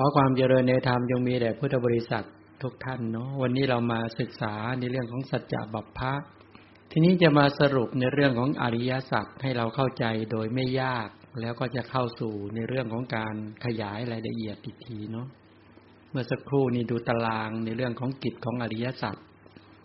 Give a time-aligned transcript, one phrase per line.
[0.00, 2.24] ขอความเจริญในธรรมยังมีแด่พุทธบริษัท
[2.62, 6.12] ทุกท่านเนาะวันนี้เรามาศึกษาในเรื่องของสัจจะบัพพะ
[6.90, 11.08] ทีนี้จะมาสรุปในเรื่องของอริยสัจให้เราเข้าใจโดยไม่ยาก
[11.40, 13.34] แล้วก็จะเข้าสู่ในเรื่องของการ
[13.64, 15.26] ขยายรายละเอียดอีกทีเนาะ
[16.10, 19.16] เมื่อสักครู่นี้ดูตารางในเรื่องของกิจของอริยสัจ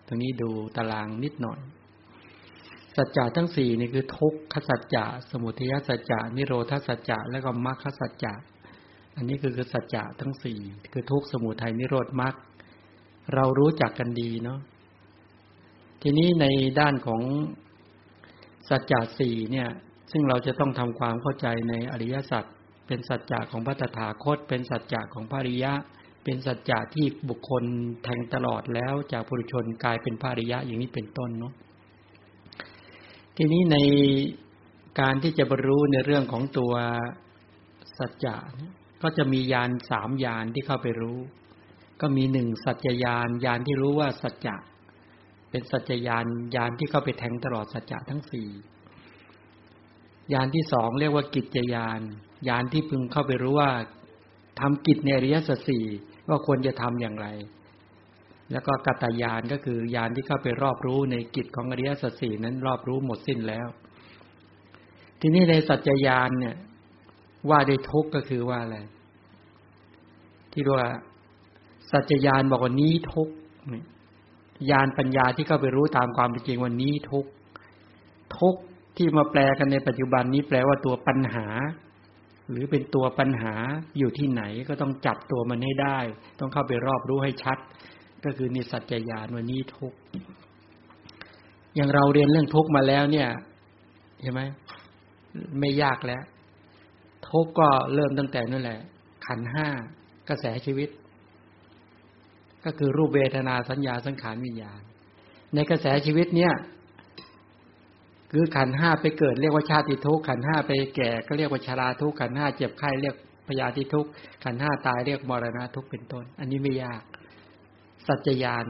[0.07, 1.59] ตรงนี้ดูตารางนิดหน่อย
[2.95, 8.35] สัจจะทั้งสี่นี่คือทุกขสัจจะสมุทัยสัจจะนิโรธสัจจะและก็มรรคสัจจะ
[9.15, 10.59] อันนี้คือคือสัจจะทั้งสี่
[10.93, 12.33] คือทุกสมุทัยนิโรธมรรค
[13.33, 14.59] เรารู้จักกันดีเนาะ
[16.01, 16.45] ทีนี้ใน
[16.79, 17.21] ด้านของ
[18.69, 19.69] สัจจะสี่เนี่ย
[20.11, 22.43] ซึ่งเราจะต้องทำความเข้าใจในอริยสัจ
[22.87, 25.73] เป็นสัจจะของพระตถาคต เป็นสัจจะของพระริยะ
[26.23, 27.63] เป็นสัจจะที่บุคคล
[28.03, 31.53] แทงตลอดแล้วจากปุถุชนกลายเป็นพระริยะอย่างนี้เป็นต้นเนาะ
[33.37, 33.77] ทีนี้ใน
[34.99, 36.73] การที่จะบรรลุในเรื่องของตัว
[37.97, 41.19] สัจจะเนี่ย ก็จะมียานสามยานที่เข้าไปรู้
[42.01, 44.55] ก็มีหนึ่งสัจจยานยานที่รู้ว่าสัจจะ
[45.49, 48.49] เป็นสัจจยานยานที่เข้าไปแทงตลอดสัจจะทั้งสี่
[50.33, 51.99] ยานที่สองเรียกว่ากิจยาน
[52.49, 53.71] ยานที่พึงเข้าไปรู้ว่า
[54.59, 55.85] ทำกิจในอริยสัจสี่
[56.29, 57.27] ว่าควรจะทำอย่างไร
[58.51, 63.67] แล้วก็กัตยานก็คือยานที่เข้าไปรอบรู้ในกิจของอริยสัจสี่นั้นรอบรู้หมดสิ้นแล้ว
[65.19, 66.55] ทีนี้ในสัจจยานเนี่ย
[67.49, 68.77] ว่าได้ทุกข์ก็คือว่าอะไร
[70.53, 70.87] ที่ว่า
[71.91, 73.33] สัจจญาณบอกว่านี้ทุกข์
[74.69, 77.25] ญาณปัญญาที่เข้าไปรู้ตามความเป็นจริงวันนี้ทุก
[78.37, 78.55] ทุก
[78.97, 81.47] ที่มาแปลกันในปัจจุบันนี้แปลว่าตัวปัญหา
[82.51, 83.53] หรือเป็นตัวปัญหา
[83.97, 85.97] อยู่ที่ไหนก็ต้องจับตัวมันให้ได้
[86.39, 87.57] ต้องเข้าไปรอบรู้ให้ชัด
[88.23, 89.93] ก็คือนิสัจจญาณวันนี้ทุก
[91.75, 93.29] อย่างเราเรียนเรื่องทุกมาแล้วเนี่ย
[94.21, 94.41] เห็นไหม
[95.59, 96.23] ไม่ยากแล้ว
[97.29, 98.79] ทุกก็เริ่มตั้งแต่นั่นแหละ
[99.25, 99.67] ขันห้า
[100.29, 100.89] กระแสชีวิต
[102.65, 104.81] ก็คือรูปเวทนาสัญญาสังขารวิญญาณ
[105.55, 106.53] ในกระแสชีวิตเนี่ย
[108.31, 113.15] คือขันห้าไปเกิดเรียกว่าชาติทุกขันห้าไปแก่ก็เรียกว่าชาราทุกขันห้าเจ็บไข้เรียก
[113.47, 114.07] พยาธิทุก
[114.43, 117.01] ขันห้าตายเรียกมรณะทุกเป็นต้น อันนี้ไม่ยาก
[118.07, 118.65] สัจจญาณ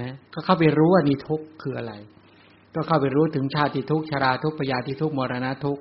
[0.00, 1.94] นะก็เข้าไปรู้ว่านี่ทุกคืออะไร
[2.74, 5.78] ก็เข้าไปรู้ถึงชาติทุกชาราทุกพยาธิทุกมรณะทุก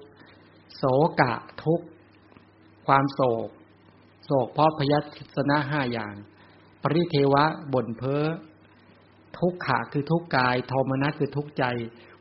[0.78, 0.84] โศ
[1.22, 1.34] กะ
[1.64, 1.82] ทุก
[2.88, 3.50] ความโศก
[4.32, 5.00] ศกเพราะพยั
[5.36, 6.14] สนะห้าอย่าง
[6.84, 7.44] ปริเทวะ
[7.74, 8.24] บ่นเพ้อ
[9.40, 11.64] ทุกขะคือทุกกาย โทมนัสคือทุกใจ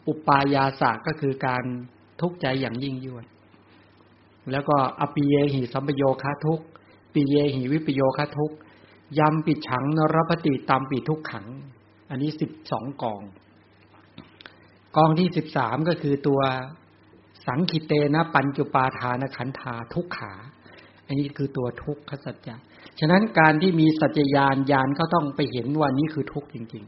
[0.09, 1.65] อุปายาสะก็คือการ
[2.21, 3.27] ทุกใจอย่างยิ่งยวด
[4.51, 6.61] แล้วก็อปิเยหิสัมปโยคะทุก
[7.15, 8.53] ปิเยหิวิปโยคะทุก
[9.19, 11.47] ยำปิดฉังนรปฏิตามปิทุกขัง
[12.11, 13.23] อันนี้สิบสองกอง
[14.97, 16.41] กองที่สิบสามก็คือตัว
[17.47, 20.33] สังคิเตนะปัญจุปาทานขันธาทุกขา
[21.11, 22.55] อันนี้คือตัวทุกขสัจจะ
[23.01, 26.85] ฉะนั้นการที่มีสัจจญาณญาณก็ต้องไปเห็นว่านี้คือทุกข์จริง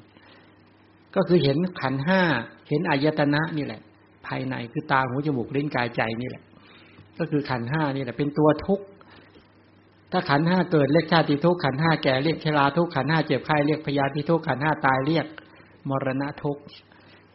[0.55, 2.21] ๆ ก็คือเห็นขันห้า
[2.69, 3.81] เห็นอายตนะนี่แหละ
[4.27, 6.43] ภายในคือตาหูจมูกลิ้นกายใจนี่แหละ
[7.19, 8.85] ก็คือขันห้านี่แหละ เป็นตัวทุกข์
[10.13, 15.27] ถ้าขันห้าเกิดเรียกชาติทุกข์ขันห้าแก่เรียกชราทุกข์ขันห้าเจ็บไข้เรียกพยาธิทุกข์ขันห้าตายเรียก
[15.89, 16.63] มรณะทุกข์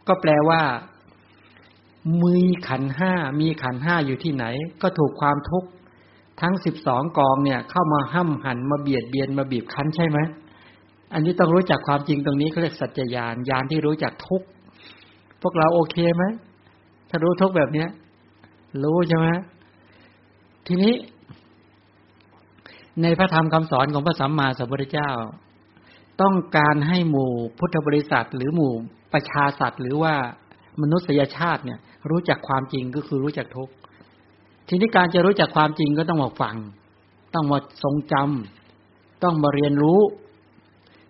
[0.08, 0.62] ก็แปลว่า
[2.22, 2.38] มี
[2.68, 4.44] ขันห้ามีขันห้าอยู่ที่ไหน
[4.82, 5.68] ก็ถูกความทุกข์
[6.40, 10.18] ทั้งสิบสองกองเนี่ย เข้ามาห้ำหันมาเบียดเบียนมาบีบคั้นใช่ไหม
[11.14, 14.42] อันนี้ต้องรู้จักความจริงตรงนี้เขาเรียกสัจจญาณญาณที่รู้จักทุก
[15.42, 16.24] พวกเราโอเคไหม
[17.08, 17.88] ถ้ารู้ทุกแบบเนี้ย
[18.84, 19.28] รู้ใช่ไหม
[20.66, 20.94] ทีนี้
[23.02, 25.10] ในพระธรรมคำสอนของพระสัมมาสัมพุทธเจ้า
[26.20, 28.72] ต้องการให้หมู่พุทธบริษัท หรือหมู่
[29.12, 30.14] ประชาสัตว์หรือว่า
[30.82, 31.78] มนุษยชาติเนี่ย
[32.10, 33.70] รู้จักความจริงก็คือรู้จักทุก
[34.68, 36.56] ทีนี้การจะรู้จักความจริงก็ต้องมาฟัง
[37.34, 40.00] ต้องมาทรงจำต้องมาเรียนรู้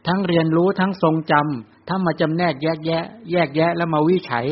[0.07, 4.47] ทั้งเรียนรู้ทั้งทรงจำทั้งมาจำแนกแยกแยะ แยกแยะ แล้วมาวิจัย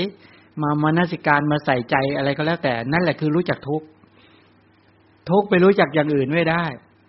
[0.63, 3.83] มามานสิการมาใส่ใจอะไรก็แล้วแต่ นั่นแหละคือรู้จักทุก
[5.31, 6.65] ทุกไปรู้จักอย่างอื่นไม่ได้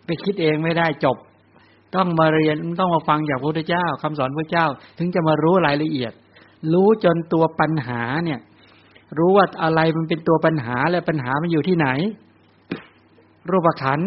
[0.06, 1.18] ไปคิดเองไม่ได้จบ
[1.96, 4.68] ต้องมาเรียนต้องมาฟังจากพระพุทธเจ้าคำสอนพระเจ้า
[4.98, 6.14] ถึงจะมารู้รายละเอียด
[6.74, 8.40] รู้จนตัวปัญหาเนี่ย
[9.18, 11.88] รู้ว่าอะไรมันเป็นตัวปัญหาและปัญหามันอยู่ที่ไหน
[13.50, 14.00] รูปขัน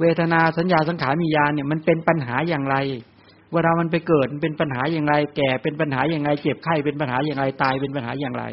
[0.00, 2.76] เวทนาสัญญาสังขารมีญาณเนี่ยมันเป็นปัญหาอย่างไร
[3.52, 8.44] เวลามันไปเกิดเป็นปัญหาอย่างไร แก่เป็นปัญหาอย่างไร เจ็บไข้เป็นปัญหาอย่างไรตายเป็นปัญหาอย่างไร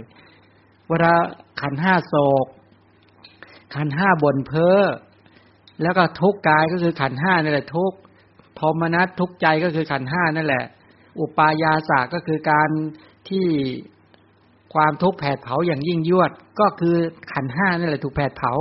[0.90, 1.14] เวลา
[1.62, 2.16] ขันห้าโศ
[2.46, 2.48] ก
[3.76, 4.80] ขันห้าบ่นเพ้อ
[5.82, 7.92] แล้วก็ทุกกายก็คือขันห้านั่นแหละทุก
[8.60, 10.66] ทมนัสทุกใจก็คือขันห้านั่นแหละ
[11.20, 12.70] อุปายาสาก็คือการ
[13.30, 13.46] ที่
[14.75, 16.95] ความทุกข์แผดเผาอย่างยิ่งยวด ก็คือ
[17.33, 18.54] ขันห้านั่แหละถูกแผดเผา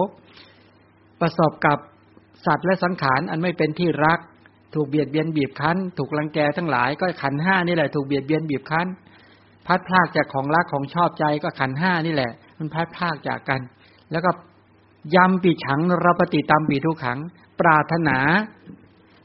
[1.21, 1.79] ประสบกับ
[2.47, 4.19] สัตว์และสังขารอันไม่เป็นที่รัก
[4.75, 8.87] ถูกเบียดเบียนบีบคั้น ถูกรังแกทั้งหลายก็ขันห้านี่แหละถูกเบียดเบียนบีบคั้น
[9.67, 13.61] พัดพลากจากของรักของชอบใจก็ขันห้านี่แหละ มันพัดพลากจากกัน
[14.13, 14.31] แล้วก็
[15.15, 17.19] ยำปีฉังรปฏิตามปีทุกขัง
[17.61, 18.19] ปรารถนา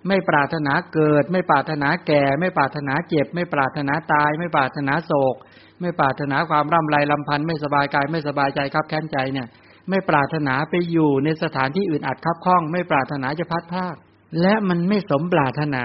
[0.08, 5.36] ไม่ปรารถนาเกิด ไม่ปรารถนาแก่ ไม่ปรารถนาเจ็บ ไม่ปรารถนาตาย ไม่ปรารถนาโศก
[5.82, 9.48] ไม่ปรารถนาความร่ำไรลำพันธ์ไม่สบายกายไม่สบายใจครับแค้นใจเนี่ย
[9.90, 13.96] ไม่ปรารถนาไปอยู่ในสถานที่อื่นอัดคับข้อง ไม่ปรารถนาจะพัดพลาก
[14.42, 15.84] และมันไม่สมปรารถนา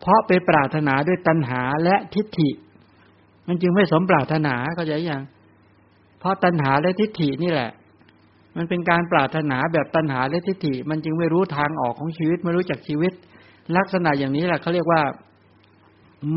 [0.00, 2.50] เพราะไปปรารถนาด้วยตัณหาและทิฏฐิ
[3.48, 5.22] มันจึงไม่สมปรารถนาเข้าใจยัง
[6.20, 7.70] เพราะตัณหาและทิฏฐินี่แหละ
[8.56, 13.12] มันเป็นการปรารถนาแบบตัณหาและทิฏฐิ มันจึงไม่รู้ทางออกของชีวิตไม่รู้จักชีวิต
[13.76, 15.00] ลักษณะอย่างนี้แหละเขาเรียกว่า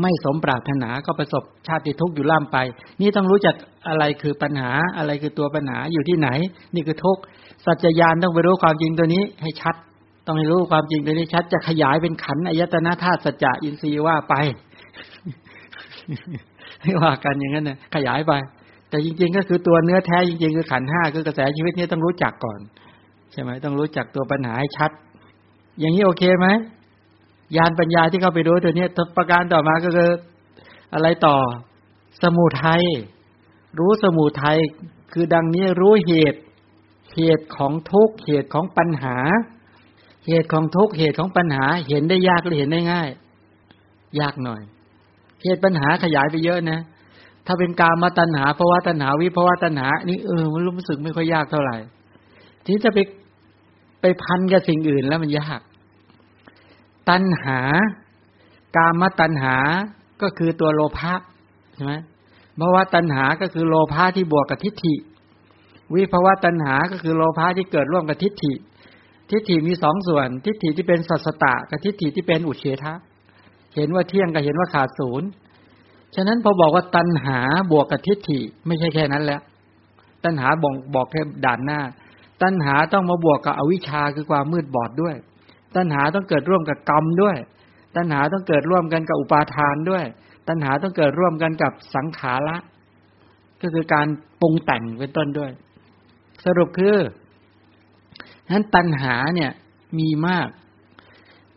[0.02, 2.56] ไม่สมปรารถนาก็ประสบชาติทุกข์อยู่ล่ำไป
[3.00, 3.54] นี่ต้องรู้จัก
[3.88, 6.28] อะไรคือปัญหาอะไรคือตัวปัญหาอยู่ที่ไหน
[6.74, 7.22] นี่คือทุกข์
[7.66, 9.74] สัจจญาณต้องไปรู้ความจริงตัวนี้ให้ชัด
[10.26, 14.34] ต้องให้รู้ความจริงตัวนี้ชัดจะขยายเป็นขันอายตนะธาตุสัจจะอินทรีย์ว่าไป
[16.82, 18.32] ให้ว่ากันอย่างนั้นนะขยายไป
[18.88, 22.60] แต่จริง ๆ ก็คือตัวเนื้อแท้จริง ๆ คือขันห้าคือกระแสชีวิตนี้ต้องรู้จักก่อน
[23.32, 24.90] ใช่ไหมต้องรู้จักตัวปัญหาให้ชัด
[25.80, 26.46] อย่างนี้โอเคไหม
[27.56, 30.10] ยานปัญญาที่เข้าไปรู้ตัวนี้ประการต่อมาก็คือ
[30.94, 31.36] อะไรต่อ
[32.22, 32.82] สมุทัย
[33.78, 34.58] รู้สมุทัย
[35.12, 36.40] คือดังนี้รู้เหตุ
[37.14, 39.16] เหตุของทุกเหตุของปัญหา
[40.26, 43.08] เหตุของทุกเหตุของปัญหา เห็นได้ยากหรือเห็นได้ง่าย
[44.20, 44.62] ยากหน่อย
[45.42, 46.80] เหตุปัญหาขยายไปเยอะนะ
[47.46, 51.76] ถ้าเป็นการมาตัณหาภาวะตัณหาวิภาวะตัณหา นี่เออมันรู้สึกไม่ค่อยยากเท่าไหร่
[52.66, 52.98] ที่จะไป
[54.00, 55.60] ไปพันกับสิ่งอื่นแล้วมันยาก
[57.10, 57.60] ตัณหา
[58.76, 59.56] กามตัณหา
[60.22, 61.14] ก็คือตัวโลภะ
[61.74, 61.94] ใช่ไหม
[62.60, 64.94] ภาวะตัณหาก็คือโลภะที่บวกกับทิฏฐิ
[65.94, 68.52] วิภาวะตัณหาก็คือโลภะที่เกิดร่วมกับทิฏฐิ
[69.30, 72.94] ทิฏฐิมีสองส่วน ทิฏฐิที่เป็นสัสตะกับทิฏฐิที่เป็นอุเฉทะ
[73.74, 75.28] เห็นว่าเที่ยงกับเห็นว่าขาดศูนย์
[76.14, 77.38] ฉะนั้นพอบอกว่าตัณหา
[77.72, 79.42] บวกกับทิฏฐิไม่ใช่แค่นั้นแล้ว
[80.24, 81.80] ตัณหาบอกบอกแค่ด่านหน้า
[82.42, 85.16] ตัณหาต้องมาบวกกับอวิชชาคือความมืดบอดด้วย
[85.76, 87.36] ตัณหาต้องเกิดร่วมกับกรรมด้วย
[87.96, 90.04] ตัณหาต้องเกิดร่วมกันกับอุปาทานด้วย
[90.48, 92.56] ตัณหาต้องเกิดร่วมกันกับสังขาระ
[93.62, 94.06] ก็คือการ
[94.40, 95.50] ปรุงแต่งเป็นต้นด้วย
[96.44, 96.96] สรุปคือ
[98.50, 99.50] นั้นตัณหาเนี่ย
[99.98, 100.48] มีมาก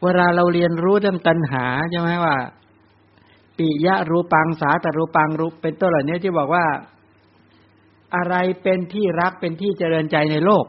[0.03, 2.35] เวลาเราเรียนรู้เรื่องตัณหาใช่ไหมว่า
[3.57, 6.65] ปิยะรูปังสาตรูปังรูปเป็นต้นเหล่านี้ที่บอกว่า
[8.15, 10.65] อะไรเป็นที่รักเป็นที่เจริญใจในโลก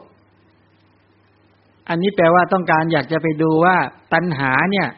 [1.89, 3.77] อันนี้แปลว่าต้องการอยากจะไปดูว่า
[4.13, 4.89] ตัณหาเนี่ย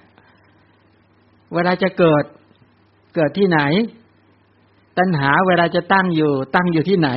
[1.54, 2.24] เวลาจะเกิด
[3.16, 3.60] เกิดที่ไหน
[4.98, 7.10] ตัณหาเวลาจะตั้งอยู่ ตั้งอยู่ที่ไหน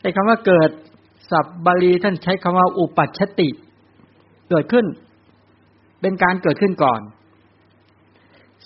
[0.00, 0.70] ไอ้คำว่าเกิด
[1.30, 3.48] สับบาลีท่านใช้คำว่าอุปัชติ
[4.50, 4.86] เกิดขึ้น
[6.00, 7.00] เป็นการเกิดขึ้นก่อน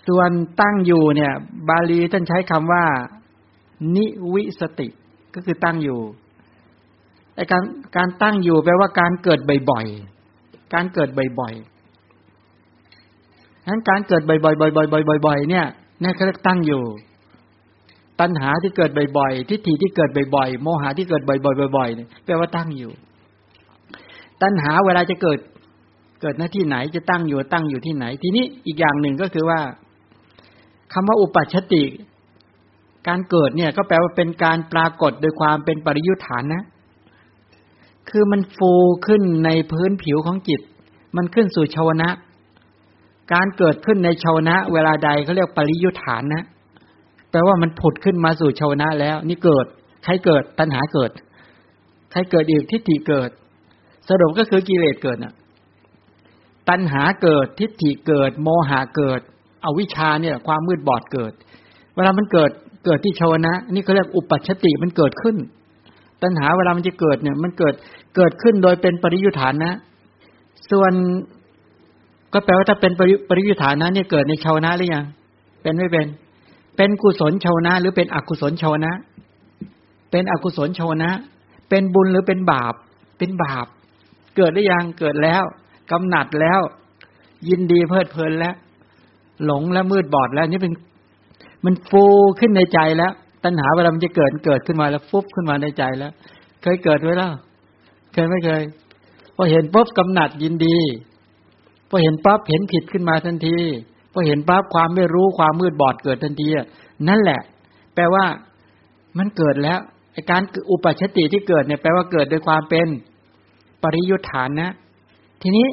[0.07, 1.33] ส่วนตั้งอยู่เนี่ย
[1.69, 2.85] บาลีท่านใช้คำว่า
[3.97, 4.89] นิวิสติ
[5.35, 6.01] ก็คือตั้งอยู่
[7.37, 7.65] ไอการ
[7.97, 9.41] การตั้งอยู่แปลว่าการเกิด
[9.71, 11.09] บ่อยๆ การเกิด
[11.41, 15.67] บ่อยๆนั้นการเกิดบ่อยๆบ่อยๆบ่อยๆเนี่ย
[16.03, 16.83] นี่เขาเรียกตั้งอยู่
[18.21, 22.93] ตัณหาที่เกิดบ่อยๆ ทิฏฐิที่เกิดบ่อยๆ โมหะที่เกิดบ่อยๆบ่อยๆเนี่ยแปลว่าตั้งอยู่
[24.43, 25.39] ตัณหาเวลาจะเกิด
[26.21, 29.61] เกิดหน้าที่ไหนจะตั้งอยู่ตั้งอยู่ที่ไหน ทีนี้อีกอย่างหนึ่งก็คือว่า
[30.93, 31.85] คำว่าอุปัชติ
[33.09, 36.63] การเกิดเนี่ยก็แปลว่าเป็นการปรากฏโดยความเป็นปริยุทธานนะ
[38.11, 38.73] คือมันฟู
[39.07, 40.61] ขึ้นในพื้นผิวของจิต
[41.17, 42.09] มันขึ้นสู่ชาวนะ
[43.33, 46.45] การเกิดขึ้นในชาวนะ เวลาใดเขาเรียกปริยุทธานนะ
[47.31, 49.67] แปลว่ามันผุดขึ้นมาสู่ชาวนะแล้ว นี่เกิด
[50.05, 51.11] ใครเกิดตัณหาเกิด
[52.13, 53.31] ใครเกิดอีกทิฏฐิเกิด
[54.09, 55.35] สรุปก็คือกิเลสเกิดน่ะ
[56.69, 59.21] ตัณหาเกิดทิฏฐิเกิด โมหะเกิด
[59.65, 61.33] อวิชาเนี่ย ความมืดบอดเกิด
[61.95, 62.51] เวลามันเกิด
[62.85, 65.37] เกิดที่ชาวนะ นี่เขาเรียกอุปัชติมันเกิดขึ้น
[66.23, 67.75] ตัณหาเวลามันจะเกิดเนี่ย มันเกิด
[68.17, 69.71] เกิดขึ้นโดยเป็นปริยุทธานะ
[70.71, 70.93] ส่วน
[72.33, 72.93] ก็แปลว่าถ้าเป็น
[73.29, 75.05] ปริยุทธานนะเนี่ยเกิดในชาวนะหรือยัง
[75.63, 76.07] เป็นไม่เป็น
[76.77, 78.93] เป็นกุศลชาวนะ หรือเป็นอกุศลชาวนะ
[80.11, 81.11] เป็นอกุศลชาวนะ
[81.69, 82.75] เป็นบุญหรือเป็นบาป
[83.19, 83.67] เป็นบาป
[84.37, 85.43] เกิดหรือยัง เกิดแล้ว
[85.91, 86.61] กำหนัดแล้ว
[87.49, 88.55] ยินดีเพลิดเพลินแล้ว
[89.45, 90.75] หลงและมืดบอดแล้วนี่เป็น
[91.65, 92.05] มันฟู
[92.41, 93.13] ขึ้นในใจแล้ว
[93.45, 96.13] ตัณหาเวลามันจะเกิดเกิดขึ้นมาแล้วฟุบขึ้นมาในใจแล้ว
[96.63, 97.33] เคยเกิดไว้แล้ว
[98.13, 98.63] เคยไม่เคย
[99.37, 100.79] พอเห็นปุ๊บกำหนัดยินดี
[101.89, 103.59] พอเห็นปั๊บเห็นผิดขึ้นมาทันที
[104.13, 106.49] พอเห็นปั๊บความไม่รู้ความมืดบอดเกิดทันที
[107.09, 107.41] นั่นแหละ
[107.95, 108.25] แปลว่า
[109.19, 109.79] มันเกิดแล้ว
[110.13, 112.87] ไอการอุปชติที่เกิดเนี่ยแปลว่าเกิดโดยความเป็น
[113.83, 114.71] ปริยุทธานนะ
[115.43, 115.67] ทีนี้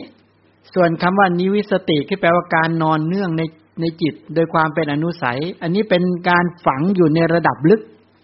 [0.76, 3.42] ส่วนคำว่านิวิสติที่แปลว่าการนอนเนื่องใน
[3.82, 7.82] ในจิต โดยความเป็นอนุสัย อันนี้เป็นการฝังอยู่ในระดับลึก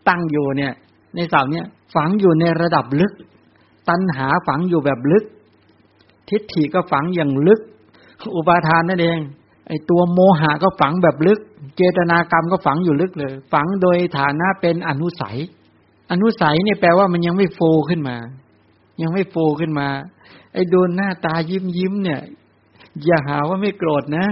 [0.09, 0.73] ตั้งอยู่เนี่ย
[1.15, 1.65] ในเสาเนี่ย
[1.95, 3.13] ฝังอยู่ในระดับลึก
[3.89, 5.23] ตัณหาฝังอยู่แบบลึก
[6.29, 7.59] ทิฏฐิก็ฝังอย่างลึก
[8.35, 9.19] อุปาทานนั่นเอง
[9.67, 11.39] ไอตัวโมหะก็ฝังแบบลึก
[11.77, 15.37] เจตนากรรมก็ฝังอยู่ลึกเลย ฝังโดยฐานะเป็นอนุสัย
[16.11, 17.59] อนุสัยเนี่ยแปลว่ามันยังไม่โฟ
[17.89, 18.17] ขึ้นมา
[19.01, 19.87] ยังไม่โฟขึ้นมา
[20.53, 22.21] ไอ้ดูหน้าตายิ้มยิ้มเนี่ย
[23.05, 24.25] อย่าหาว่าไม่โกรธนะ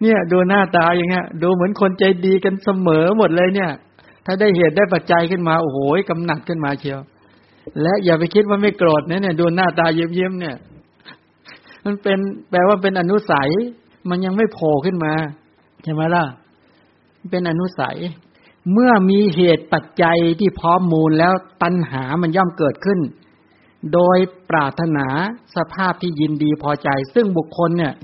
[0.00, 3.70] เนี่ยดูหน้าตาอย่างเงี้ย ดูเหมือนคนใจดีกันเสมอหมดเลยเนี่ย
[4.26, 5.78] ถ้าได้เหตุได้ปัจจัยขึ้นมา โอ้โห
[6.10, 7.00] กำหนัดขึ้นมาเชียว
[7.82, 10.56] และอย่าไปคิดว่าไม่โกรธเนะเนี่ยดูหน้าตาเยิ้มๆเนี่ย
[11.84, 12.18] มันเป็น
[12.50, 13.50] แปลว่าเป็นอนุสัย
[14.10, 15.12] มันยังไม่โผล่ขึ้นมา
[15.82, 16.24] ใช่ไหมล่ะ
[17.30, 17.96] เป็นอนุสัย
[18.72, 23.00] เมื่อมีเหตุปัจจัยที่พร้อมมูลแล้วตัณหามันย่อมเกิดขึ้น
[23.92, 24.18] โดย
[24.50, 25.06] ปรารถนา
[25.56, 27.94] สภาพที่ยินดีพอใจ ซึ่งบุคคลเนี่ย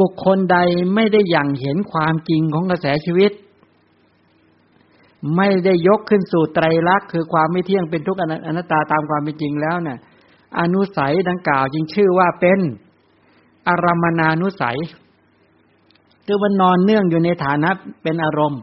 [0.00, 0.58] บุคคลใด
[0.94, 3.32] ไม่ได้อย่างเห็นความจริงของกระแสชีวิต
[5.36, 9.98] ไม่ได้ยกขึ้นสู่ไตรลักษณ์คือความไม่เที่ยงเป็นทุกข์อนัตตาตามความเป็นจริงแล้วเนี่ย
[10.60, 12.58] อนุสัยดังกล่าวจึงชื่อว่าเป็น
[13.68, 14.78] อารมณานุสัย
[16.26, 17.70] คือมันนอนเนื่องอยู่ในฐานะ
[18.02, 18.60] เป็นอารมณ์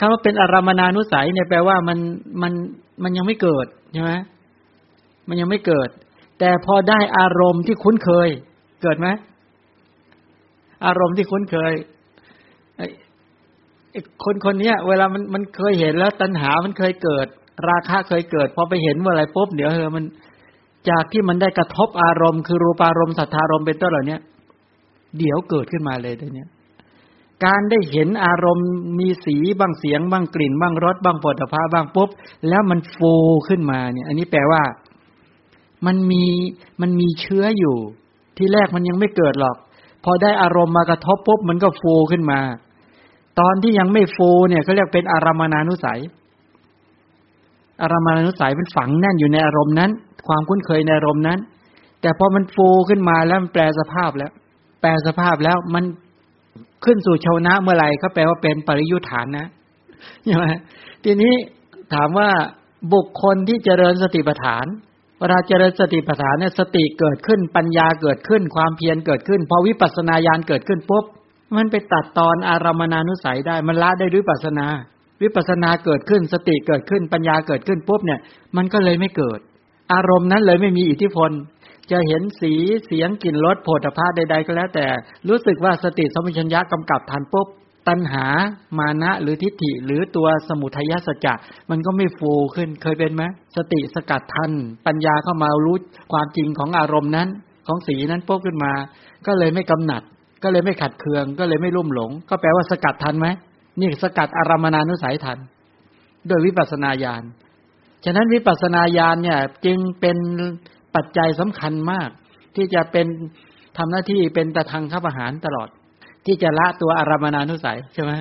[0.00, 1.98] คำว่าเป็นอารมณานุสัยเนี่ยแปลว่ามัน
[2.42, 2.52] มัน
[3.02, 4.12] มันยังไม่เกิดใช่ไหม
[5.28, 5.88] มันยังไม่เกิด
[6.38, 8.28] แต่พอได้อารมณ์ที่คุ้นเคย
[8.82, 9.08] เกิดไหม
[10.86, 11.72] อารมณ์ที่คุ้นเคย
[14.24, 17.26] คนคนนี้เวลามันมันเคยเห็นแล้วตัณหามันเคยเกิด
[17.68, 20.04] ราคะเคยเกิดพอไปเห็นเมื่อไรปุ๊บเดี๋ยวเออมัน
[20.90, 24.16] จากที่มันได้กระทบอารมณ์ คือรูปารมณ์สัทธารมณ์เป็นต้นเหล่านี้
[25.18, 26.44] เดี๋ยวเกิดขึ้นมาเลยเดี๋ยวนี้
[27.44, 28.68] การได้เห็นอารมณ์
[28.98, 32.08] มีสีบ้างเสียงบ้างกลิ่นบ้างรสบ้างปวดภาบ้างปุ๊บ
[32.48, 32.98] แล้วมันโฟ
[33.48, 34.62] ขึ้นมาเนี่ย อันนี้แปลว่า
[35.86, 36.24] มันมี
[36.80, 37.76] มันมีเชื้ออยู่
[38.36, 39.56] ที่แรกมันยังไม่เกิดหรอก
[40.04, 42.40] พอได้อารมณ์มากระทบปุ๊บมันก็โฟขึ้นมา
[43.40, 46.00] ตอนที่ยังไม่โฟเนี่ยเขาเรียกเป็นอารมณานุสัย
[47.82, 49.90] อารมณานุสัยมันฝังแน่นอยู่ในอารมณ์นั้น
[50.26, 51.38] ความคุ้นเคยในอารมณ์นั้น
[52.00, 52.56] แต่พอมันโฟ
[52.88, 54.32] ขึ้นมาแล้วมันแปลสภาพแล้ว
[54.80, 55.84] แปลสภาพแล้วมัน
[56.84, 59.46] ขึ้นสู่ชาวนะเมื่อไหร่ก็แปลว่าเป็นปริยุทธานนะ
[60.24, 60.44] ใช่ไหม
[61.04, 61.34] ทีนี้
[61.94, 62.30] ถามว่า
[62.94, 64.66] บุคคลที่เจริญสติปัฏฐาน
[65.18, 71.04] เวลาเจริญสติปัฏฐานเนี่ยสติเกิดขึ้นปัญญาเกิดขึ้น ความเพียรเกิดขึ้น พอวิปัสสนาญาณเกิดขึ้นปุ๊บ
[71.56, 74.66] มันไปตัดตอนอารมณานุสัยได้ มันละได้ด้วยปัสนา
[75.22, 78.20] วิปัสนาเกิดขึ้นสติเกิดขึ้นปัญญาเกิดขึ้นปุ๊บเนี่ย
[78.56, 79.38] มันก็เลยไม่เกิด
[79.92, 81.30] อารมณ์นั้นเลยไม่มีอิทธิพล
[81.90, 82.52] จะเห็นสี
[82.86, 84.86] เสียงกลิ่นรสโผฏฐาใดๆก็แล้ว แต่
[85.28, 87.48] รู้สึกว่าสติสมัชัญญะกำกับทันปุ๊บ
[87.88, 88.26] ตัณหา
[88.78, 91.34] มานะหรือทิฏฐิหรือตัวสมุทัยสัจจะ
[91.70, 93.22] มันก็ไม่ฟูขึ้นเคยเป็นไหม
[93.56, 94.52] สติสกัดทัน
[94.86, 95.76] ปัญญาเข้ามารู้
[96.12, 97.28] ความจริงของอารมณ์นั้น
[97.66, 98.72] ของสีนั้นปุ๊บขึ้นมา
[99.26, 100.02] ก็เลยไม่กำหนัด
[100.42, 103.28] ก็เลยไม่ขัดเคือง ก็เลยไม่รุ่มหลง ก็แปลว่าสกัดทันไหม
[103.80, 105.38] นี่สกัดอารมณานุสัยทัน
[106.28, 107.22] โดยวิปัสนาญาณ
[108.04, 110.16] ฉะนั้นวิปัสนาญาณเนี่ย จึงเป็น
[110.94, 112.08] ปัจจัยสำคัญมาก
[112.56, 113.06] ที่จะเป็น
[113.76, 115.68] ทำหน้าที่เป็นตะทางข้าอาหารตลอด
[116.26, 118.12] ที่จะละตัวอารมณานุสัยใช่ไหม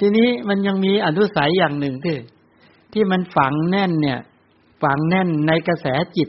[0.00, 2.16] ทีนี้มันยังมีอนุสัยอย่างหนึ่งที่
[2.92, 4.18] ที่มันฝังแน่นเนี่ย
[4.82, 5.86] ฝังแน่นในกระแส
[6.16, 6.28] จิต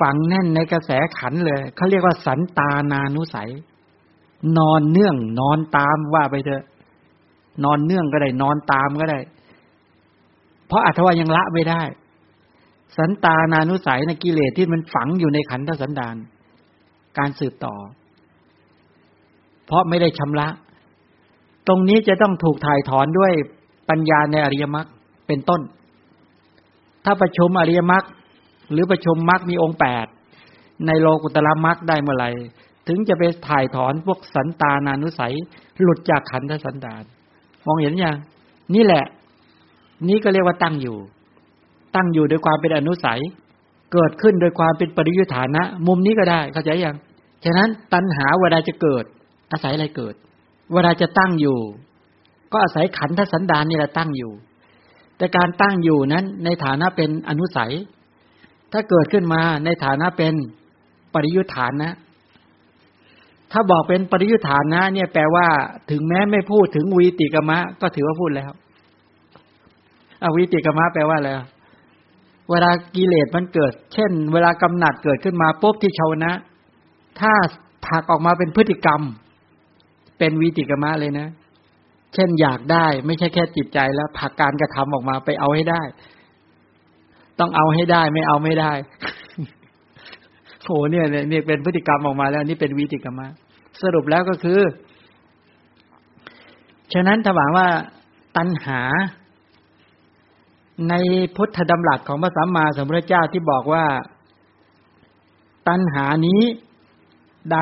[0.00, 3.50] ฝังแน่นในกระแสขันเลยเขาเรียกว่าสันตานานุสัย
[4.58, 6.64] นอนเนื่อง นอนตามว่าไปเถอะ
[7.64, 9.20] นอนเนื่องก็ได้ นอนตามก็ได้
[10.66, 11.82] เพราะอัตวายังละไม่ได้
[12.98, 16.16] สันตานานุสัยในกิเลสที่มันฝังอยู่ในขันธสันดาน
[17.18, 17.74] การสืบต่อ
[19.66, 20.48] เพราะไม่ได้ชำระ
[21.68, 23.32] ตรงนี้จะต้องถูกถ่ายถอนด้วย
[23.88, 24.86] ปัญญาในอริยมรรค
[25.26, 25.60] เป็นต้น
[27.04, 28.04] ถ้าประชุมอริยมรรค
[28.72, 30.06] หรือประชมมรรคมีองค์แปด
[30.86, 32.30] ในโลกุตละมรรคได้เมื่อไหร่
[32.88, 35.34] ถึงจะไปถ่ายถอนพวกสันตานานุสัย
[35.82, 37.04] หลุดจากขันธสันดาน
[37.66, 38.16] มองเห็นยัง
[38.74, 39.04] นี่แหละ
[40.08, 40.96] นี่ก็เรียกว่าตั้งอยู่
[41.94, 43.20] ตั้งอยู่โดยความเป็นอนุสัย
[43.92, 46.96] เกิดขึ้นโดยความเป็นปริยุทธานะ มุมนี้ก็ได้เข้าใจยัง
[47.44, 49.04] ฉะนั้นตัณหาเวลาจะเกิด
[49.52, 50.14] อาศัยอะไรเกิด
[50.72, 51.58] เวลาจะตั้งอยู่
[52.52, 54.32] ก็อาศัยขันธสันดานนี่แหละตั้งอยู่
[55.16, 57.72] แต่การตั้งอยู่นั้นในฐานะเป็นอนุสัย
[58.72, 60.34] ถ้าเกิดขึ้นมาในฐานะเป็น
[61.14, 61.94] ปริยุทธานนะ
[63.52, 65.46] ถ้าบอกเป็นปริยุทธานนะ เนี่ยแปลว่า
[65.90, 68.50] ถึงแม้ไม่พูดถึงวีติกมะ ก็ถือว่าพูดแล้ว
[70.24, 71.30] อวิติกมะแปลว่าอะไร
[72.50, 76.32] เวลากิเลสมันเกิด เช่น เวลากำหนัดเกิดขึ้นมาปุ๊บที่ชาวนะ
[77.20, 77.32] ถ้า
[77.86, 79.02] ผักออกมาเป็นพฤติกรรม
[80.18, 81.28] เป็นวิติกมะเลยนะ
[82.14, 85.82] เช่นอยากได้ ไม่ใช่แค่จิตใจแล้วผักการกระทำออกมาไปเอาให้ได้
[87.40, 88.72] ต้องเอาให้ได้ไม่เอาไม่ได้
[90.64, 93.20] โหเนี่ยเนี่ยเป็นพฤติกรรมออกมาแล้วนี่เป็นวิติกรรม
[93.82, 94.60] สรุปแล้วก็คือ
[96.92, 97.68] ฉะนั้นถ้าหวังว่า
[98.36, 98.80] ตัณหา
[100.90, 100.94] ใน
[101.36, 103.84] พุทธดำรัสของพระสัมมาสัมพุทธเจ้าที่บอกว่า
[105.68, 106.42] ตัณหานี้
[107.52, 107.58] ใด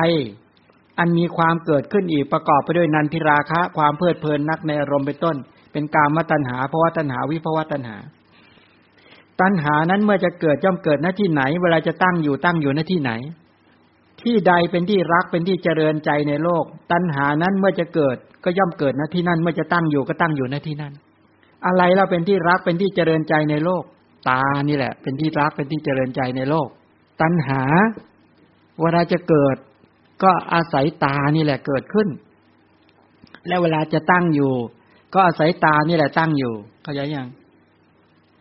[0.99, 5.35] อันมีความเกิดขึ้นอีกประกอบไปด้วยนันทิราคะ ความเพลิดเพลินนักในอารมณ์เป็นต้น
[5.71, 7.97] เป็นการมตัณหาภาะวะตัณหาวิภาวะตัณหา
[9.41, 13.11] ตัณหานั้นเมื่อจะเกิดย่อมเกิดหน้าที่ไหน เวลาจะตั้งอยู่ตั้งอยู่หน้าที่ไหน
[14.21, 20.93] ที่ใดเป็นที่รักเป็นที่เจริญใจในโลก ตัณหานั้นเมื่อจะเกิดก็ย่อมเกิดหน้าที่นั่น เมื่อจะตั้งอยู่ก็ตั้งอยู่หน้าที่นั่น
[21.65, 23.83] อะไรเราเป็นที่รักเป็นที่เจริญใจในโลก
[24.29, 26.67] ตานี่แหละ เป็นที่รักเป็นที่เจริญใจในโลก
[27.21, 27.61] ตัณหา
[28.81, 29.57] เวลาจะเกิด
[30.23, 32.07] ก็อาศัยตานี่แหละเกิดขึ้น
[33.47, 34.53] และเวลาจะตั้งอยู่
[35.13, 36.53] ก็อาศัยตานี่แหละตั้งอยู่
[36.83, 37.27] เข้าใจยัง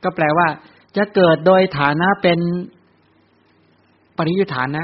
[0.02, 0.48] ก็แปลว่า
[0.96, 2.38] จะเกิดโดยฐานะเป็น
[4.16, 4.82] ปริยุฐานะ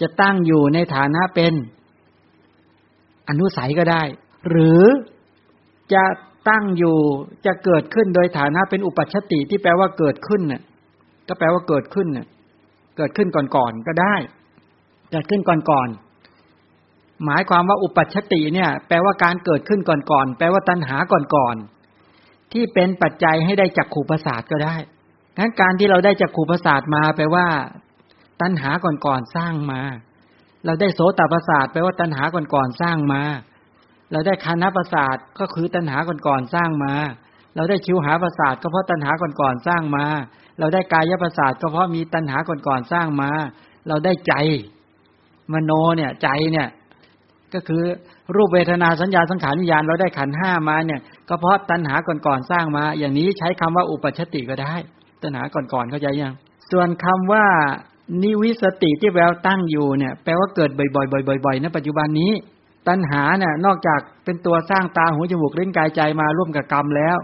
[0.00, 1.52] จะตั้งอยู่ในฐานะเป็น
[3.28, 4.02] อนุสัยก็ได้
[4.48, 4.82] หรือ
[5.94, 6.04] จะ
[6.48, 6.98] ตั้งอยู่
[7.46, 10.62] จะเกิดขึ้นโดยฐานะเป็นอุปัชติที่แปลว่าเกิดขึ้นเนี่ย
[11.28, 12.26] ก็แปลว่าเกิดขึ้นเนี่ย
[12.96, 14.14] เกิดขึ้นก่อนๆก็ได้
[15.10, 24.76] เกิดขึ้นก่อนๆหมายความว่าอุปัชติเนี่ย แปลว่าการเกิดขึ้นก่อนๆแปลว่าตัณหาก่อนๆที่เป็นปัจจัยให้ได้จักขู่ประสาทก็ได้
[25.36, 27.46] ทั้นการที่เราได้จักขู่ประสาทมาแปลว่า
[28.40, 29.80] ตัณหาก่อนๆสร้างมา
[30.64, 33.22] เราได้โสตประสาทแปลว่าตัณหาก่อนๆสร้างมา
[34.12, 36.94] เราได้คานาประสาทก็คือตัณหาก่อนๆสร้างมา
[37.56, 40.06] เราได้ชิวหาประสาทก็เพราะตัณหาก่อนๆสร้างมา
[40.58, 43.30] เราได้กายประสาทก็เพราะมีตัณหาก่อนๆสร้างมา
[43.88, 44.34] เราได้ใจ
[45.52, 46.68] มโนเนี่ย ใจเนี่ย
[47.54, 47.82] ก็คือ
[48.36, 54.74] รูปเวทนาสัญญาสังขารวิญญาณเราได้ขันห้ามาเนี่ย ก็เพราะตัณหาก่อนๆสร้างมา อย่างนี้ใช้คำว่าอุปชติก็ได้
[55.22, 56.34] ตัณหาก่อนๆเข้าใจยัง
[56.70, 57.44] ส่วนคำว่า
[58.22, 62.32] นิวิสติที่แววตั้งอยู่เนี่ย แปลว่าเกิดบ่อยๆบ่อยๆในปัจจุบันนี้
[62.88, 67.16] ตัณหาเนี่ยนอกจากเป็นตัวสร้างตาหูจมูกลิ้นกายใจมาร่วมกับกรรมแล้ว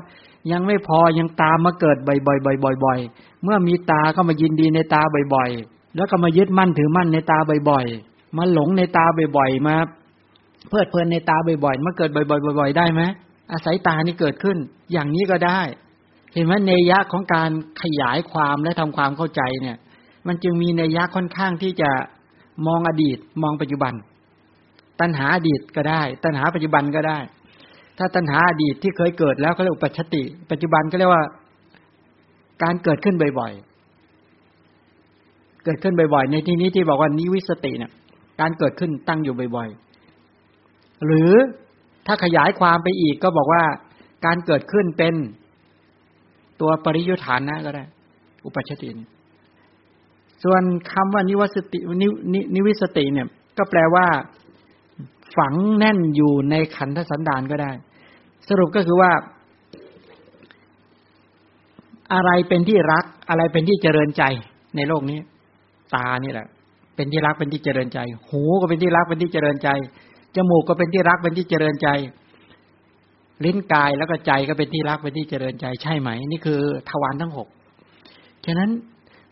[0.52, 5.02] ยังไม่พอยังตามมาเกิดบ่อยๆบ่อยๆเมื่อมีตาก็มายินดีในตา
[5.34, 7.38] บ่อยๆ แล้วก็มายึดมั่นถือมั่นในตา
[7.70, 9.04] บ่อยๆ มาหลงในตา
[9.36, 9.76] บ่อยๆมา
[10.68, 13.02] เพลิดเพลินในตาบ่อยๆมาเกิดบ่อยๆบ่อยๆได้ไหม
[13.52, 14.56] อาศัยตานี่เกิดขึ้น
[14.92, 15.60] อย่างนี้ก็ได้
[16.32, 17.50] เห็นไหมเนยยะของการ
[17.82, 19.78] ขยายความและทำความเข้าใจเนี่ย
[20.26, 21.90] มันจึงมีเนยยะค่อนข้างที่จะ
[22.66, 23.92] มองอดีตมองปัจจุบัน
[25.00, 27.18] ตัณหาอดีตก็ได้ ตัณหาปัจจุบันก็ได้
[27.98, 31.24] ถ้าตัณหาอดีตที่เคยเกิดแล้วก็เรียกอุปชติ ปัจจุบันก็เรียกว่า
[32.62, 37.92] การเกิดขึ้นบ่อยๆ เกิดขึ้นบ่อยๆ ในที่นี้ที่บอกว่านิวิสติเนี่ย
[38.40, 41.32] การเกิดขึ้นตั้งอยู่บ่อยๆ หรือ
[42.06, 43.64] ถ้าขยายความไปอีกก็บอกว่า
[44.26, 45.14] การเกิดขึ้นเป็น
[46.62, 47.84] ตัวปริยุทธานะก็ได้
[48.44, 48.96] อุปปัชชติ
[50.42, 53.26] ส่วนคำว่านิวสตินินนิวิสติเนี่ย
[53.58, 54.06] ก็แปลว่า
[55.36, 57.72] ฝังแน่นอยู่ในขันธสันดานก็ได้
[58.48, 59.12] สรุปก็คือว่า
[62.14, 64.22] อะไรเป็นที่รัก อะไรเป็นที่เจริญใจ
[64.76, 65.18] ในโลกนี้
[65.94, 66.46] ตานี่แหละ
[66.96, 67.98] เป็นที่รักเป็นที่เจริญใจ
[68.28, 69.68] หูก็เป็นที่รักเป็นที่เจริญใจ
[70.36, 71.88] จมูกก็เป็นที่รักเป็นที่เจริญใจ
[73.44, 77.48] ลิ้นกายแล้วก็ใจก็เป็นที่รักเป็นที่เจริญใจใช่ไหม นี่คือทวารทั้งหก
[78.46, 78.70] ฉะนั้น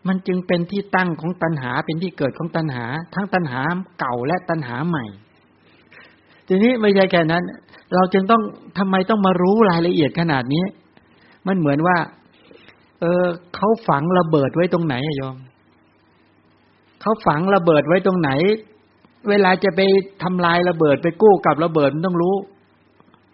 [0.08, 2.84] มันจึงเป็นที่ตั้งของตัณหาเป็นที่เกิดของตัณหา
[3.14, 3.60] ทั้งตัณหา
[4.00, 5.04] เก่าและตัณหาใหม่
[6.48, 7.42] ทีนี้ไม่ใช่แค่นั้น
[7.94, 8.42] เราจึงต้อง
[8.78, 10.64] ทำไมต้องมารู้รายละเอียดขนาดนี้
[11.46, 11.96] มันเหมือนว่า
[13.00, 15.36] เออเขาฝังระเบิดไว้ตรงไหนอะยอม
[17.00, 18.30] เขาฝังระเบิดไว้ตรงไหน
[19.28, 19.80] เวลาจะไป
[20.22, 22.34] ทำลายระเบิดไปกู้กับระเบิดมันต้องรู้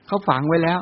[0.06, 0.80] เขาฝังไว้แล้ว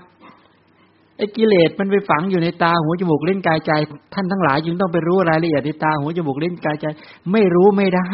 [1.16, 3.72] ไอ้กิเลสมันไปฝังอยู่ในตาหูจมูกเล่นกายใจ
[4.14, 6.86] ท่านทั้งหลายจึงต้องไปรู้รายละเอียดในตาหูจมูกเล่นกายใจ
[7.32, 8.08] ไม่รู้ไม่ได้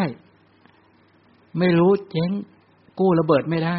[1.58, 2.30] ไม่รู้เจ๊ง
[2.98, 3.78] กู้ระเบิดไม่ได้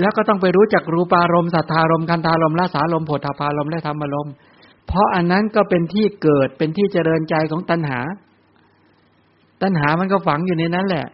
[0.00, 4.32] แล้วก็ต้องไปรู้จักรูปารมณ์สัทธารมณ์คันธารมณ์ละสารมณ์โผฏฐพารมณ์และธรรมารมณ์
[4.86, 8.00] เพราะอันนั้นก็เป็นที่เกิดเป็นที่เจริญใจของตัณหา
[9.62, 11.06] ตัณหามันก็ฝังอยู่ในนั้นแหละ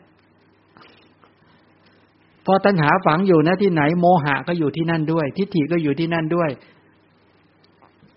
[2.51, 6.51] อตัณหาฝังอยู่นะที่ไหนโมหะก็อยู่ที่นั่นด้วย ทิฏฐิก็อยู่ที่นั่นด้วย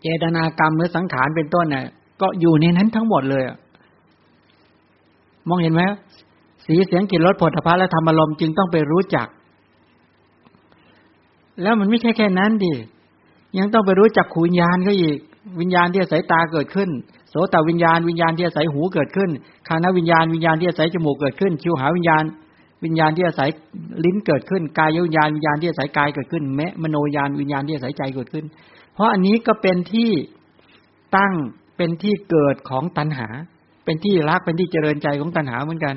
[0.02, 1.86] เจตนากรรมหรือสังขารเป็นต้นเนี่ย
[2.22, 3.44] ก็อยู่ในนั้นทั้งหมดเลย
[5.48, 5.82] มองเห็นไหม
[6.66, 9.28] สีเสียงกลิ่นรสผลิภัณฑ์และธรรมอารมณ์จึงต้องไปรู้จัก
[11.62, 12.74] แล้วมันไม่ใช่แค่นั้นดิ
[13.58, 15.18] ยังต้องไปรู้จักขูญญาณก็อีก
[15.60, 16.90] วิญญาณที่อาศัยตาเกิดขึ้น
[17.30, 19.30] โสตวิญญาณวิญญาณที่อาศัยหูเกิดขึ้น
[19.68, 22.24] คานวิญญาณวิญญาณที่อาศัยจมูกเกิดขึ้น ชิวหาวิญญาณ
[22.84, 23.50] วิญญาณที่อาศัย
[24.06, 28.46] ลิ้นเกิดขึ้น กายวิญญาณวิญญาณที่อาศัยกายเกิดขึ้นแมมโนญาณวิญญาณที่อาศัยใจเกิดขึ้น
[28.94, 30.12] เพราะอันนี้ก็เป็นที่
[31.18, 31.34] ตั้ง
[31.78, 33.28] เป็นที่เกิดของตัณหา
[33.86, 35.96] เป็นที่รักเป็นที่เจริญใจของตัณหาเหมือนกัน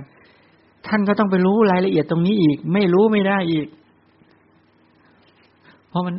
[0.87, 3.69] ท่านก็ต้องไปรู้รายละเอียดตรงนี้อีก ไม่รู้ไม่ได้อีก
[5.89, 6.15] เพราะมัน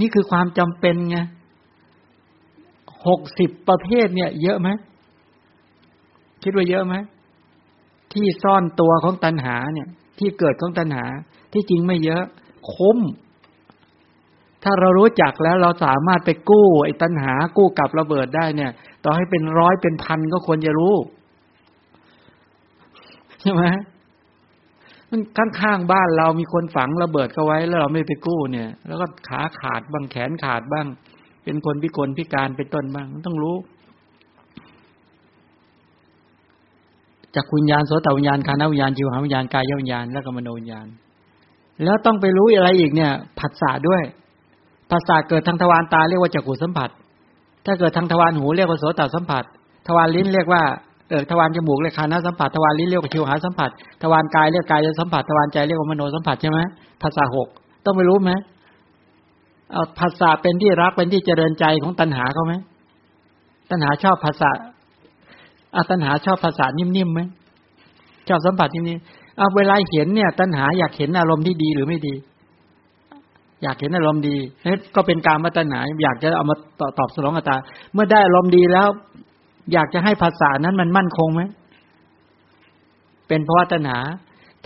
[0.00, 1.18] นี่คือความจำเป็นไง
[3.06, 4.68] หกสิบประเภทเนี่ย เยอะไหม
[6.42, 6.94] คิดว่าเยอะไหม
[8.14, 11.04] ที่ซ่อนตัวของตัณหาเนี่ย ที่เกิดของตัณหา
[11.52, 12.24] ที่จริงไม่เยอะ
[12.72, 12.98] คุ้ม
[14.62, 18.70] ถ้าเรารู้จักแล้วเราสามารถไปกู้ไอ้ตัณหา กู้กับระเบิดได้เนี่ย
[19.04, 20.94] ต่อให้เป็นร้อยเป็นพันก็ควรจะรู้
[23.40, 23.64] ใช่ไหม
[25.10, 25.20] มัน
[25.60, 30.86] ข้างๆบ้านเรามีคนฝังระเบิดเขาไว้ แล้วเราไม่ไปกู้เนี่ย แล้วก็ขาขาดบ้างแขนขาดบ้าง
[31.44, 33.56] เป็นคนพิกลพิการเป็นต้นบ้างต้องรู้
[37.36, 40.86] จากวิญญาณโสตวิญญาณคานาวิญญาณจิวหาวิญญาณกายวิญญาณแล้วก็มโนวิญญาณ
[41.84, 44.02] แล้วต้องไปรู้อะไรอีกเนี่ย ผัสสะด้วย
[44.90, 46.90] ภาษาเกิดทางทวารตาเรียกว่าจักขุสัมผัส
[47.66, 49.44] ถ้าเกิดทางทวารหูเรียกว่าโสตสัมผัส
[49.86, 50.62] ทวารลิ้นเรียกว่า
[51.08, 53.70] เออทวารจมูกเรียกคานาสัมผัสทวารลิ้นเรียกว่าชิวหาสัมผัส
[54.02, 56.60] ทวารกายเรียกกายสัมผัสทวารใจเรียกว่ามโนสัมผัสใช่ไหม
[57.02, 57.48] ภาษาหก
[57.84, 58.32] ต้องไปรู้ไหม
[59.72, 62.54] เอาภาษาเป็นที่รักเป็นที่เจริญใจของตัณหาเขาไหม
[63.70, 64.50] ตัณหาชอบภาษา
[65.74, 67.20] อาตัณหาชอบภาษานิ่มๆไหม
[68.28, 72.14] ชอบสัมผัสนิ่มๆเอาเวลาเห็นเนี่ย ตัณหาอยากเห็นอารมณ์ที่ดีหรือไม่ดี
[73.62, 76.56] อยากเห็นอารมณ์ดีนี่ก็เป็นการมัตนาอยากจะเอามา
[76.98, 77.56] ตอบสนองอัตตา
[77.92, 78.88] เมื่อได้อารมณ์ดีแล้ว
[79.72, 81.42] อยากจะให้ภาษานั้นมันมั่นคงไหม
[83.28, 83.98] เป็นเพราะตัณหา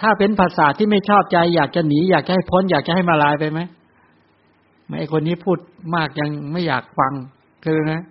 [0.01, 3.61] ถ้าเป็นภาษาที่ไม่ชอบใจอยากจะหนี อยากจะให้พ้น อยากจะให้มาลายไปไหม
[4.87, 5.59] ไม่ไอคนนี้พูด
[5.95, 7.13] มากยังไม่อยากฟัง
[7.65, 8.03] คือนะ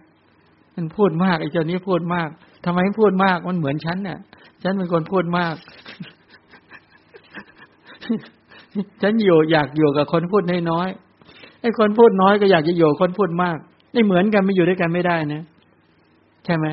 [0.76, 2.30] มันพูดมากไอ้เจ้านี้พูดมาก
[2.66, 4.20] ทำไมพูดมากมันเหมือนฉันเนี่ย
[4.64, 5.56] ฉันเป็นคนพูดมาก
[9.02, 10.90] ฉันอยู่อยากอยู่กับคนพูดน้อย
[11.62, 13.58] ไอ้คนพูดน้อยก็อยากจะอยู่คนพูดมาก
[13.92, 15.44] ไม่เหมือนกันไม่อยู่ด้วยกันไม่ได้นะ
[16.46, 16.66] ใช่ไหม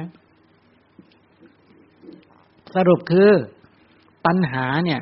[2.74, 3.30] สรุปคือ
[4.26, 5.00] ปัญหาเนี่ย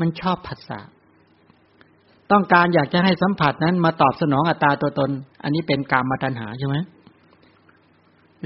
[0.00, 0.80] มันชอบภาษา
[2.32, 5.10] ต้องการอยากจะให้สัมผัสนั้นมาตอบสนองอัตราตัวตน
[5.42, 6.76] อันนี้เป็นกรรมมาตัญหาใช่ไหม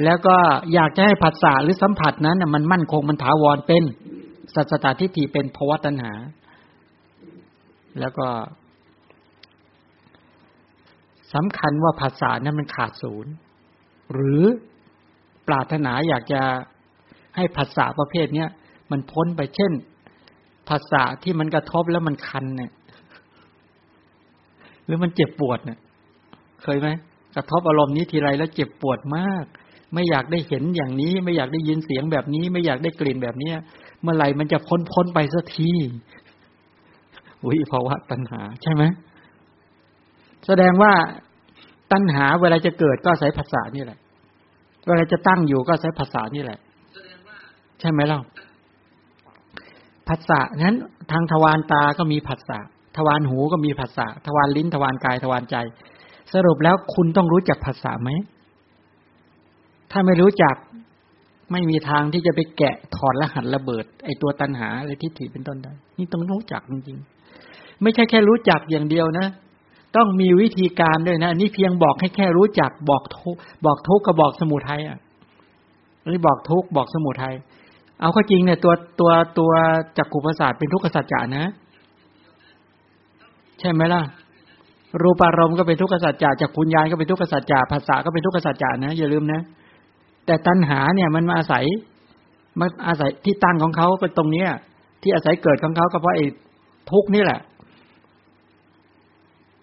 [0.04, 0.36] แล้วก็
[0.74, 3.82] อยากจะให้ผัสสะหรือสัมผัสนั้นมันมั่นคงมันถาวรเป็น
[4.54, 6.12] สัจตทิฏฐิเป็นภวตัญหา
[8.00, 8.26] แล้วก็
[11.34, 13.32] สำคัญว่าภาษานั้นมันขาดศูนย์
[14.12, 14.42] หรือ
[15.48, 16.42] ปรารถนาอยากจะ
[17.36, 18.48] ให้ภาษาประเภทเนี้ย
[18.90, 19.72] มันพ้นไปเช่น
[20.68, 22.72] ภาษาที่มันกระทบแล้วมันคันเนี่ย
[24.84, 25.78] หรือมันเจ็บปวดเนี่ย
[26.62, 26.88] เคยไหม
[27.36, 29.44] กระทบอารมณ์นี้ทีไรแล้วเจ็บปวดมาก
[29.94, 33.56] ไม่อยากได้เห็นอย่างนี้ ไม่อยากได้ยินเสียงแบบนี้ ไม่อยากได้กลิ่นแบบเนี้ย
[34.02, 35.70] เมื่อไหร่มันจะพ้นพ้นไปสักที
[37.46, 38.82] วิภาวะตัณหา ใช่ไหม
[40.46, 40.92] แสดงว่า
[41.92, 43.98] ตัณหาเวลาจะเกิดก็อาศัยภาษานี่แหละ
[44.88, 46.58] เวลาจะตั้งอยู่ก็อาศัยภาษานี่แหละ
[47.80, 48.20] ใช่ไหมล่ะ
[50.08, 50.76] ภาษานั้น
[51.10, 52.58] ทางทวารตาก็มีภาษา
[52.96, 55.56] ทวารหูก็มีภาษาทวารลิ้นทวารกายทวารใจ
[56.32, 58.10] สรุปแล้วคุณต้องรู้จักภาษาไหม
[59.92, 60.56] ถ้าไม่รู้จัก
[61.52, 69.26] ไม่มีทางที่จะไปแกะถอดรหัสระเบิด ไอตัวตัณหาอะไรทิฏฐิเป็นต้นได้ นี่ต้องรู้จักจริงๆ ไม่ใช่แค่รู้จักอย่างเดียวนะ
[69.96, 74.98] ต้องมีวิธีการด้วยนะ อันนี้เพียงบอกให้แค่รู้จักบอกทุกบอกทุกกับบอกสมุทัยอะ
[76.08, 77.34] นี่บอกทุกบอกสมุทัย
[78.00, 79.50] เอาข้อจริงเนี่ยตัวตัวตัว
[79.98, 81.44] จักขุประสาทเป็นทุกขสัจจะนะ
[83.60, 84.02] ใช่ไหมล่ะ
[85.02, 89.40] รูปารมณ์ก็เป็นทุกขสัจจะจักขุญญาณก็เป็นทุกขสัจจะภาษาก็เป็นทุกขสัจจะนะอย่าลืมนะ
[90.26, 91.64] แต่ตัณหาเนี่ยมันมาอาศัย
[92.60, 94.48] มาอาศัยที่ตั้งของเขาเป็นตรงเนี้ย
[95.02, 96.26] ที่อาศัยเกิดของเขาก็เพราะไอ้
[96.90, 97.40] ทุกนี่แหละ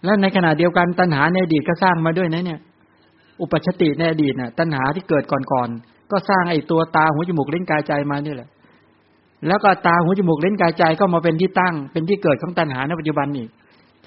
[0.04, 2.60] แล้วในขณะเดียวกันตัณหาในอดีตก็สร้างมาด้วยนะเนี่ย
[3.42, 8.48] อุปชติในอดีตน่ะ ตัณหาที่เกิดก่อนๆก็สร้างไอ้ตัวตาหูจมูกเล่นกายใจมานี่แหละ
[9.46, 13.46] แล้วก็ตาหูจมูกเล่นกายใจก็มาเป็นที่ตั้ง เป็นที่เกิดของตัณหาในปัจจุบันนี่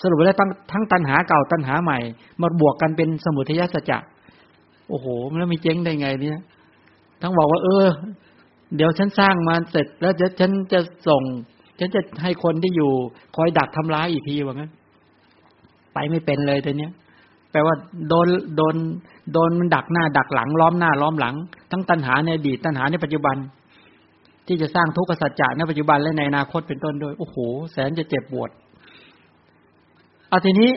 [0.02, 2.00] สรุปแล้วทั้งทั้งตัณหาเก่าตัณหาใหม่
[2.42, 3.98] มาบวกกันเป็นสมุทัยสัจจะ
[4.94, 6.42] อ้โหแล้วมีเจ๊งได้ไงเนี่ย
[7.22, 7.88] ทั้งบอกว่า เออ
[8.76, 11.24] เดี๋ยวฉันสร้างมาเสร็จแล้วจะฉันจะส่ง
[11.80, 12.92] ฉันจะให้คนที่อยู่
[13.36, 14.72] คอยดักทำร้ายอีกทีว่างั้น
[15.94, 16.92] ไปไม่เป็นเลยตัวเนี้ย
[17.52, 17.76] แปลว่า
[18.10, 18.76] โดนโดน
[19.34, 21.36] โดนมันดักหน้า ดักหลัง ล้อมหน้า ล้อมหลัง
[21.72, 23.36] ทั้งตัณหาในอดีตตัณหาในปัจจุบัน
[24.48, 27.38] ที่จะสร้างทุกขสัจจะในปัจจุบันและในอนาคตเป็นต้นด้วย โอ้โห
[27.72, 28.50] แสนจะเจ็บปวด
[30.30, 30.70] เอาทีนี้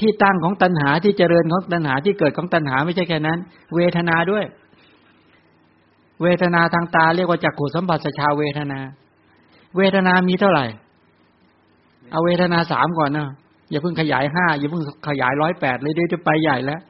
[0.00, 3.38] ที่ตั้งของตัณหาที่เจริญของตัณหาที่เกิดของตัณหาไม่ใช่แค่นั้น
[3.74, 4.44] เวทนาด้วย
[6.22, 8.80] เวทนาทางตาเรียกว่าจักขุสัมผัสชาเวทนา
[9.76, 10.66] เวทนามีเท่าไหร่
[12.10, 13.30] เอาเวทนาสามก่อนเนาะ
[13.70, 16.80] อย่าเพิ่งขยายห้าอย่าเพิ่งขยายร้อยแปดเลยเดี๋ยวจะไปใหญ่แล้ว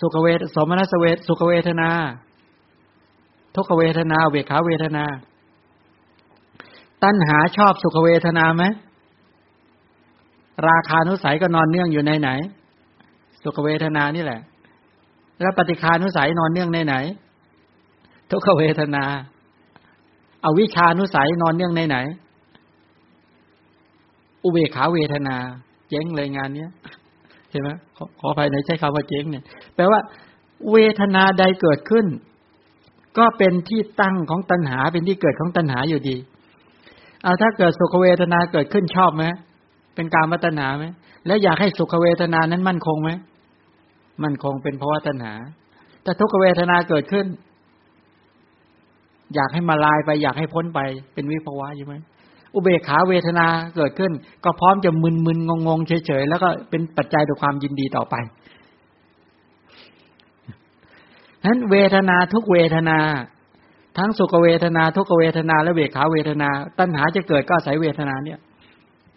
[0.00, 1.90] สุขเวทสมนัสเวทสุขเวทนา
[3.54, 5.04] ทุกเวทนา เวขาเวทนา
[7.02, 8.64] ตัณหาชอบสุขเวทนาไหม
[10.68, 12.30] ราคานุสัยก็นอนเนื่องอยู่ในไหน
[13.42, 14.40] สุขเวทนานี่แหละ
[15.40, 16.94] แล้วปฏิคานุสัยนอนเนื่องในไหน
[18.30, 19.04] ทุกขเวทนา
[20.42, 21.96] เอาวิชานุสัยนอนเนื่องในไหน
[24.44, 25.36] อุเบขาเวทนา
[25.88, 26.70] เจ๊งเลยงานเนี้ย
[27.50, 29.44] ใช่ไหมขอขอภายในใช้คำว่าเจ๊งเนี่ย
[29.74, 30.00] แปลว่า
[30.72, 32.06] เวทนาใดเกิดขึ้น
[33.18, 36.16] ก็เป็นที่ตั้งของตัณหาเป็นที่เกิดของตัณหาอยู่ดี
[37.22, 39.24] เอาถ้าเกิดสุขเวทนาเกิดขึ้นชอบไหม
[40.00, 40.86] เป็นการมัตนาไหม
[41.26, 43.10] แล้วอยากให้สุขเวทนานั้นมั่นคงไหม
[44.22, 45.34] มั่นคงเป็นเพราะว่าตัณหา
[46.02, 47.26] แต่ทุกเวทนาเกิดขึ้น
[49.34, 50.80] อยากให้มาลายไป อยากให้พ้นไป
[51.14, 51.94] เป็นวิภวะใช่ไหม
[52.54, 54.12] อุเบกขาเวทนาเกิดขึ้น
[54.44, 58.14] ก็พร้อมจะมึนมึนงงงเฉยๆแล้วก็เป็นปัจจัยต่อความยินดีต่อไป
[61.44, 62.98] นั้นเวทนาทุกเวทนา
[63.98, 68.40] ทั้งสุขเวทนา ทุกเวทนาและเวขาเวทนา ตัณหาจะเกิดก็อาศัยเวทนาเนี่ย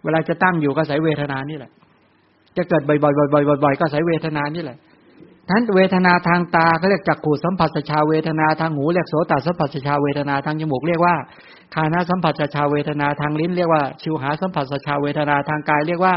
[0.03, 1.71] เวลาจะตั้งอยู่ก็อายเวทนานี่แหละ
[2.57, 4.77] จะเกิดบ่อยๆบ่อยๆก็อายเวทนานี่แหละ
[5.49, 11.15] ทั้นเวทนาทางตาเขาเรียกจักขูสัมผัสชาเวทนาทางหูเรียกโสตสัมผัสชาเวทนาทางจมูกเรียกว่า
[11.73, 16.15] คานาสัมผัสชาเวทนาทางลิ้นเรียกว่า ชิวหาสัมผัสชาเวทนาทางกายเรียกว่า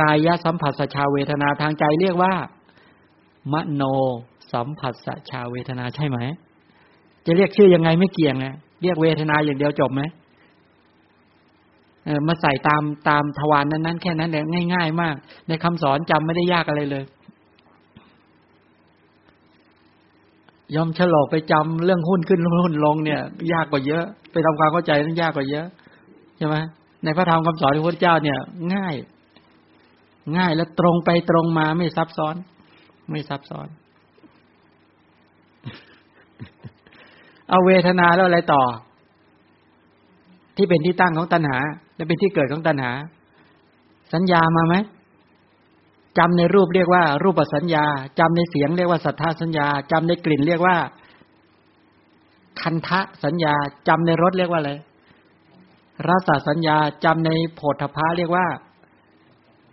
[0.00, 2.32] กายสัมผัสชาเวทนาทางใจเรียกว่า
[3.52, 3.82] มโน
[4.52, 4.94] สัมผัส
[5.30, 6.18] ชาเวทนาใช่ไหม
[7.26, 10.02] จะเรียกชื่อยังไงไม่เกี่ยงนะเรียกเวทนาอย่างเดียวจบไหม
[12.26, 15.14] มาใส่ตามตามทวารนนั้นๆแค่นั้นเองง่าย ๆ มาก
[15.48, 17.04] ในคำสอนจำไม่ได้ยากอะไรเลย
[20.74, 23.20] ยอมฉลอกไปจำเรื่องหุ้นขึ้นหุ้นลงเนี่ย
[23.52, 25.66] ยากกว่าเยอะ ไปทำความเข้าใจนั้นยากกว่าเยอะ
[26.36, 26.56] ใช่ไหม
[27.04, 28.38] ในพระธรรมคำสอนของพระเจ้าเนี่ย
[28.74, 28.94] ง่าย
[30.36, 32.34] ง่ายแล้วตรงไปตรงมาไม่ซับซ้อน
[33.10, 33.68] ไม่ซับซ้อน
[37.50, 38.62] เอาเวทนาแล้วอะไรต่อ
[40.56, 41.58] ที่เป็นที่ตั้งของตัณหา
[41.98, 42.92] และเป็นที่เกิดของตัณหา
[44.14, 44.74] สัญญามาไหม
[46.18, 47.84] จำในรูปเรียกว่า รูปสัญญา
[48.18, 50.76] จำในเสียงเรียกว่าสัทธาสัญญาจำในกลิ่นเรียกว่า
[52.60, 53.54] คันทะสัญญา
[53.88, 54.72] จำในรสเรียกว่าอะไร
[56.08, 58.46] รสสัญญาจำในโผฏฐะเรียกว่า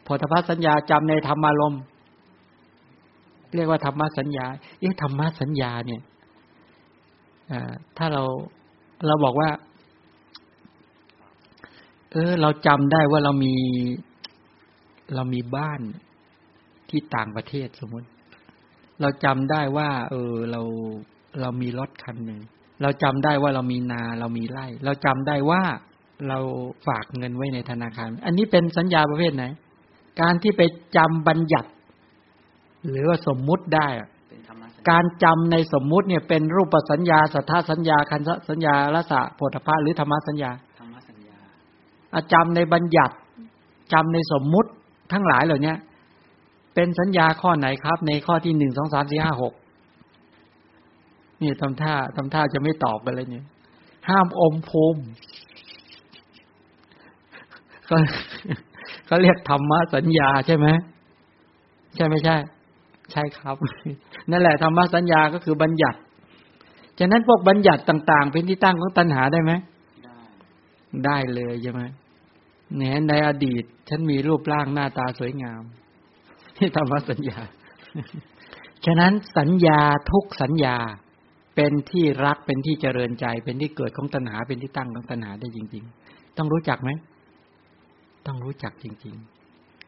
[0.04, 1.76] โผฏฐะสัญญาจำในธรรมารม
[3.56, 4.46] เรียกว่าธรรมสัญญา
[4.80, 6.02] เอ๊ะธรรมสัญญาเนี่ย
[7.98, 8.24] ถ้าเรา
[9.08, 9.50] เราบอกว่า
[12.16, 13.56] เออ เราจำได้ว่าเรามี
[15.16, 15.82] เรามีบ้าน
[16.90, 18.08] ที่ต่างประเทศสมมติ
[19.02, 20.62] เราจำได้ว่า เออ เรา
[21.42, 22.40] เรามีรถคันหนึ่ง
[22.82, 25.64] เราจำได้ว่าเรามีนาเรามีไร่ เราจำได้ว่า
[26.28, 26.38] เรา
[26.88, 29.46] ฝากเงินไว้ในธนาคาร อันนี้เป็นสัญญาประเภทไหน
[30.22, 30.62] การที่ไป
[30.98, 31.70] จำบัญญัติ
[32.90, 33.88] หรือว่าสมมุติได้
[34.90, 40.52] การจำในสมมุติเนี่ยเป็นรูปสัญญาสัทธาสัญญาคันสัญญาละสะโพธพะหรือธรรมสัญญา
[42.34, 43.16] จำในบัญญัติ
[43.94, 44.70] จำในสมมุติ
[45.12, 45.74] ทั้งหลายเหล่านี้
[46.76, 49.54] เป็นสัญญาข้อไหนครับ ในข้อที่หนึ่งสองสามสี่ห้าหก
[51.42, 53.46] นี่ทำท่าทำท่าจะไม่ตอบกันเลยเนี่ย
[54.10, 55.02] ห้ามอมภูมิ
[57.86, 57.98] เขา
[59.06, 60.68] เขาเรียกธรรมสัญญาใช่ไหม
[61.96, 62.36] ใช่ไม่ใช่
[63.12, 63.56] ใช่ครับ
[64.32, 66.00] นั่นแหละธรรมสัญญาก็คือบัญญัติ
[67.00, 69.52] ฉะนั้นพวกบัญญัติต่าง ๆ เป็นที่ตั้งของตัณหาได้ไหม
[70.06, 70.18] ได้
[71.06, 71.82] ได้เลยใช่ไหม
[72.78, 75.64] เนี่ยในอดีต ฉันมีรูปร่างหน้าตาสวยงาม
[76.58, 77.40] ที่ธรรมสัญญา
[78.86, 79.80] ฉะนั้นสัญญา
[80.12, 80.78] ทุกสัญญา
[81.56, 86.90] เป็นที่รักเป็นที่เจริญใจ เป็นที่เกิดของตัณหาเป็นที่ตั้งของตัณหาได้จริง ๆ ต้องรู้จักไหม
[88.26, 89.16] ต้องรู้จักจริง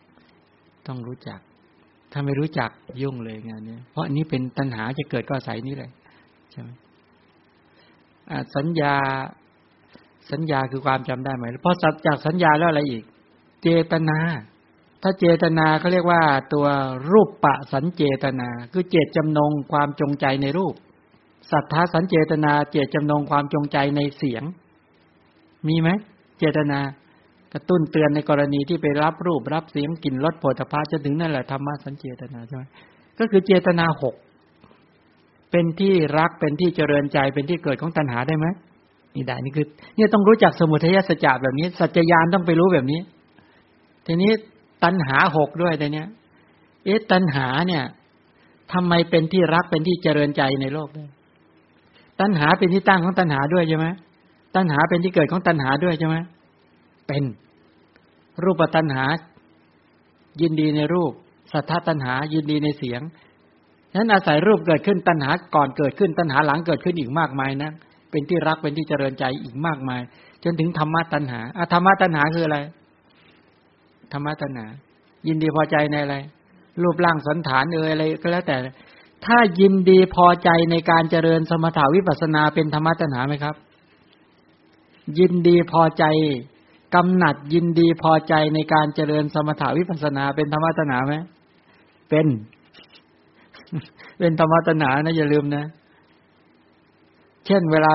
[0.07, 1.39] ๆ ต้องรู้จัก
[2.11, 2.69] ถ้าไม่รู้จัก
[3.01, 5.91] ยุ่งเลยงานนี้เพราะอันนี้เป็นตัณหาจะเกิดก็อาศัยนี้เลย
[6.51, 6.69] ใช่ไหม
[8.55, 8.95] สัญญา
[10.31, 13.03] สัญญาคือความจำได้ไหมเพราะจากสัญญาแล้วอะไรอีก
[13.63, 14.19] เจตนา
[15.03, 16.21] ถ้าเจตนาเขาเรียกว่า
[16.53, 16.67] ตัว
[17.11, 20.73] รูปปะสัญเจตนา คือเจตจำนงความจงใจในรูป
[21.51, 24.43] สัทธาสัญเจตนา เจตจำนงความจงใจในเสียง
[25.67, 25.89] มีไหม
[26.39, 26.79] เจตนา
[27.53, 32.63] กระตุ้นเตือนในกรณีที่ไปรับรูปรับเสียงกลิ่นรสโผฏฐาจะถึงนั่นแหละธรรมะสัญเจตนาใช่ไหม
[33.19, 34.15] ก็คือเจตนาหก
[35.51, 38.47] เป็นที่รักเป็นที่เจริญใจเป็นที่เกิดของตัณหาได้ไหม
[39.17, 42.99] นี่ได้นี่คือ เนี่ยต้องรู้จักสมุทัยสัจจะแบบนี้ สัจจยานต้องไปรู้แบบนี้
[44.05, 44.31] ทีนี้
[44.83, 46.07] ตัณหาหกด้วยแต่เนี้ย
[46.83, 47.83] เอ๊ะตัณหาเนี่ย
[48.73, 51.09] ทำไมเป็นที่รักเป็นที่เจริญใจในโลกด้วย
[52.19, 53.87] ตัณหาเป็นที่ตั้งของตัณหาด้วยใช่ไหม
[54.55, 56.17] ตัณหาเป็นที่เกิดของตัณหาด้วยใช่ไหม
[57.07, 57.23] เป็น
[58.43, 59.03] รูปตัณหา
[60.41, 61.11] ยินดีในรูป
[61.53, 63.01] สัทธาตัณหา ยินดีในเสียง
[63.91, 67.71] ฉะนั้นอาศัยรูปเกิดขึ้นตัณหาก่อนเกิดขึ้นตัณหาหลังเกิดขึ้นอีกมากมายนะ
[68.11, 70.01] เป็นที่รักเป็นที่เจริญใจอีกมากมาย
[70.43, 72.59] จนถึงธรรมะตัณหาอะธรรมะตัณหาคืออะไร
[74.13, 74.65] ธรรมะตัณหา
[75.27, 76.15] ยินดีพอใจในอะไร
[76.83, 78.57] รูปร่างสันฐานเอ่ยอะไรก็แล้วแต่
[79.25, 83.55] ถ้ายินดีพอใจในการเจริญสมถาวิปัสนาเป็นธรรมะตัณหาไหมครับ
[85.19, 86.05] ยินดีพอใจ
[86.95, 91.15] กำหนัดยินดีพอใจในการเจริญสมถาวิปัสนาเป็นธรรมะตัณหาไหม
[92.09, 92.27] เป็น
[94.19, 95.65] เป็นธรรมะตัณหานะอย่าลืมนะ
[97.47, 97.93] เช่น เวลา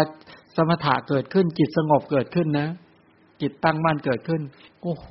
[0.56, 2.68] สมถะเกิดขึ้น จิตสงบเกิดขึ้นนะ
[3.40, 4.40] จิตตั้งมั่นเกิดขึ้น
[4.82, 5.08] โอ้โห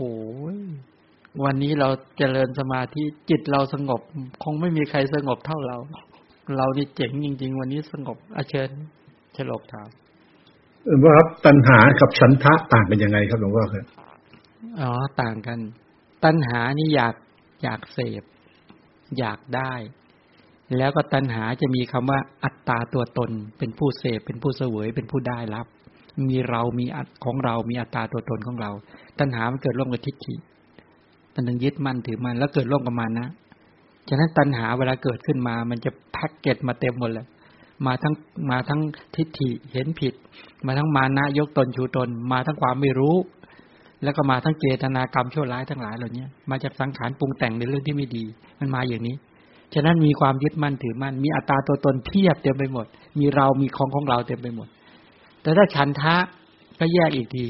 [1.43, 4.01] วันนี้เราเจริญสมาธิจิตเราสงบ
[4.43, 5.77] คงไม่มีใครสงบเท่าเรา
[6.57, 8.69] เรานี่เจ๋งจริง ๆ วันนี้สงบอาเชิญ
[9.37, 9.89] ฉลกถาม
[10.85, 13.85] หลวงพ่อครับตัณหากับฉันทะต่างกันยังไงครับหลวงพ่อครับ
[14.81, 15.59] อ๋อต่างกัน
[16.23, 17.15] ตัณหานี่อยาก
[17.63, 18.23] อยากเสพ
[19.19, 19.73] อยากได้
[20.77, 25.65] แล้วก็ตัณหาจะมีคำว่าอัตตาตัวตน เป็นผู้เสพเป็นผู้เสวยเป็นผู้ได้รับ
[26.29, 28.71] มีเรามีอัตของเรา มีอัตตาตัวตนของเรา
[29.19, 30.35] ตัณหามันเกิดร่วมกับทิฏฐิ
[31.33, 33.29] มันถึงยึดมั่นถือมันแล้วเกิดร่วมกับมันนะ
[34.09, 37.25] ฉะนั้นตัณหาเวลาเกิดขึ้นมา มันจะแพ็กเกจมาเต็มหมดเลย
[37.85, 38.13] มาทั้ง
[38.51, 38.81] มาทั้ง
[39.15, 40.13] ทิฏฐิเห็นผิด
[40.65, 43.15] มาทั้งมานะยกตนชูตน มาทั้งความไม่รู้
[44.03, 48.23] แล้วก็มาทั้งเจตนากรรมชั่วร้ายทั้งหลายเหล่านี้มาจากสังขารปรุงแต่งในเรื่องที่ไม่ดี
[48.59, 49.15] มันมาอย่างนี้
[49.73, 52.85] ฉะนั้นมีความยึดมั่นถือมั่น มีอัตราตัวตนเพียบเต็มไปหมด
[53.19, 54.67] มีเรามีของของเราเต็มไปหมด
[55.41, 56.15] แต่ถ้าฉันทะ
[56.79, 57.45] ก็แยกอีกที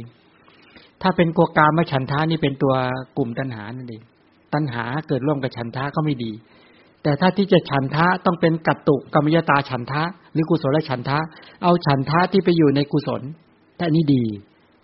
[1.02, 2.74] ถ้าเป็นกัวกามฉันทะนี่เป็นตัว
[3.18, 4.04] กลุ่มตัณหานั่นเอง
[4.54, 6.32] ตัณหาเกิดร่วมกับฉันทะก็ไม่ดี
[7.04, 10.04] แต่ถ้าที่จะฉันทะต้องเป็นกัตตุกรรมยตาฉันทะ
[10.34, 11.20] หรือกุศลและฉันทะ
[11.64, 13.22] เอาฉันทะที่ไปอยู่ในกุศล
[13.78, 14.24] แต่นี้ดี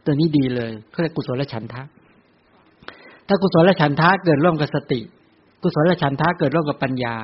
[0.06, 1.82] ตัวนี้ดีเลยเขาเรียกกุศลและฉันทะ
[3.28, 5.00] ถ้ากุศลและฉันทะเกิดร่วมกับสติ
[5.63, 7.15] กุศลฉันทะเกิดร่วมกับปัญญา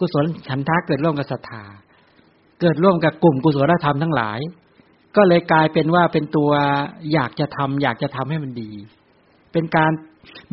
[0.00, 1.64] กุศลฉันทะเกิดร่วมกับศรัทธา
[2.60, 4.38] เกิดร่วมกับกลุ่มกุศลธรรมทั้งหลาย
[5.16, 6.50] ก็เลยกลายเป็นว่าเป็นตัว
[7.12, 8.72] อยากจะทำอยากจะทำให้มันดี
[9.52, 9.92] เป็นการ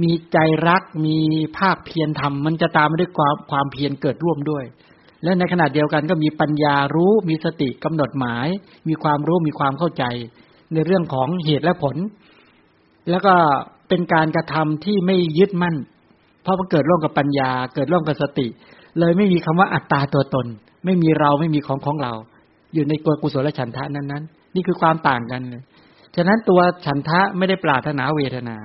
[0.03, 1.17] มีใจรักมี
[1.57, 4.65] ภาคเพียรทำมันจะตามมาด้วยความความเพียรเกิดร่วมด้วย
[5.23, 8.47] และในขณะเดียวกันก็มีปัญญารู้มีสติกำหนดหมาย
[8.88, 10.03] มีความรู้มีความเข้าใจ
[10.73, 11.95] ในเรื่องของเหตุและผล
[13.09, 13.33] แล้วก็
[13.89, 15.75] เป็นการกระทำที่ไม่ยึดมั่น
[16.43, 18.47] เพราะมันเกิดร่วมกับปัญญา เกิดร่วมกับสติ
[18.99, 20.47] เลยไม่มีคำว่าอัตตาตัวตน
[20.86, 22.13] ไม่มีเราไม่มีของของเรา
[22.73, 24.23] อยู่ในกุศลและฉันทะนั้นนั้น
[24.56, 25.63] นี่คือความต่างกันเลย
[26.15, 28.58] ฉะนั้นตัวฉันทะไม่ได้ปรารถนาเวทนา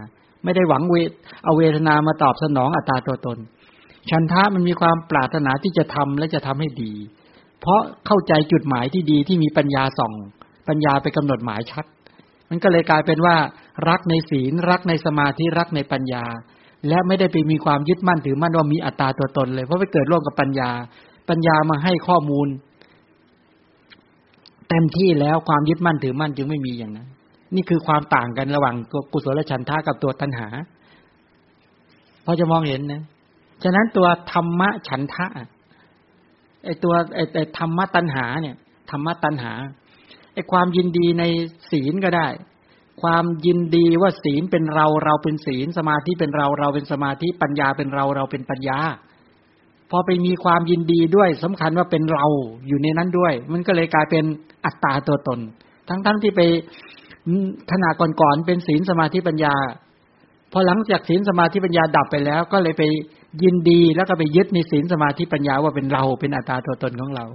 [0.45, 1.11] ไม่ได้หวังเวท
[1.45, 3.39] เอาเวทนามาตอบสนองอัตตาตัวตน
[4.11, 6.93] ฉันทะมันมีความปรารถนาที่จะทำและจะทำให้ดี
[7.61, 10.13] เพราะเข้าใจจุดหมายที่ดีที่มีปัญญาส่อง
[10.69, 11.85] ปัญญาไปกำหนดหมายชัด
[12.51, 13.37] มันก็เลยกลายเป็นว่า
[13.89, 16.25] รักในศีล รักในสมาธิรักในปัญญา
[16.89, 20.71] และไม่ได้ไปมีความยึดมั่นถือมั่นว่ามีอัตตาตัวตนเลย เพราะไปเกิดร่วมกับปัญญา
[21.29, 22.49] ปัญญามาให้ข้อมูล
[24.69, 27.09] เต็มที่แล้วความยึดมั่นถือมั่นจึงไม่มีอย่างนั้น
[27.55, 28.75] นี่คือความต่างกันระหว่าง
[29.13, 30.49] กุศลฉันทะกับตัวตัณหา
[32.25, 33.03] พอจะมองเห็นนะ
[33.63, 35.27] ฉะนั้นตัวธรรมะฉันทะ
[36.65, 38.57] ไอตัวไอไอธรรมะตัณหาเนี่ย
[38.91, 39.53] ธรรมะตัณหา
[40.35, 41.25] ไอความยินดีใน
[41.71, 42.27] ศีลก็ได้
[43.01, 48.79] ความยินดีว่าศีลเป็นเราเราเป็นศีล สมาธิเป็นเราเราเป็นสมาธิปัญญาเป็นเราเราเป็นปัญญา
[49.91, 52.27] พอไปมีความยินดีด้วยสำคัญว่าเป็นเรา
[52.69, 54.25] อยู่ในนั้นด้วย มันก็เลยกลายเป็น
[54.65, 55.41] อัตตาตัวตน
[55.89, 56.41] ทั้งๆทที่ไป
[57.73, 59.55] ขณะก่อนๆเป็นศีลสมาธิปัญญา
[60.53, 62.83] พอหลังจากศีลสมาธิปัญญาดับไปแล้ว ก็เลยไป
[63.43, 67.27] ยินดีแล้วก็ไปยึดในศีลสมาธิปัญญาว่าเป็นเราเป็นอัตตาตัวตนของเรา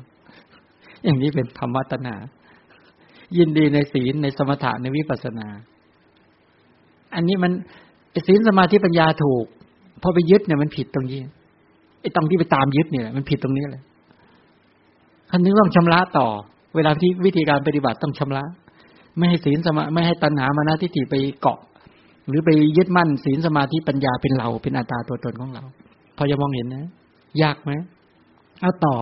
[1.04, 2.16] อย่างนี้เป็นธรรมะตนา
[3.38, 5.48] ยินดีในศีลในสมถะในวิปัสนา
[7.16, 7.52] อันนี้มัน
[8.28, 9.46] ศีลสมาธิปัญญาถูก
[10.02, 11.20] พอไปยึดเนี่ยมันผิดตรงนี้
[12.02, 13.84] ไอ้ตรงที่ไปตามยึดเนี่ยมันผิดตรงนี้เลย
[15.30, 16.28] คันนึงต้องชำระต่อ
[16.76, 18.44] เวลาที่วิธีการปฏิบัติต้องชำระ
[19.18, 21.60] ไม่ให้ศีลสมาไม่ให้ตัณหามานะทิฏฐิไปเกาะ
[22.28, 25.64] หรือไปยึดมั่นศีลสมาธิปัญญาเป็นเราเป็นอัตตาตัวตนของเรา
[26.18, 26.86] พอจะมองเห็นนะ
[27.42, 27.72] ยากไหม
[28.62, 28.96] เอาต่อ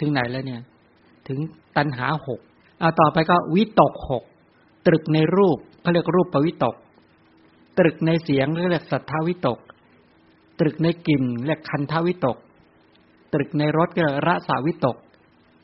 [0.00, 0.60] ถึงไหนแล้วเนี่ย
[1.28, 1.38] ถึง
[1.76, 2.40] ตัณหาหก
[2.84, 4.24] เอาต่อไปก็วิตกหก
[4.86, 6.74] ตรึกในรูปเขาเรียกรูปปวิตก
[7.78, 9.58] ตรึกในเสียงเรียกสัทธาวิตก
[10.60, 12.36] ตรึกในกลิ่นเรียกคันทวิตก
[13.32, 14.96] ตรึกในรสก็รสาวิตก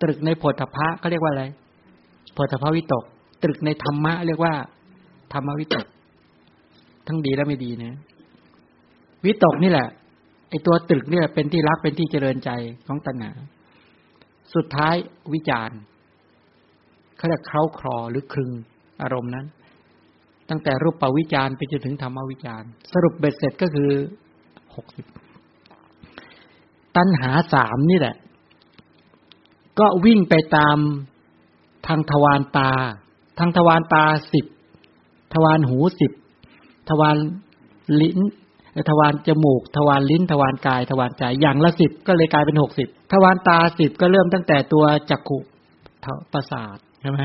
[0.03, 1.45] ตรึกในโพธพะเขาเรียกว่าอะไร
[2.35, 3.05] โพธพวิตก
[3.43, 4.55] ตรึกในธรรมะเรียกว่า
[5.33, 5.87] ธรรมวิตก
[7.07, 7.95] ทั้งดีและไม่ดีนะ
[9.27, 9.89] วิตกนี่แหละ
[10.51, 12.51] ไอตัวตรึกเนี่ยเป็นที่รักเป็นที่เจริญใจ
[12.87, 13.31] ของตัณหา
[14.55, 14.95] สุดท้าย
[15.35, 15.79] วิจารณ์
[17.21, 18.51] เขาเรียกเคล้าคลอหรือคลึง
[19.03, 19.47] อารมณ์นั้น
[20.51, 22.63] ตั้งแต่รูปปวิจารไปจนถึงธรรมวิจาร
[22.93, 23.91] สรุปเบ็ดเสร็จก็คือ
[24.77, 25.07] หกสิบ
[26.97, 28.17] ตัณหาสามนี่แหละ
[29.79, 30.79] ก็วิ่งไปตาม
[31.87, 32.71] ทางทวารตา
[33.39, 34.47] ทางทวารตาสิบ
[35.35, 36.13] ทวารหูสิบ
[36.89, 37.17] ทวาร
[38.01, 38.19] ลิ้น
[38.91, 45.39] ทวารจมูก ทวารลิ้น ทวารกาย ทวารใจอย่างละสิบก็เลยกลายเป็นหกสิบทวารตาสิบก็เริ่มตั้งแต่ตัวจักขุ
[46.33, 47.21] ประสาท ใช่ไหม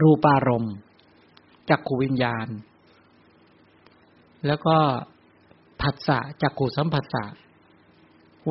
[0.00, 0.74] รูปารมณ์
[1.70, 2.48] จักขูวิญญาณ
[4.46, 4.76] แล้วก็
[5.80, 7.24] ผัสสะจักขูสัมผัสสะ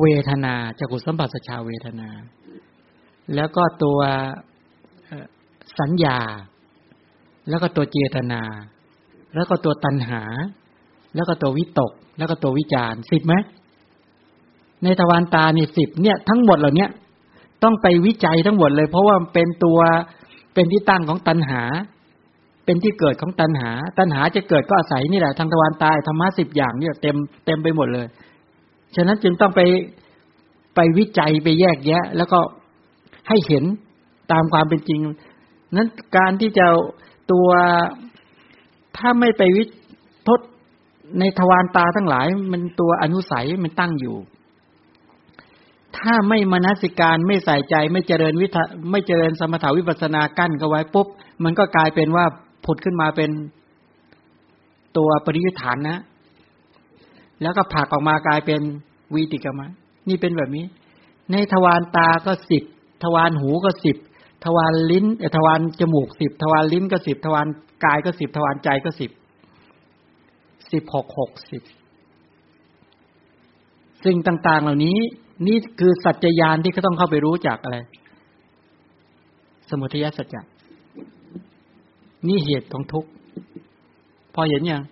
[0.00, 2.08] เวทนาจักขูสัมผัสชาเวทนา
[3.34, 4.00] แล้วก็ตัว
[5.78, 6.18] สัญญา
[7.48, 8.42] แล้วก็ตัวเจตนา
[9.34, 10.22] แล้วก็ตัวตัณหา
[11.14, 13.34] แล้วก็ตัววิตก แล้วก็ตัววิจารสิบไหม
[14.84, 16.86] ในทวารตานี่สิบเนี่ย ทั้งหมดเหล่านี้
[17.62, 19.78] ต้องไปวิจัยทั้งหมดเลย เพราะว่าเป็นตัว
[20.58, 21.62] เป็นที่ตั้งของตัณหา
[22.64, 28.06] เป็นที่เกิดของตัณหา ตัณหาจะเกิดก็อาศัยนี่แหละทางตะวันตายธรรมะสิบอย่างเนี่ยเต็มเต็มไปหมดเลย
[28.96, 29.60] ฉะนั้นจึงต้องไป
[30.74, 32.38] ไปวิจัยไปแยกแยะ แล้วก็
[33.28, 33.64] ให้เห็น
[34.32, 35.00] ตามความเป็นจริง
[35.76, 36.66] นั้นการที่จะ
[37.32, 37.48] ตัว
[38.96, 39.64] ถ้าไม่ไปวิ
[40.28, 40.40] ทด
[41.18, 44.16] ในทวารตาทั้งหลาย มันตัวอนุสัยมันตั้งอยู่
[45.96, 48.56] ถ้าไม่มนสิการไม่ใส่ใจไม่เจริญวิท
[48.90, 51.06] ไม่เจริญสมถาวิปัสนากั้นก็ไว้ปุ๊บ
[51.44, 52.24] มันก็กลายเป็นว่า
[52.64, 53.30] ผุดขึ้นมาเป็น
[54.96, 55.98] ตัวปริยุทธานนะ
[57.42, 58.60] แล้วก็ผักออกมากลายเป็น
[59.14, 59.68] วีติกมะ
[60.08, 60.64] นี่เป็นแบบนี้
[61.32, 62.64] ในทวารตาก็สิบ
[63.02, 63.96] ทวารหูก็สิบ
[64.44, 67.46] ทวารลิ้นทวารจมูกสิบทวารลิ้นก็สิบทวาร
[67.84, 69.10] กายก็สิบทวารใจก็สิบ
[70.72, 71.62] สิบหกหกสิบ
[74.04, 74.98] สิ่งต่าง ๆ เหล่านี้
[75.46, 77.78] นี่คือสัจจยานที่เขาต้องเข้าไปรู้จักอะไร
[79.68, 80.40] สมุทัยสัจจะ
[82.28, 83.10] นี่เหตุของทุกข์
[84.34, 84.82] พอเห็นยัง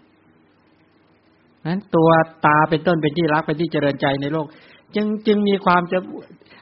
[1.66, 2.09] นั้นตัว
[2.47, 4.47] ตาเป็นต้นเป็นที่รักเป็นที่เจริญใจในโลก
[4.94, 5.99] จึงจึงมีความจะ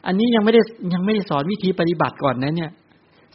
[0.06, 0.60] อันนี้ยังไม่ได้
[0.92, 2.72] ยังไม่ได้สอนวิธีปฏิบัติก่อนนะเนี่ย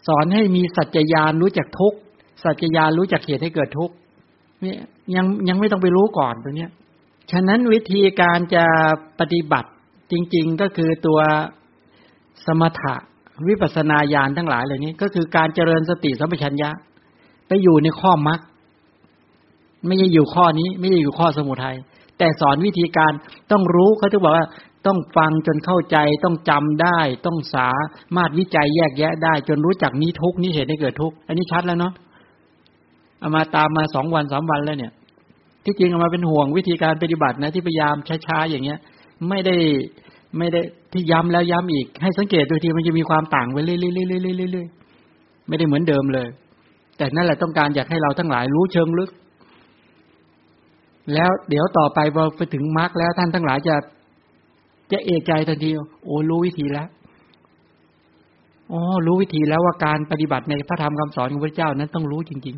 [0.07, 1.97] สอนให้มีสัจจญาณรู้จักทุกข์
[2.43, 3.93] สัจจญาณรู้จักเหตุให้เกิดทุกข์
[4.65, 4.75] นี่
[5.15, 6.71] ยังยังไม่ต้องไปรู้ก่อนตรงเนี้ย
[7.31, 8.65] ฉะนั้นวิธีการจะ
[9.19, 9.69] ปฏิบัติ
[10.11, 11.19] จริง ๆก็คือตัว
[12.45, 12.95] สมถะ
[13.47, 16.69] วิปัสนาญาณทั้งหลายเหล่านี้ ก็คือการเจริญสติสัมปชัญญะ
[17.47, 18.39] ไปอยู่ในข้อมรรค
[19.87, 21.77] ไม่ใช่อยู่ข้อนี้ ไม่ใช่อยู่ข้อสมุทัย
[22.17, 23.11] แต่สอนวิธีการ
[23.51, 24.47] ต้องรู้เขาจะบอกว่า
[24.87, 27.69] ต้องฟังจนเข้าใจต้องจำได้ ต้องสา
[28.15, 31.93] มารถวิจัยแยกแยะได้ จนรู้จักนี้ทุกนี้เหตุให้เกิดทุกอันนี้ชัดแล้วเนาะ
[33.19, 34.91] เอามาตามมาสองวันสามวันแล้วเนี่ย
[35.65, 37.95] ที่จริงเอามาเป็นห่วงวิธีการปฏิบัตินะที่พยายาม
[38.25, 38.79] ช้าๆอย่างเงี้ย
[39.27, 39.55] ไม่ได้
[40.37, 40.61] ไม่ได้
[40.93, 46.27] ที่ย้ำแล้วย้ำอีก ให้สังเกตดูทีมันจะมีความต่างไปเรื่อยๆๆๆไม่ได้เหมือนเดิมเลย
[46.97, 49.09] แต่นั่นแหละต้องการอยากให้เราทั้งหลายรู้เชิงลึก
[51.13, 53.75] แล้วเดี๋ยวต่อไปพอไปถึงมารรคแล้วท่านทั้งหลายจะ
[54.91, 55.69] จะเอกใจทันที
[56.05, 56.87] โอ้รู้วิธีแล้ว
[58.71, 62.55] อ๋อรู้วิธีแล้วว่าการปฏิบัติในพระธรรมคำสอนของพระเจ้านั้นต้องรู้จริง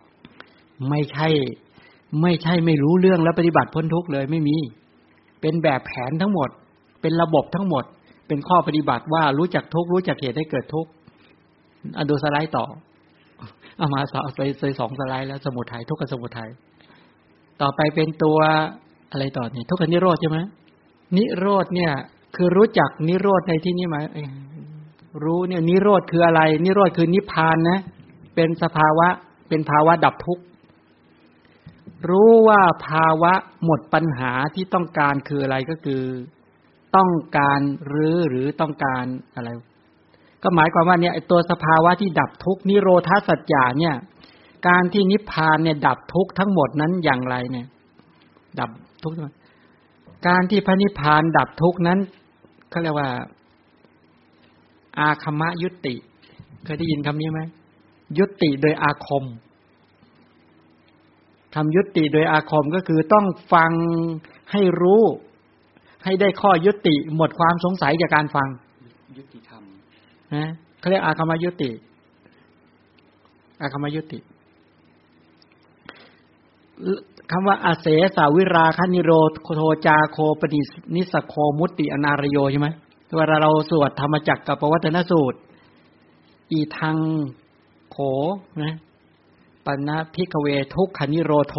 [0.00, 1.28] ๆ ไม่ใช่
[2.22, 4.56] ไม่ใช่ไม่รู้เรื่องแล้วปฏิบัติพ้นทุกข์เลยไม่มี
[5.46, 6.50] เป็นแบบแผนทั้งหมด
[7.02, 7.84] เป็นระบบทั้งหมด
[8.28, 10.86] เป็นข้อปฏิบัติว่ารู้จักทุกรู้จักเหตุให้เกิดทุก
[11.96, 12.64] อดูสไลด์ต่อ
[13.78, 16.50] เอามาสอไปใส่สองสไลด์แล้วสมุทัยทุกขสมุทัย
[17.60, 18.38] ต่อไปเป็นตัว
[19.10, 20.38] อะไรต่อเนี่ยทุกขนิโรธใช่ไหม
[21.16, 21.92] นิโรธเนี่ย
[22.36, 23.98] คือรู้จักนิโรธในที่นี้ไหม
[25.24, 27.78] รู้เนี่ยนิโรธคืออะไร นิโรธคือนิพพานนะ
[28.34, 29.08] เป็นสภาวะ
[29.48, 30.42] เป็นภาวะดับทุกข์
[32.10, 33.32] รู้ว่าภาวะ
[33.64, 36.02] หมดปัญหาที่ต้องการคืออะไรก็คือ
[36.96, 39.04] ต้องการหรือหรือต้องการ
[39.36, 39.48] อะไร
[40.42, 43.94] ก็หมายความว่าเนี่ยตัวสภาวะที่ดับทุกนิโรธาสัจจาเนี่ย
[44.68, 47.66] การที่นิพพานเนี่ย ดับทุกทั้งหมดนั้นอย่างไรเนี่ย
[48.60, 48.70] ดับ
[49.02, 49.12] ทุก
[50.28, 51.98] การที่พระนิพพานดับทุกนั้น
[52.70, 53.10] เขาเรียกว่า
[54.98, 55.94] อาคมะยุติ
[56.64, 57.40] เคยได้ยินคำนี้ไหม
[58.18, 59.24] ยุติโดยอาคม
[61.56, 63.72] ทำยุติโดยอาคมก็คือต้องฟัง
[64.52, 65.02] ให้รู้
[66.04, 68.48] ให้ได้ข้อยุติหมดความสงสัยจากการฟัง
[69.18, 69.62] ยุติธรรม
[70.34, 71.70] นะเขาเรียกอาคมายุติ
[73.60, 74.18] อาคมายุติ
[77.30, 77.86] คำว่าอาเส
[78.16, 79.12] สาวิราคนิโร
[79.56, 80.60] โทจาโคปนิ
[80.94, 82.68] นิสโคมุตติอนารโยใช่ไหม
[83.16, 85.38] เวลาเราสวดธรรมจักรกับปวัตนสูตร
[86.52, 86.96] อีทาง
[87.90, 87.98] โข
[88.62, 88.74] นะ
[89.66, 91.56] ปัญนาพิกเวทุกขานิโรโท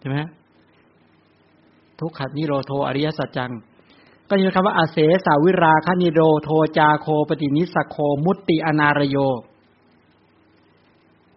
[0.00, 0.18] ใช่ไหม
[2.00, 3.52] ทุกขานิโรโทอริยสัจจัง
[4.28, 9.16] ก็คือคำว่าอเสสวิราคนิโรโธจาโคปฏินิสสัคโคมุตติอนาลโย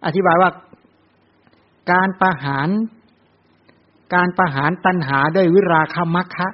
[0.06, 0.50] อธิบายว่า
[1.92, 2.68] การประหาร
[4.14, 6.48] การประหารตัณหาด้วยวิราคมัคคะ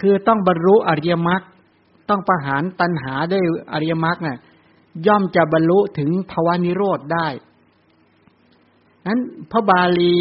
[0.00, 1.42] คือต้องบรรลุอริยมรรค
[2.08, 3.42] ต้องประหารตัณหาด้วย
[3.72, 4.38] อริยมรรคน่ะ
[5.06, 7.26] ย่อมจะบรรลุถึงภาวะนิโรธได้
[9.06, 9.18] นั้น
[9.52, 10.16] พระบาลี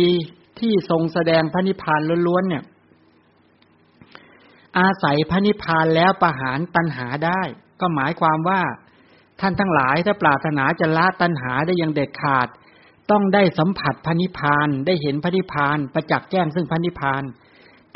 [0.59, 2.63] ที่ทรงแสดงพระนิพพานล้วนๆเนี่ย
[4.79, 7.41] อาศัยพระนิพพานแล้วประหารตัณหาได้
[7.81, 8.61] ก็หมายความว่า
[9.41, 12.47] ท่านทั้งหลายถ้าปรารถนาจะละตัณหาได้อย่างเด็ดขาด
[13.11, 17.23] ต้องได้สัมผัสพระนิพพานได้เห็นพระนิพพานประจักษ์แจ้งซึ่งพระนิพพาน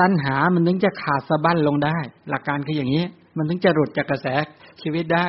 [0.02, 1.98] ตัณหามันถึงจะขาดสะบั้นลงได้
[2.30, 3.06] หลักการคืออย่างนี้
[3.38, 4.28] มันถึงจะหลุดจากกระแส
[4.82, 5.28] ชีวิตได้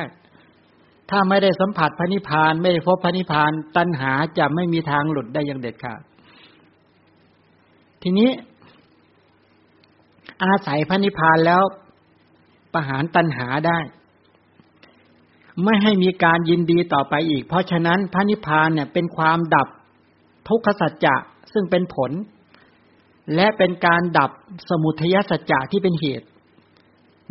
[1.11, 6.01] ถ้าไม่ได้สัมผัสพระนิพพาน ไม่ได้พบพระนิพพาน ตัณหาจะไม่มีทางหลุดได้อย่างเด็ดขาด
[8.01, 8.29] ทีนี้
[10.43, 11.63] อาศัยพระนิพพานแล้ว
[12.73, 13.79] ประหารตัณหาได้
[15.63, 19.67] ไม่ให้มีการยินดีต่อไปอีก เพราะฉะนั้นพระนิพพานเนี่ยเป็นความดับ
[20.47, 21.15] ทุกขสัจจะ
[21.53, 22.11] ซึ่งเป็นผล
[23.35, 24.31] และเป็นการดับ
[24.69, 26.27] สมุทัยสัจจะที่เป็นเหตุ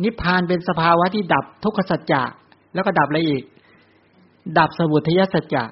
[0.03, 2.23] นิพพานเป็นสภาวะที่ดับทุกขสัจจะ
[2.73, 3.43] แล้วก็ดับอะไรอีก
[4.57, 5.63] ดับสมุทัยสัจจะ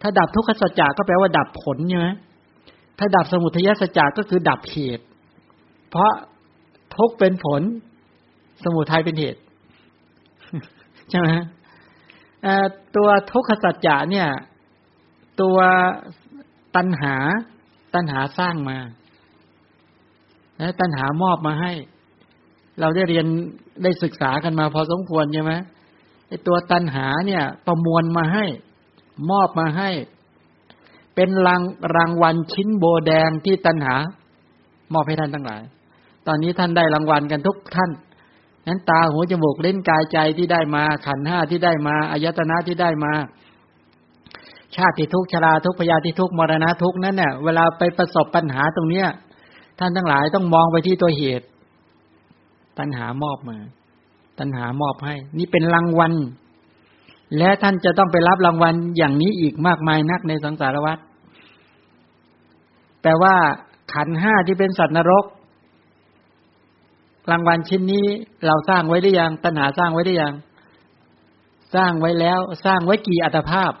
[0.00, 2.08] ถ้าดับทุกขสัจจะก็แปลว่าดับผลใช่ไหม
[2.98, 5.04] ถ้าดับสมุทัยสัจจะก็คือดับเหตุ
[5.90, 6.12] เพราะ
[6.96, 7.62] ทุกเป็นผล
[8.64, 9.40] สมุทัยเป็นเหตุ
[11.10, 11.26] ใช่ไหม
[12.96, 14.28] ตัวทุกขสัจจะเนี่ย
[15.40, 15.58] ตัว
[16.76, 17.14] ตัณหา
[17.94, 18.78] ตัณหาสร้างมา
[20.80, 21.72] ตัณหามอบมาให้
[22.80, 23.26] เราได้เรียน
[23.82, 25.52] ได้ศึกษากันมาพอสมควรใช่ไหม
[26.32, 28.46] ไอตัวตัณหาเนี่ย ประมวลมาให้
[29.30, 29.90] มอบมาให้
[31.14, 31.62] เป็นราง
[31.96, 33.94] รางวัลชิ้นโบแดงที่ตัณหา
[34.92, 35.62] มอบให้ท่านทั้งหลาย
[36.26, 37.90] ตอนนี้ท่านได้รางวัลกันทุกท่าน
[38.66, 43.12] นั้นตาหูจมูกเล่นกายใจที่ได้มา ขันห้าที่ได้มาอายตนะที่ได้มา
[44.76, 49.08] ชาติทุกชราทุกพยาธิทุกมรณะทุกนั้นเนี่ยเวลาไปประสบปัญหาตรงเนี้ย
[49.78, 51.46] ท่านทั้งหลายต้องมองไปที่ตัวเหตุ
[52.78, 53.58] ตัณหามอบมา
[54.42, 56.12] ตัณหามอบให้ นี่เป็นรางวัล
[57.38, 60.98] และท่านจะต้องไปรับรางวัลอย่างนี้อีกมากมายนักในสังสารวัฏ
[63.02, 63.34] แต่ว่า
[63.92, 65.24] ขันห้าที่เป็นสัตว์นรก
[67.30, 68.06] รางวัลชิ้นนี้
[68.46, 70.34] เราสร้างไว้ได้ยัง ตัณหาสร้างไว้ได้ยัง
[71.74, 73.72] สร้างไว้แล้ว สร้างไว้กี่อัตภาพ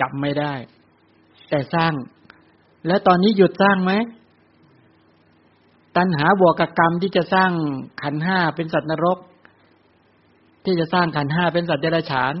[0.00, 0.54] จับไม่ได้
[1.50, 1.92] แต่สร้าง
[2.86, 3.92] แล้วตอนนี้หยุดสร้างไหม
[5.96, 7.50] ตัณหาบวกกับกรรมที่จะสร้าง
[8.02, 9.18] ขันห้าเป็นสัตว์นรก
[10.64, 12.34] ที่จะสร้างขันห้าเป็นสัตว์เดรัจฉาน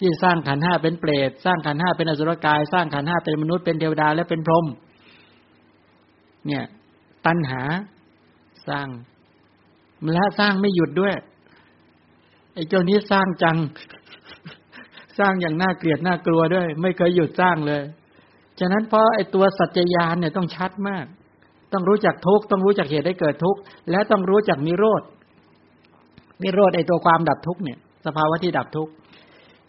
[0.00, 4.66] ที่สร้างขันห้าเป็นเปรตสร้างขันห้าเป็นอสุรกาย สร้างขันห้าเป็นมนุษย์เป็นเทวดาและเป็นพรหม
[6.46, 6.64] เนี่ย
[7.26, 7.62] ตัณหา
[8.68, 8.88] สร้าง
[10.14, 11.14] และสร้างไม่หยุดด้วย
[12.54, 13.58] ไอ้เจ้านี้สร้างจัง
[15.18, 17.82] สร้างอย่างน่าเกลียดน่ากลัวด้วย ไม่เคยหยุดสร้างเลย
[18.60, 21.06] ฉะนั้นเพราะไอ้ตัวสัจจญาณเนี่ยต้องชัดมาก
[21.72, 23.56] ต้องรู้จักทุกต้องรู้จักเหตุให้เกิดทุก
[23.90, 25.02] และต้องรู้จักนิโรธ
[26.42, 28.88] นิโรธไอตัวความดับทุกเนี่ย สภาวะที่ดับทุก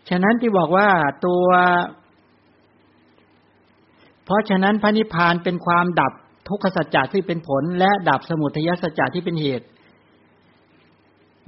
[0.10, 0.89] ฉะนั้นที่บอกว่า
[1.26, 1.45] ตัว
[4.26, 6.14] เพราะฉะนั้นพระนิพพานเป็นความดับ
[6.50, 9.66] ทุกขสัจจะที่เป็นผล และดับสมุทัยสัจจะที่เป็นเหตุ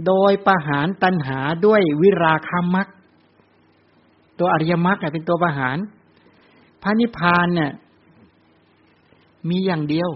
[0.08, 2.88] โดยประหารตัณหาด้วยวิราคามัก
[4.40, 5.78] ตัวอริยมรรคเป็นตัวประหาร
[6.84, 7.72] พระนิพพานเนี่ย
[9.50, 10.10] มีอย่างเดียว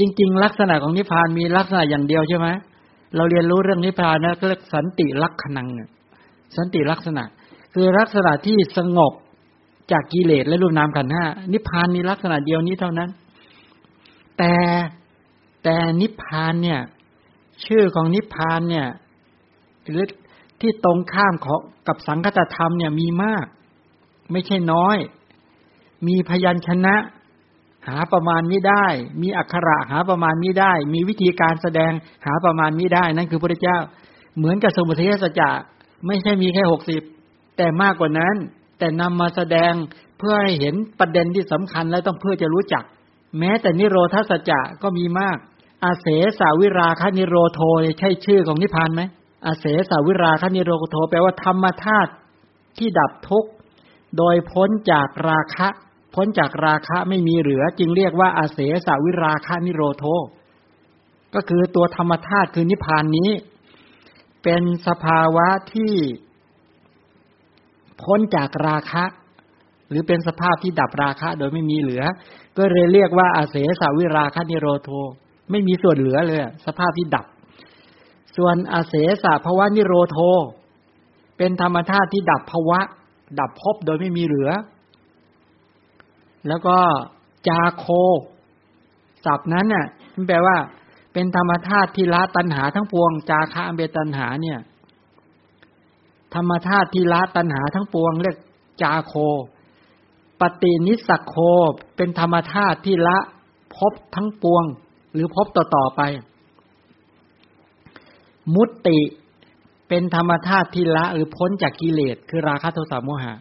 [0.00, 2.48] จริง ๆ ลักษณะของนิพพานมีลักษณะอย่างเดียวใช่ไหม
[3.16, 5.68] เราเรียนรู้เรื่องนิพพานนะก็เรียกสันติลักษณัง
[6.56, 7.24] สันติลักษณะ
[7.74, 9.12] คือลักษณะที่สงบ
[9.92, 13.10] จากกิเลสและรูปนามขันห้านิพพานมีลักษณะเดียวนี้เท่านั้น
[14.38, 14.54] แต่
[15.64, 16.80] แต่นิพพานเนี่ย
[17.64, 18.86] ชื่อของนิพพานเนี่ย
[19.88, 20.04] หรือ
[20.60, 23.46] ที่ตรงข้ามของกับสังคตธรรมเนี่ยมีมาก
[24.32, 24.96] ไม่ใช่น้อย
[26.06, 28.86] มีพยัญชนะาประมาณนี้ได้
[29.22, 31.92] มีอักขระหาประมาณนี้ได้ มีวิธีการแสดง
[32.26, 33.78] หาประมาณนี้ได้ นั่นคือพระเจ้า
[34.36, 35.50] เหมือนกับสมุทัยสัจจะ
[36.06, 37.02] ไม่ใช่มีแค่หกสิบ
[37.56, 38.34] แต่มากกว่านั้น
[38.78, 39.72] แต่นำมาแสดง
[40.18, 42.84] เพื่อให้เห็นประเด็นที่สำคัญและต้องเพื่อจะรู้จัก
[43.38, 45.36] แม้แต่นิโรธาสัจจะก็มีมาก
[45.84, 46.06] อาเส
[46.38, 47.60] สาวิราคานิโรโท
[47.98, 49.02] ใช่ชื่อของนิพพานไหม
[49.46, 52.12] อาเสสาวิราคานิโรโทแปลว่าธรรมธาตุ
[52.78, 53.50] ที่ดับทุกข์
[54.16, 55.68] โดยพ้นจากราคะ
[56.14, 60.04] พ้นจากราคะไม่มีเหลือ จึงเรียกว่าอาเสสาวิราคานิโรโท
[61.34, 63.30] ก็คือตัวธรรมธาตุคือนิพพานนี้
[64.42, 65.94] เป็นสภาวะที่
[68.02, 69.04] พ้นจากราคะ
[69.88, 72.02] หรือเป็นสภาพที่ดับราคะ โดยไม่มีเหลือ
[72.56, 74.90] ก็เลยเรียกว่าอาเสสาวิราคานิโรโท
[75.50, 77.26] ไม่มีส่วนเหลือเลย สภาพที่ดับ
[78.36, 80.18] ส่วนอาเสสาภวะนิโรโท
[81.38, 82.80] เป็นธรรมธาตุที่ดับภวะ
[83.40, 84.50] ดับภพโดยไม่มีเหลือ
[86.48, 86.76] แล้วก็
[87.48, 87.86] จาโค
[89.24, 90.56] ศัพท์นั้นน่ะมันแปลว่า
[91.12, 94.58] เป็นธรรมธาตุที่ละตัณหาทั้งปวง จาคะเบตัณหาเนี่ย
[96.34, 98.36] ธรรมธาตุที่ละตัณหาทั้งปวง เรียก
[98.82, 99.14] จาโค
[100.40, 101.36] ปฏินิสักโค
[101.96, 103.18] เป็นธรรมธาตุที่ละ
[103.76, 104.64] พบทั้งปวง
[105.12, 106.00] หรือพบต่อๆไป
[108.54, 108.98] มุตติ
[109.88, 113.34] เป็นธรรมธาตุที่ละหรือพ้นจากกิเลสคือราคะโทสะโมหะ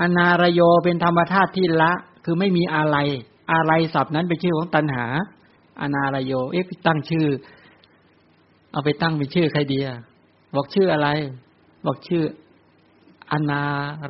[0.00, 1.92] อนารโยเป็นธรรมธาตุที่ละ
[2.24, 2.96] คือไม่มีอะไร
[3.52, 5.06] อะไรศัพท์นั้นเป็นชื่อของตัณหา
[5.80, 7.26] อนารโย เอ๊ะตั้งชื่อ
[8.72, 9.98] เอาไปตั้งเป็นชื่อใครดีอะ
[10.54, 11.08] บอกชื่ออะไร
[11.86, 12.22] บอกชื่อ
[13.32, 13.62] อนา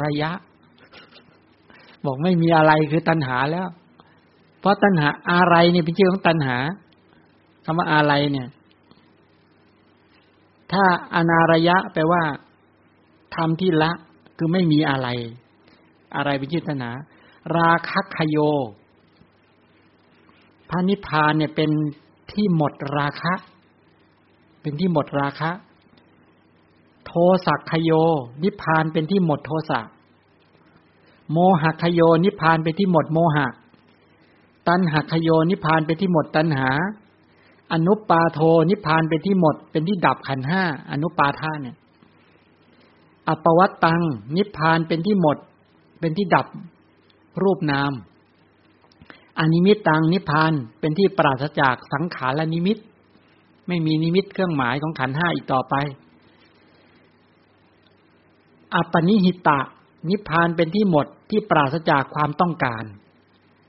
[0.03, 0.31] รยะ
[2.05, 3.69] บอกไม่มีอะไรคือตัณหาแล้ว
[4.61, 6.57] เพราะตัณหาอะไรเนี่ยเป็นชื่อของตัณหา
[7.65, 8.49] คำว่าอะไรเนี่ย
[10.73, 12.23] ถ้าอนารยะแปลว่า
[13.37, 13.93] ทำที่ละ
[14.39, 15.09] คือไม่มีอะไร
[16.17, 16.91] อะไรเป็นจิตนา
[17.57, 18.37] ราคัคโย
[20.69, 21.71] พระนิพพานเนี่ยเป็น
[22.33, 23.35] ที่หมดราคะ
[24.61, 25.51] เป็นที่หมดราคะ
[27.07, 27.13] โท
[27.47, 27.91] สักขโย
[28.43, 29.81] นิพพานเป็นที่หมดโทสะ
[31.33, 33.47] โมหคโย นิพพานเป็นที่หมดโมหะ
[34.69, 36.69] ตันหคโย นิพพานเป็นที่หมดตัณหา
[37.73, 38.41] อนุปาโท
[38.71, 41.77] นิพพานเป็นที่หมด เป็นที่ดับขันธ์ห้าอนุปาโทเนี่ย
[43.29, 44.03] อปวัตตัง
[44.37, 45.37] นิพพานเป็นที่หมด
[46.01, 46.47] เป็นที่ดับ
[47.43, 47.93] รูปนาม
[49.39, 52.79] อนิมิตตังนิพพานเป็นที่ปราศจากสังขารและนิมิต
[53.69, 55.75] ไม่มีนิมิตเครื่องหมายของขันธ์ห้าอีกต่อไป
[58.75, 59.61] อัปปณิหิตะ
[60.11, 62.85] นิพพานเป็นที่หมดที่ปราศจากความต้องการ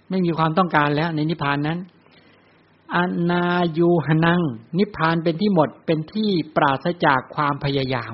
[0.09, 1.79] ไม่มีความต้องการแล้วในนิพานนั้น
[2.95, 2.97] อ
[3.31, 3.45] นา
[3.77, 4.41] ยูหนัง
[4.77, 8.13] นิพพานเป็นที่หมดเป็นที่ปราศจากความพยายาม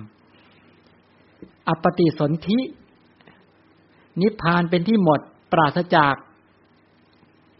[1.67, 2.59] อปฏิสนธิ
[4.21, 5.19] นิพพานเป็นที่หมด
[5.51, 6.15] ปราศจาก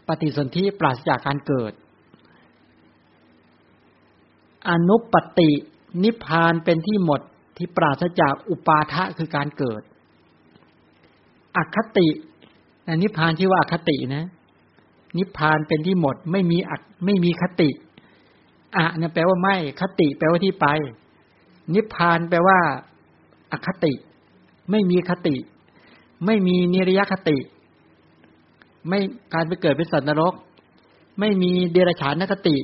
[0.08, 1.72] ปฏิสนธิปราศจากการเกิด
[4.70, 5.50] อนุปติ
[6.04, 7.20] นิพพานเป็นที่หมด
[7.56, 9.82] ที่ปราศจากอุปาทะคือการเกิด
[11.56, 12.08] อคติ
[13.02, 14.26] นิพพานชื่ว่าอคตินะ
[15.18, 17.70] นิพพานเป็นที่หมดไม่มีอักไม่มีคติ
[18.76, 20.66] อะเนี่ยแปลว่าไม่คติ แปลว่าที่ไป
[21.74, 22.58] นิพพานแปลว่า
[23.52, 23.92] อคติ
[24.70, 25.36] ไม่มีคติ
[26.26, 27.38] ไม่มีนิรยคติ
[28.88, 29.00] ไม่
[29.34, 30.34] การไปเกิดเป็นสัตว์นรก
[31.20, 32.56] ไม่มีเดรัจฉานคติ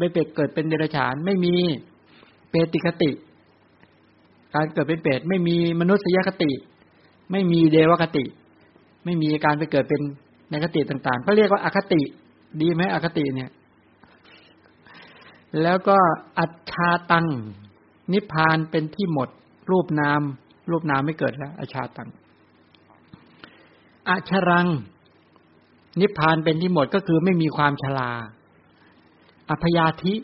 [0.00, 1.54] ไม่เปเกิดเป็นเดรัจฉาน ไม่มี
[2.50, 3.10] เปติคติ
[4.54, 6.50] การเกิดเป็นเปรตไม่มีมนุษยคติ
[7.30, 8.24] ไม่มีเดวคติ
[9.04, 10.00] ไม่มีการไปเกิดเป็น
[10.50, 12.00] ในคติต่างๆก็เรียกว่าอาคติ
[12.60, 13.50] ดีไหมอคติเนี่ย
[15.62, 15.98] แล้วก็
[16.38, 17.26] อัจฉาตัง
[18.12, 19.28] นิพพานเป็นที่หมด
[19.70, 20.20] รูปนาม
[20.70, 22.08] รูปนามไม่เกิดแล้วอาชาตัง
[24.08, 24.68] อชรัง
[26.00, 28.10] นิพพานเป็นที่หมดก็คือไม่มีความชรา
[29.50, 30.14] อพยาธิ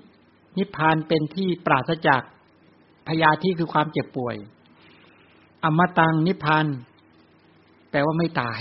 [0.58, 2.22] นิพพานเป็นที่ปราศจาก
[3.08, 4.36] พยาธิคือความเจ็บป่วย
[5.64, 6.66] อมตังนิพพาน
[7.90, 8.60] แปลว่าไม่ตาย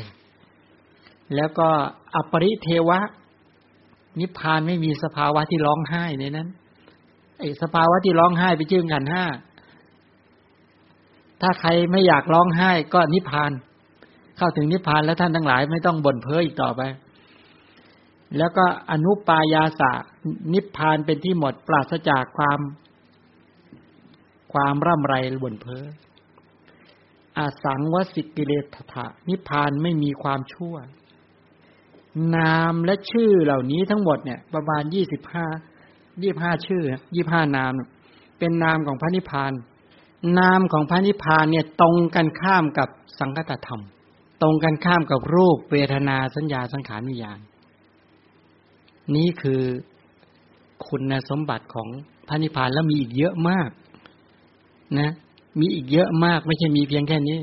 [1.35, 1.67] แล้วก็
[2.15, 2.99] อปริเทวะ
[4.19, 6.49] นิพพานไม่มีสภาวะที่ร้องไห้ในนั้น
[7.39, 9.25] ไอ้สภาวะที่ร้องไห้ไปชื่อกันห้า
[11.41, 13.51] ถ้าใครไม่อยากร้องไห้ก็นิพพาน
[14.37, 16.81] เข้าถึงนิพพานแล้วท่านทั้งหลายไม่ต้องบ่นเพ้ออีกต่อไป
[18.37, 19.91] แล้วก็อนุปายาสะ
[20.53, 22.59] นิพพานเป็นที่หมดปราศจากความ
[24.53, 25.83] ความร่ำไรบ่นเพ้อ
[27.37, 30.75] อาสังวสิกิเลสถะนิพพานไม่มีความชั่ว
[32.35, 35.45] นามและชื่อเหล่านี้ทั้งหมดเนี่ย ประมาณยี่สิบห้า
[36.23, 36.83] ยี่บห้าชื่อ
[37.15, 37.71] ยี่ห้านาม
[38.39, 39.51] เป็นนามของพระนิพพาน
[40.39, 43.81] นามของพระนิพพานเนี่ยตรงกันข้ามกับสังคตธรรม
[44.41, 47.39] ตรงกันข้ามกับรูปเวทนาสัญญาสังขารวิญญาณ
[49.15, 49.61] นี้คือ
[50.87, 51.87] คุณสมบัติของ
[52.27, 53.69] พระนิพพานแล้วมีอีกเยอะมาก
[54.99, 55.11] นะ
[55.59, 57.39] มีอีกเยอะมาก ไม่ใช่มีเพียงแค่นี้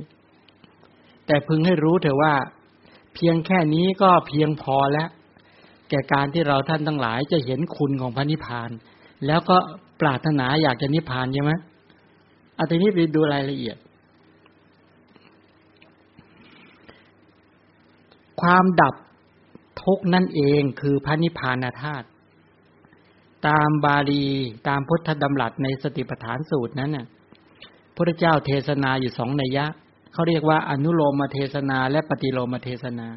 [1.26, 2.34] แต่พึงให้รู้เถอะว่า
[3.14, 5.08] เพียงแค่นี้ก็เพียงพอแล้ว
[5.90, 8.70] แก่การที่เราท่านทั้งหลายจะเห็นคุณของพระนิพพาน
[9.26, 9.56] แล้วก็
[10.00, 11.52] ปรารถนาอยากจะนิพพานใช่ไหม
[12.54, 13.76] เอาทีนี้ไปดูรายละเอียด
[18.42, 18.94] ความดับ
[19.82, 22.06] ทุกนั่นเองคือพระนิพพานธาตุ
[23.48, 24.24] ตามบาลี
[24.68, 27.06] ตามพุทธดำรัสในสติปัฏฐานสูตรนั้นน่ะ
[27.96, 29.64] พระเจ้าเทศนาอยู่สองนัยยะ
[30.12, 33.08] เขาเรียกว่าอนุโลมเทศนาและปฏิโลมเทศนา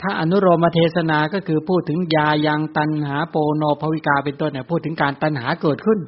[0.00, 5.98] ถ้าอนุโลมเทศนาก็คือพูดถึงยายังตันหาโปโนภวิกาเป็นต้นเนี่ยพูดถึงการตันหาเกิดขึ้น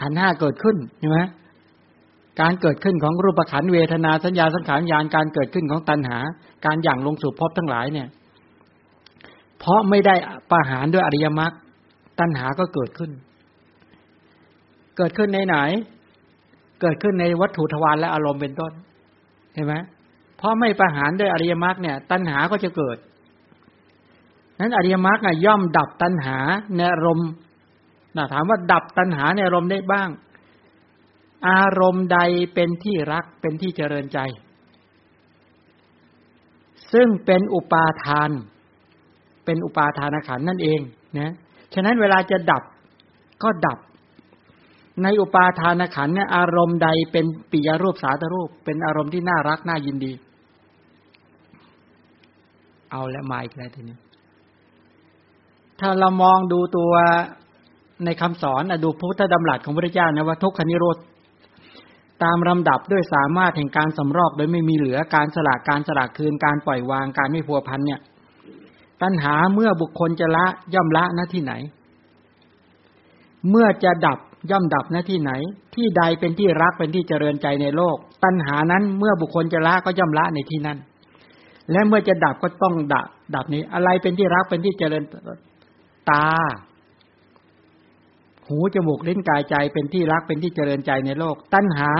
[0.00, 1.18] ขันห้าเกิดขึ้นใช่ไหม
[2.40, 6.18] การเกิดขึ้นของรูปขันเวทนาสัญญาสังขารญาณการเกิดขึ้นของตันหา
[6.64, 8.08] การอย่างลงสู่พบทั้งหลายเนี่ย
[9.58, 10.14] เพราะไม่ได้
[10.50, 11.52] ประหารด้วยอริยมรรค
[12.20, 13.10] ตัณหาก็เกิดขึ้น
[14.96, 15.56] เกิดขึ้นในไหน
[16.80, 18.72] เกิดขึ้นในวัตถุทวารและอารมณ์เป็นต้น
[19.54, 19.74] เห็นไหม
[20.36, 22.96] เพราะไม่ประหารด้วยอริยมรรคเนี่ย ตัณหาก็จะเกิด
[24.60, 26.38] นั้นอริยมรรคย่อมดับตัณหา
[26.76, 27.28] ในอารมณ์
[28.32, 30.08] ถามว่าดับตัณหาในอารมณ์ได้บ้าง
[31.48, 32.18] อารมณ์ใด
[32.54, 34.18] เป็นที่รักเป็นที่เจริญใจ
[36.92, 38.30] ซึ่งเป็นอุปาทาน
[39.44, 40.80] เป็นอุปาทานขันนั่นเอง
[41.18, 41.32] นะ
[41.74, 42.62] ฉะนั้นเวลาจะดับ
[43.42, 43.78] ก็ดับ
[45.02, 50.12] ในอุปาทานขันเนี่ยอารมณ์ใดเป็นปิยรูปสาตรูป เป็นอารมณ์ที่น่ารักน่ายินดี
[52.90, 53.96] เอาแล้วมาอีกแล้วทีนี้
[55.80, 56.92] ถ้าเรามองดูตัว
[58.04, 60.96] ในคำสอนดูพุทธดำรัสของพระเจ้านะว่าทุกขนิโรธ
[62.22, 68.00] ตามลำดับด้วยสามารถแห่งการสำรอกโดยไม่มีเหลือการสละการสละคืนการปล่อยวางการไม่พัวพันเนี่ย
[69.02, 71.54] ตัณหาเมื่อบุคคลจะละย่อมละหน้าที่ไหน
[73.50, 74.18] เมื่อจะดับ
[74.50, 75.32] ย่อมดับหน้าที่ไหน
[75.74, 80.78] ที่ใดเป็นที่รักเป็นที่เจริญใจในโลก ตัณหานั้นเมื่อบุคคลจะละก็ย่อมละในที่นั้น
[81.70, 85.04] และเมื่อจะดับก็ต้องดับ ดับนี้อะไรเป็นที่รักเป็นที่เจริญ
[86.10, 86.26] ตา
[88.48, 91.90] หูจมูกลิ้นกายใจเป็นที่รักเป็นที่เจริญใจในโลก ตัณหา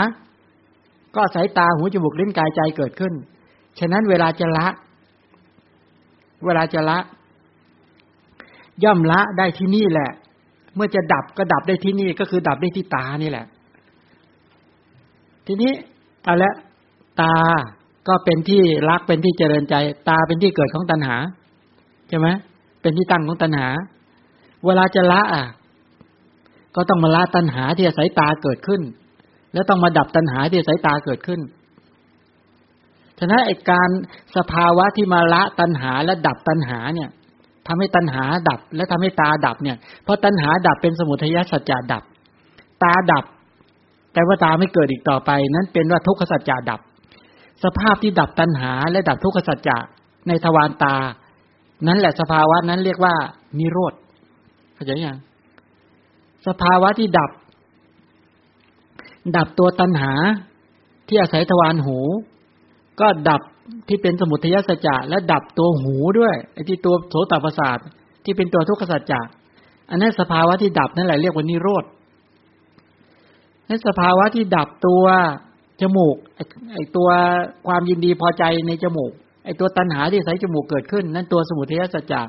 [1.17, 3.13] ก็สายตาหูจมูกลิ้นกายใจเกิดขึ้น
[3.79, 4.67] ฉะนั้นเวลาจะละ
[6.45, 6.99] เวลาจะละ
[8.85, 10.11] ย่อมละได้ที่นี่แหละ
[10.75, 13.47] เมื่อจะดับก็ดับได้ที่นี่ก็คือดับได้ที่ตานี่แหละ
[15.47, 15.73] ทีนี้
[16.25, 16.53] เอาละ
[17.21, 17.35] ตา
[18.09, 19.75] ก็เป็นที่รักเป็นที่เจริญใจ
[20.09, 21.17] ตาเป็นที่เกิดของตัณหา
[22.09, 22.29] ใช่ไหม
[22.81, 23.69] เป็นที่ตั้งของตัณหา
[24.65, 25.45] เวลาจะละอะ
[26.77, 28.83] ก็ต้องมาละตัณหาที่อาศัยตาเกิดขึ้น
[29.53, 31.41] แล้วต้องมาดับตัณหาที่อาศัยตาเกิดขึ้น
[33.19, 33.89] ฉะนั้นไอการ
[34.37, 37.09] สภาวะที่มาละตัณหาและดับตัณหาเนี่ย
[37.67, 42.03] ทำให้ตัณหาดับ และทำให้ตาดับเนี่ยเพราะตัณหาดับเป็นสมุทัยสัจจะดับ
[42.83, 43.25] ตาดับ
[44.13, 46.81] แต่ว่าตาไม่เกิดอีกต่อไป นั้นเป็นว่าทุกขสัจจะดับ
[47.65, 49.79] สภาพที่ดับตัณหา และดับทุกขสัจจะ
[50.29, 50.95] ในทวารตา
[51.87, 53.15] นั้นแหละสภาวะนั้นเรียกว่า
[53.59, 53.95] นิโรธ
[54.75, 55.19] เข้าใจยัง
[56.47, 57.31] สภาวะที่ดับ
[59.37, 60.13] ดับตัวตัณหา
[61.09, 61.99] ที่อาศัยทวารหู
[63.01, 63.43] ก็ดับ
[63.89, 67.79] ที่เป็นสมุทัยสัจจะและดับตัวหูด้วยไอ้ที่ตัวโสตประสาท
[68.25, 69.21] ที่เป็นตัวทุกขสัจจะ
[69.91, 71.85] อันนั้นสภาวะที่ดับนั่นแหละเรียกว่านิโรธ
[73.69, 75.05] นั่นสภาวะที่ดับตัว
[75.81, 76.17] จมูก
[76.73, 77.09] ไอ้ตัว
[77.67, 79.13] ความยินดีพอใจในจมูก
[79.45, 82.21] ไอ้ตัวตัณหาที่ใส่จมูกเกิดขึ้น นั่นตัวสมุทัยสัจจะ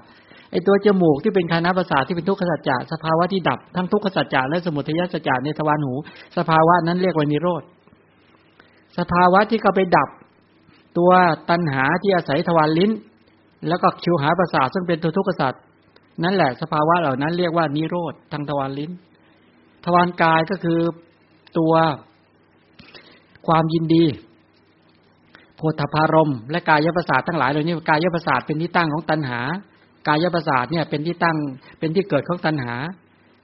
[0.56, 5.94] ไอตัวจมูกที่เป็นคานาประสาทที่เป็นทุกขสัจจะสภาวะที่ดับทั้งทุกขสัจจะและสมุทัยสัจจะในทวารหู
[6.38, 7.64] สภาวะนั้นเรียกว่านิโรธ
[8.98, 10.10] สภาวะที่เขาไปดับ
[10.98, 11.12] ตัว
[11.50, 12.92] ตัณหาที่อาศัยทวารลิ้น
[13.68, 15.62] แล้วก็คิวหาประสาทซึ่งเป็นตัวทุกขสัตว์
[16.24, 18.92] นั่นแหละสภาวะเหล่านั้นเรียกว่านิโรธทางทวารลิ้น
[19.86, 20.80] ทวารกายก็คือ
[21.58, 21.74] ตัว
[23.48, 24.06] ความยินดี
[25.56, 29.42] โพธพารม และกายประสาททั้งหลายเหล่านี้กายประสาทเป็นที่ตั้งของตัณหา
[30.08, 31.38] กายประสาทเนี่ยเป็นที่ตั้ง
[31.80, 32.76] เป็นที่เกิดของตัณหา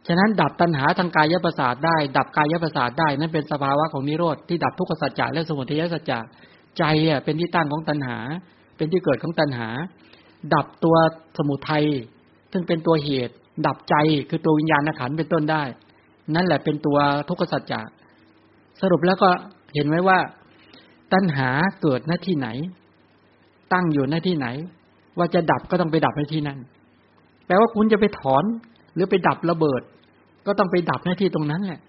[0.08, 6.20] ฉะนั้นดับตัณหาทางกายประสาทได้ ดับกายประสาทได้นั่นเป็นสภาวะของนิโรธที่ดับทุกขสัจจะและสมุทัยสัจจะ
[6.78, 8.18] ใจอะเป็นที่ตั้งของตัณหา
[8.78, 9.68] เป็นที่เกิดของตัณหา
[10.54, 10.96] ดับตัว
[11.38, 11.86] สมุทัย
[12.52, 13.36] ซึ่งเป็นตัวเหตุ
[13.68, 13.96] ดับใจ
[14.30, 15.64] คือตัววิญญาณขันเป็นต้นได้
[16.36, 16.98] นั่นแหละเป็นตัว
[17.30, 17.82] ทุกขสัจจะ
[18.82, 19.30] สรุปแล้วก็
[19.76, 20.20] เห็นไว้ว่า
[21.14, 21.50] ตัณหา
[21.82, 22.48] เกิดหน้าที่ไหน
[23.74, 24.48] ตั้งอยู่หน้าที่ไหน
[25.18, 26.58] ว่าจะดับก็ต้องไปดับในที่นั้น
[27.46, 28.44] แปลว่าคุณจะไปถอน
[28.94, 29.82] หรือไปดับระเบิด
[30.46, 31.82] ก็ต้องไปดับหน้าที่ตรงนั้นแหละ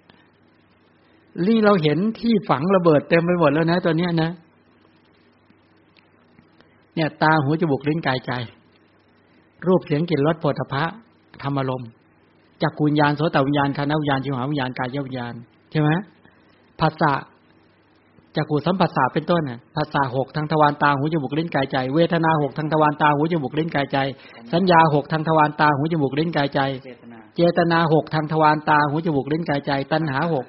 [1.46, 4.30] นี่เราเห็นที่ฝังระเบิดเต็มไปหมดแล้วนะตัวเนี้ยนะ
[6.94, 8.32] เนี่ย ตาหูจมูกลิ้นกายใจ
[9.66, 10.84] รูปเสียงกลิ่นรสโผฏฐะ
[11.42, 11.84] ธรรมารม
[12.62, 15.34] จากกุญญาณโสตวิญญาณคานวิญญาณจิวหาวิญญาณกายวิญญาณ
[15.70, 15.90] ใช่ไหม
[16.80, 17.12] ภาษา
[18.36, 23.98] จากขูสัมผัสสาเป็นต้นน่ะภาษาหกทางทวารตาหูจมูกลิ้นกายใจ เวทนาหกทางทวารตาหูจมูกลิ้นกายใจ
[24.52, 26.60] สัญญาหกทางทวารตาหูจมูกลิ้นกายใจ
[27.36, 30.46] เจตนาหกทางทวารตาหูจมูกลิ้นกายใจ ตัณหาหก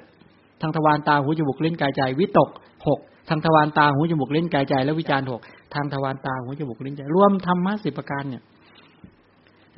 [0.60, 2.50] ทางทวารตาหูจมูกลิ้นกายใจ วิตก
[2.88, 5.40] หกทางทวารตาหูจมูกลิ้นกายใจ และวิจารหก
[5.74, 8.42] ทางทวารตาหูจมูกลิ้นใจ รวมธรรมะสิบประการเนี่ย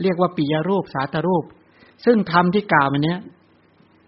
[0.03, 1.45] เรียกว่าปิยรูปสาตรูป
[2.05, 3.19] ซึ่งธรรมที่กล่าวมาเนี้ย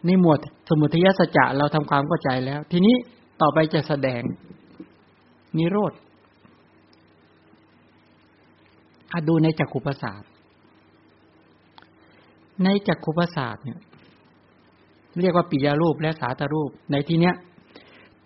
[0.07, 0.39] ในหมวด
[0.69, 2.95] สมุทัยสัจจะเราทำความเข้าใจแล้ว ทีนี้
[3.41, 4.23] ต่อไปจะแสดง
[5.57, 5.93] นิโรธ
[9.13, 10.23] อาดูในจักขุปสาท
[12.65, 13.79] ในจักขุปสาทเนี่ย
[15.21, 17.35] เรียกว่าปิยรูปและสาตรูป ในที่เนี้ย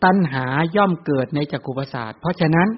[0.04, 0.44] ตัณหา
[0.76, 2.68] ย่อมเกิดในจักขุปสาทเพราะฉะนั้น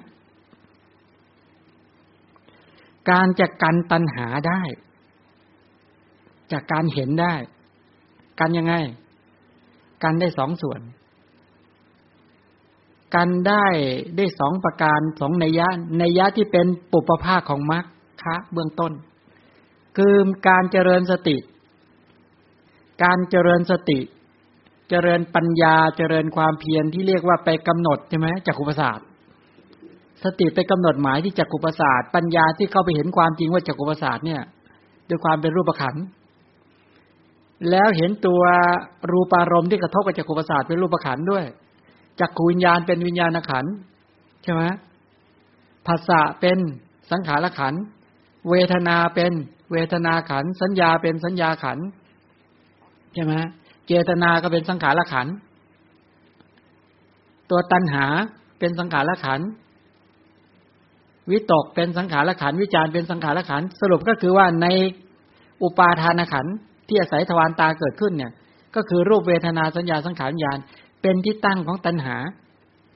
[3.11, 4.61] การจะกันตัณหาได้
[6.51, 7.33] จากการเห็นได้
[8.39, 8.73] กันยังไง
[10.03, 10.81] กันได้สองส่วน
[13.15, 13.65] กันได้
[14.17, 15.67] ได้สองประการสองนัยยะ
[16.01, 17.81] นัยยะที่เป็นปุปภาคของมรร
[18.23, 18.91] คะเบื้องต้น
[19.97, 20.15] คือ
[20.47, 21.37] การเจริญสติ
[23.03, 23.99] การเจริญสติ
[24.89, 29.05] เจริญปัญญาเจริญความเพียรที่เรียกว่าไปกำหนดใช่ไหมจักขุปศาสตร์
[30.23, 34.41] สติไปกำหนดหมายที่จักกุปศาสตร์ปัญญาที่เข้าไปเห็นความจริงว่าจักกุปศาสตร์เนี่ย
[35.09, 35.95] ด้วยความเป็นรูปขัน
[37.71, 38.41] แล้วเห็นตัว
[39.11, 41.45] รูปารมณ์ที่กระทบกับจักกุปศาสตร์เป็นรูปขันด้วย
[42.19, 43.65] จักขูวิญญาณเป็นวิญญาณขัน
[44.43, 44.63] ใช่ไหม
[45.87, 46.57] ภาษาเป็น
[47.11, 47.73] สังขารขัน
[48.49, 49.31] เวทนาเป็น
[49.71, 51.79] เวทนาขัน สัญญาเป็นสัญญาขัน
[53.13, 53.33] ใช่ไหม
[53.87, 55.27] เจตนาก็เป็นสังขารขัน
[57.49, 58.05] ตัวตัณหา
[58.59, 59.41] เป็นสังขารขัน
[61.31, 64.67] วิตกเป็นสังขารขัน วิจารเป็นสังขารขัน สรุปก็คือว่าใน
[65.63, 66.45] อุปาทานขัน
[66.87, 68.31] ที่อาศัยทวารตาเกิดขึ้นเนี่ย
[68.75, 70.59] ก็คือรูปเวทนาสัญญาสังขารญาณ
[71.07, 72.17] เป็นที่ตั้งของตัณหา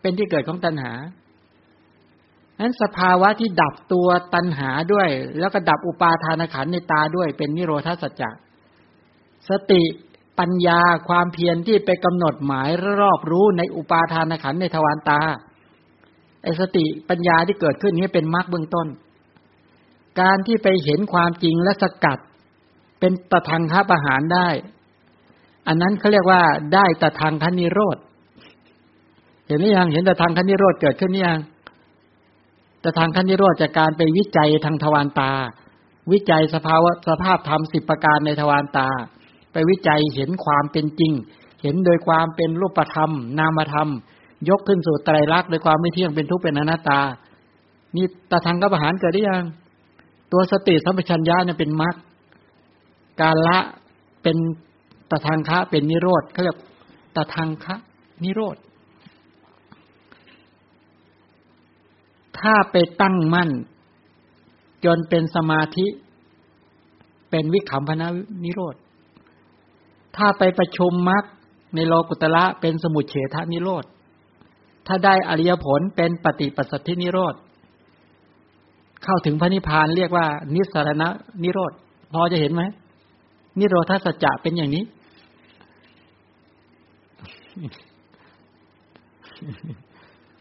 [0.02, 0.94] เป็นที่เกิดของตัณหา
[2.60, 8.30] นั้นสภาวะที่ดับตัวตัณหาด้วย แล้วก็ดับอุปาทานขันในตาด้วย เป็นนิโรธาสัจจะ
[9.50, 9.84] สติ
[10.40, 10.80] ปัญญา
[11.10, 15.20] ความเพียรที่ไปกำหนดหมายรอบรู้ในอุปาทานขันในทวารตา
[16.44, 18.88] ไอสติปัญญาที่เกิดขึ้นนี้เป็นมรรคเบื้องต้น
[20.22, 22.20] การที่ไปเห็นความจริงและสกัด
[23.00, 24.48] เป็นตะทางคัประหารได้
[25.70, 26.42] อันนั้นเขาเรียกว่า
[26.74, 27.98] ได้ตะทางคันิโรธ
[29.48, 31.40] เห็นหรือยัง เห็นตะทางคันิโรธเกิดขึ้นหรือยัง
[32.84, 35.32] ตะทางคันิโรธจากการไปวิจัยทางทวารตา
[36.12, 38.88] วิจัยสภาวะสภาพธรรมสิบประการในทวารตา
[39.54, 41.12] ไปวิจัยเห็นความเป็นจริง
[41.62, 43.90] เห็นโดยความเป็นรูปธรรม นามธรรม
[44.50, 47.02] ยกขึ้นสู่ไตรลักษณ์โดยความไม่เที่ยงเป็นทุกข์เป็นอนัตตา
[47.96, 49.44] นี่ตาทางกับอาหารเกิดได้ยัง
[50.32, 51.96] ตัวสติสัมปชัญญะเนี่ยเป็นมรรค
[53.22, 53.58] การละ
[54.24, 54.38] เป็น
[55.12, 56.58] ตทางคะเป็นนิโรธเขาเรียก
[57.16, 57.76] ตทางคะ
[58.24, 58.58] นิโรธ
[62.40, 63.50] ถ้าไปตั้งมั่น
[64.86, 65.86] จนเป็นสมาธิ
[67.30, 68.08] เป็นวิขำพนะ
[68.44, 68.76] นิโรธ
[70.16, 71.24] ถ้าไปประชุมมรรค
[71.76, 73.86] ในโลกุตละเป็นสมุทเฉทนิโรธ
[74.88, 77.36] ถ้าได้อริยผลเป็นปฏิปัสสธินิโรธ
[79.04, 81.10] เข้าถึงพระนิพพานเรียกว่า นิสรณะ
[81.44, 81.72] นิโรธ
[82.14, 82.64] พอจะเห็นไหม
[83.60, 84.84] นิโรธาสัจจะเป็นอย่างนี้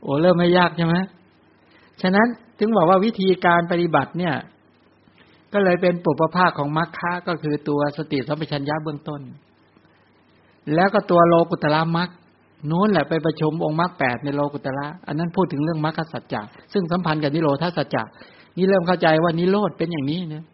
[0.03, 0.97] โอ้เริ่มไม่ยากใช่ไหม
[2.03, 2.27] ฉะนั้น
[2.59, 4.35] ถึงบอกว่าวิธีการปฏิบัติเนี่ย
[5.53, 9.21] ก็เลยเป็นปุปภาคของมรรคาก็คือตัวสติสัมปชัญญะเบื้องต้น
[10.75, 12.09] แล้วก็ตัวโลกุตละมรรค
[12.71, 16.43] นู้นแหละไปประชมองค์มรรคแปดในโลกุตระอันนั้นพูดถึงเรื่องมรรคสัจจะ
[16.73, 18.03] ซึ่งสัมพันธ์กับนิโรธาสัจจะ
[18.57, 20.45] นี่เริ่มเข้าใจว่านิโรธเป็นอย่างนี้นะ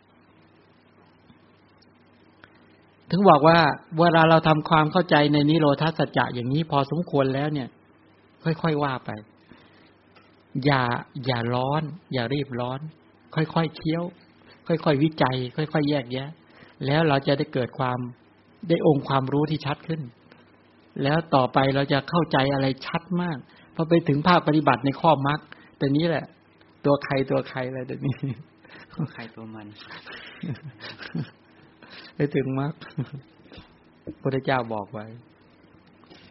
[3.10, 3.58] ถึงบอกว่า
[3.98, 7.68] เวลาเราทำความเข้าใจในนิโรธาสัจจะอย่างนี้พอสมควรแล้วเนี่ย
[8.44, 9.10] ค่อยๆว่าไป
[10.64, 10.82] อย่า
[11.26, 11.82] อย่าร้อน
[12.12, 12.80] อย่ารีบร้อน
[13.34, 14.04] ค่อยๆเคี้ยว
[14.68, 16.28] ค่อยๆวิจัย ค่อยๆแยกแยะ
[16.86, 17.98] แล้วเราจะได้เกิดความ
[18.68, 20.00] ได้องค์ความรู้ที่ชัดขึ้น
[21.02, 23.38] แล้วต่อไปเราจะเข้าใจอะไรชัดมาก
[23.74, 25.40] พอไปถึงภาคปฏิบัติในข้อมรรค
[25.78, 26.24] แต่นี้แหละ
[26.84, 28.14] ตัวใครตัวใครอะไรเดี๋ยวนี้
[29.14, 29.66] ใครตัวมัน
[32.16, 32.72] ไปถึงมรรค
[34.22, 35.06] พระเจ้าบอกไว้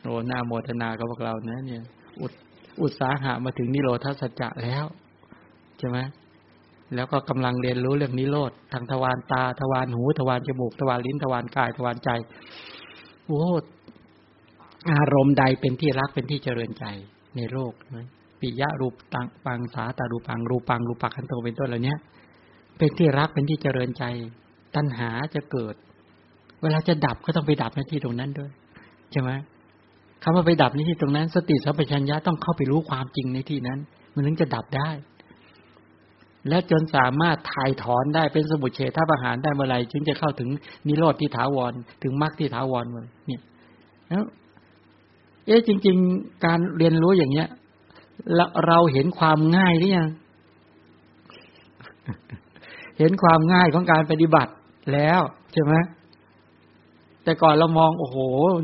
[0.04, 1.84] โอ้หน้าโมทนากับพวกเรานะเนี่ย
[2.22, 2.34] อุด
[2.82, 4.86] อุตสาหะมาถึงนิโรธาสัจจะแล้ว
[5.80, 5.98] ใช่ไหม
[6.96, 12.10] แล้วก็กำลังเรียนรู้เรื่องนิโรธทางทวารตาทวารหูทวารจมูกทวารลิ้นทวารกายทวารใจ
[13.26, 13.44] โอ้
[14.92, 16.86] อารมณ์ใดเป็นที่รักเป็นที่เจริญใจ
[17.36, 18.08] ในโลกนะ
[18.40, 21.96] ปิยะรูปตังปังสาตารูปังรูปังรูปักขันโตเป็นต้นเหล่านี้
[22.78, 24.04] เป็นที่รักเป็นที่เจริญใจ
[24.76, 25.76] ตัณหาจะเกิด
[26.62, 28.52] เวลาจะดับก็ต้องไปดับในที่ตรงนั้นด้วย
[29.12, 29.32] ใช่ไหม
[30.24, 33.80] คำว่าไปดับในที่ตรงนั้น สติสัมปชัญญะต้องเข้าไปรู้ความจริงในที่นั้น
[34.14, 34.92] มันถึงจะดับได้
[36.50, 40.50] และจนสามารถถ่ายถอนได้เป็นสมุทเฉทประหารได้เมื่อไรจึงจะเข้าถึง
[40.88, 43.42] นิโรธที่ถาวร ถึงมรรคที่ถาวรเมื่อเนี่ย
[44.08, 44.24] แล้ว
[45.46, 47.48] เอ๊ะจริง ๆ การเรียนรู้อย่างเนี้ย
[48.68, 50.10] เราเห็นความง่ายหรือยัง
[53.00, 54.52] เห็นความง่ายของการปฏิบัติ
[54.92, 55.22] แล้ว
[55.54, 55.74] ใช่ไหม
[57.24, 58.18] แต่ก่อนเรามองโอ้โห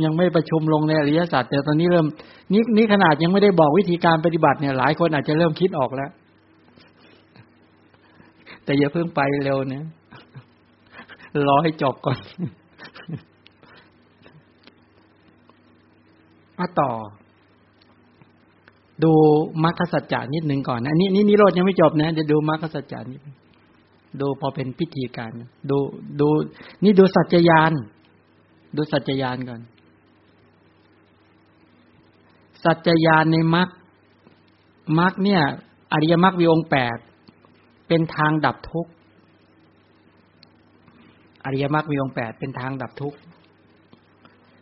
[0.03, 2.05] ยังไม่ประชุมลงในอริยสัจแต่ตอนนี้เริ่ม
[2.53, 6.11] นี้นี้ขนาดยังไม่ได้บอกวิธีการปฏิบัติเนี่ย หลายคนอาจจะเริ่มคิดออกแล้ว
[8.63, 9.83] แต่อย่าเพิ่งไปเร็วเนี่ย
[11.47, 12.17] รอให้จบก่อน
[16.57, 16.91] มาต่อ
[19.03, 19.11] ดู
[19.63, 23.21] มรรคสัจจานิดหนึ่งก่อนนะนี่นี่นิโรธยังไม่จบนะเดี๋ยวดูมรรคสัจจานิด
[24.21, 25.31] ดูพอเป็นพิธีการ
[25.69, 25.77] ดู
[26.19, 26.27] ดู
[26.83, 27.71] นี่ดูสัจจยาน
[28.75, 29.61] ดูสัจจยานก่อน
[32.63, 33.69] สัจจยานในมรรค
[34.99, 35.41] มรรคเนี่ย
[35.93, 36.97] อริยมรรคมีองแปด
[37.87, 38.91] เป็นทางดับทุกข์
[41.45, 43.17] อริยมรรคมีองแปดเป็นทางดับทุกข์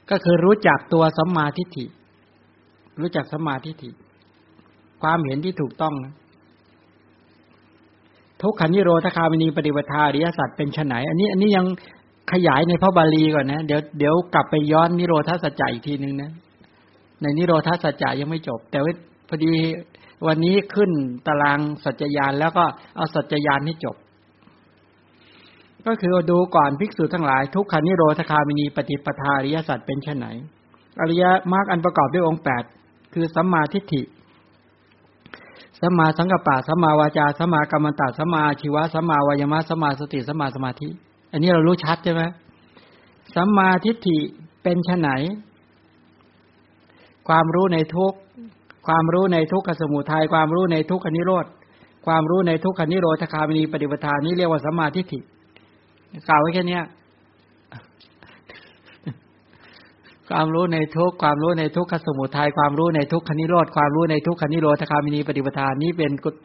[0.09, 1.85] ก็คือรู้จักตัวสัมมาทิฏฐิ
[2.99, 3.91] รู้จักสัมมาทิฏฐิ
[5.01, 6.13] ความเห็นที่ถูกต้องนะ
[8.41, 11.65] ทุกขันนิโรธคามินีปฏิปทาอริยสัจเป็นไนอันนี้อันนี้ยัง
[12.33, 16.31] ขยายในพระบาลีก่อนนะ เดี๋ยวเดี๋ยวกลับไปย้อนนิโรธาสัจจะอีกทีหนึ่งนะ
[17.21, 18.93] ในนิโรธาสัจจะยังไม่จบ แต่ว่า
[19.29, 19.53] พอดี
[20.27, 20.91] วันนี้ขึ้น
[21.27, 22.63] ตารางสัจจยานแล้วก็
[22.95, 23.95] เอาสัจจยานให้จบ
[25.87, 30.27] ก็คือดูก่อนภิกษุทั้งหลาย ทุกขานิโรธคามินีปฏิปทาอริยสัจเป็นไน
[31.01, 31.23] อริย
[31.53, 32.63] มรรคอันประกอบด้วยองค์แปด
[33.13, 34.01] คือสัมมาทิฏฐิ
[35.81, 40.89] สัมมาสังกัปปะสัมมาวาจาสัมมากรรมตะสัมมาชีวะสัมมาวายมะสัมมาสติสัมมาสมาธิ
[41.31, 42.23] อันนี้เรารู้ชัดใช่ไหม
[43.35, 44.17] สัมมาทิฏฐิ
[44.63, 45.09] เป็นชไหน
[47.27, 48.13] ความรู้ในทุก
[48.87, 51.45] ความรู้ในทุกขสมุทัยความรู้ในทุกขนิโรธ
[52.05, 55.19] ความรู้ในทุกขนิโรธคามินีปฏิปทานนี้เรียกว่าสัมมาทิฏฐิ
[56.27, 56.79] กล่าวไว้แค่นี้
[60.29, 66.35] ความรู้ในทุกความรู้ในทุกขสมุทัยความรู้ในทุกขนิโรธความรู้ในทุกขนิโรธคามินีปฏิปทานนี้เป็นกุศ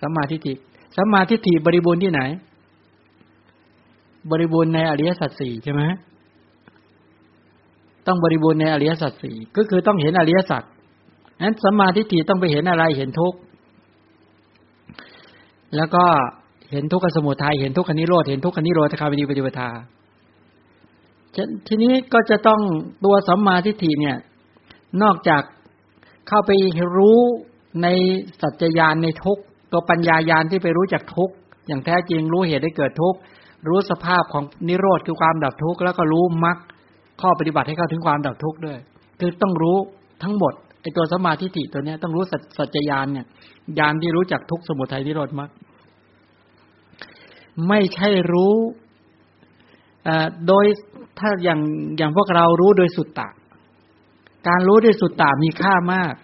[0.00, 0.54] สัมมาทิฏฐิ
[0.96, 2.22] สัมมาทิฏฐิบริบูรณ์ที่ไหน
[4.30, 5.82] บริบูรณ์ในอริยสัจสี่ใช่ไหม
[8.06, 10.62] ต้องบริบูรณ์ในอริยสัจสี่ก็คือต้องเห็นอริยสัจ
[11.42, 13.38] นั้นสัมมาทิฏฐิต้องไปเห็นอะไรเห็นทุกข์
[15.76, 16.04] แล้วก็
[16.70, 19.68] เห็นทุกขสมุทัยเห็นทุกขนิโรธเห็นทุกขนิโรธคามินีปฏิปทา
[21.68, 22.60] ทีนี้ก็จะต้อง
[23.04, 24.16] ตัวสัมมาทิฏฐิเนี่ย
[25.02, 25.42] นอกจาก
[26.28, 26.50] เข้าไป
[26.96, 27.20] รู้
[27.82, 27.88] ใน
[28.40, 29.38] สัจจญาณในทุก
[29.72, 31.30] ตัวปัญญายาณที่ไปรู้จักทุก
[31.66, 33.14] อย่างแท้จริงรู้เหตุได้เกิดทุก
[33.68, 36.56] รู้สภาพของนิโรธคือความดับทุกข์แล้วก็รู้มรรค
[37.20, 38.78] ข้อปฏิบัติให้เข้าถึงความดับทุกข์ด้วย
[39.20, 39.76] คือต้องรู้
[40.22, 42.24] ทั้งหมดไอตัวสมาธิฏฐิตัวเนี้ยต้องรู้
[42.58, 43.26] สัจจญาณเนี่ย
[43.78, 45.50] ญาณที่รู้จักทุกสมุทัยนิโรธมรรค
[47.68, 48.56] ไม่ใช่รู้
[50.48, 50.66] โดย
[51.18, 51.60] ถ้าอย่าง
[51.98, 53.28] อย่างพวกเรารู้โดยสุดตะ
[54.48, 56.14] การรู้โดยสุดตะมีค่ามาก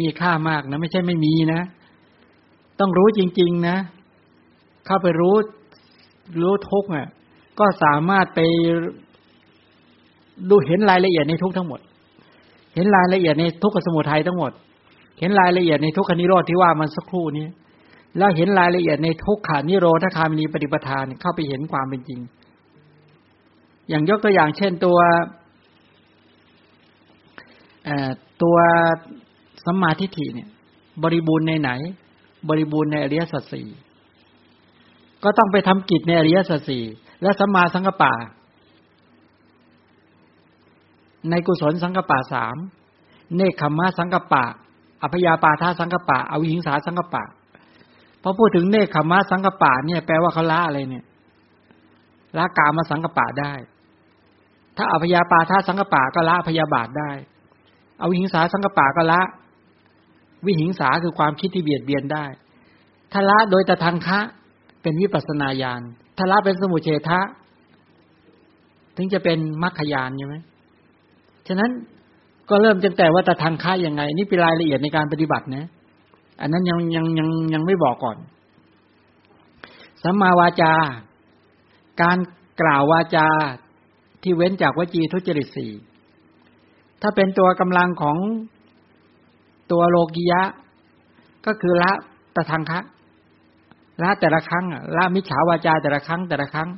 [0.00, 1.62] มีค่ามากนะไม่ใช่ไม่มีนะ
[2.80, 3.76] ต้องรู้จริง ๆ นะ
[4.86, 5.36] เข้าไปรู้
[6.42, 7.06] รู้ทุกอะ
[7.58, 8.40] ก็สามารถไป
[10.48, 11.80] ดูเห็นรายละเอียดในทุกทั้งหมด
[12.74, 14.52] เห็นรายละเอียดในทุกขสมุทัยทั้งหมด
[15.18, 17.46] เห็นรายละเอียดในทุกขนิโรธที่ว่ามันสักครู่นี้
[18.18, 22.20] แล้วเห็นรายละเอียดในทุกขานิโรธคามินีปฏิปทานเข้าไปเห็นความเป็นจริง
[23.88, 24.98] อย่างยกตัวอย่างเช่นตัว
[28.42, 28.56] ตัว
[29.64, 30.48] สัมมาทิฏฐิเนี่ย
[31.02, 31.70] บริบูรณ์ในไหน
[32.48, 33.68] บริบูรณ์ในอริยสัจสี่
[35.24, 36.84] ก็ต้องไปทำกิจในอริยสัจสี่
[37.22, 38.12] และสัมมาสังกปะ
[41.30, 42.56] ในกุศลสังกปะสาม
[43.36, 44.44] เนคขมะสังกปะ
[45.02, 47.24] อภยาปาทาสังกปะอวิหิงสาสังกปะ
[48.22, 51.04] พอพูดถึงเนคขมะสังกปะเนี่ยแปลว่าเขาละอะไรเนี่ย
[52.36, 53.52] ละกามาสังกปะได้
[54.76, 57.10] ถ้าอภยาปาทาสังกปะก็ละพยาบาทได้
[57.98, 59.20] เอาวิหิงสาสังกปะก็ละ
[60.46, 62.24] วิหิงสาคือความคิดที่เบียดเบียนได้
[63.12, 64.18] ถ้าละโดยตะทางคะ
[64.82, 65.82] เป็นวิปัสนาญาณ
[66.16, 67.20] ถ้าละเป็นสมุเฉทะ
[68.96, 70.36] ถึงจะเป็นมรรคญาณใช่ไหม
[71.48, 71.70] ฉะนั้น
[72.50, 75.66] ก็เริ่มตั้งแต่ว่าตะทางคะยังไง นี่เป็นรายละเอียดในการปฏิบัตินะ
[76.40, 78.16] อันนั้นยังยังยังยังไม่บอกก่อน
[80.02, 80.72] สัมมาวาจา
[82.02, 82.18] การ
[82.60, 83.28] กล่าววาจา
[84.24, 85.72] ที่เว้นจากวจีทุจริตสี่
[87.02, 88.16] ถ้าเป็นตัวกำลังของ
[89.72, 90.42] ตัวโลกิยะ
[91.46, 91.92] ก็คือละ
[92.36, 92.80] ตะทังคะ
[94.02, 94.64] ละแต่ละครั้ง
[94.96, 96.68] ละมิจฉาวาจาแต่ละครั้งแต่ละครั้ง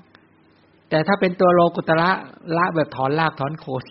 [0.91, 2.11] แต่ถ้าเป็นตัวโลกุตระ
[2.57, 3.85] ละแบบถอนลากถอนโคน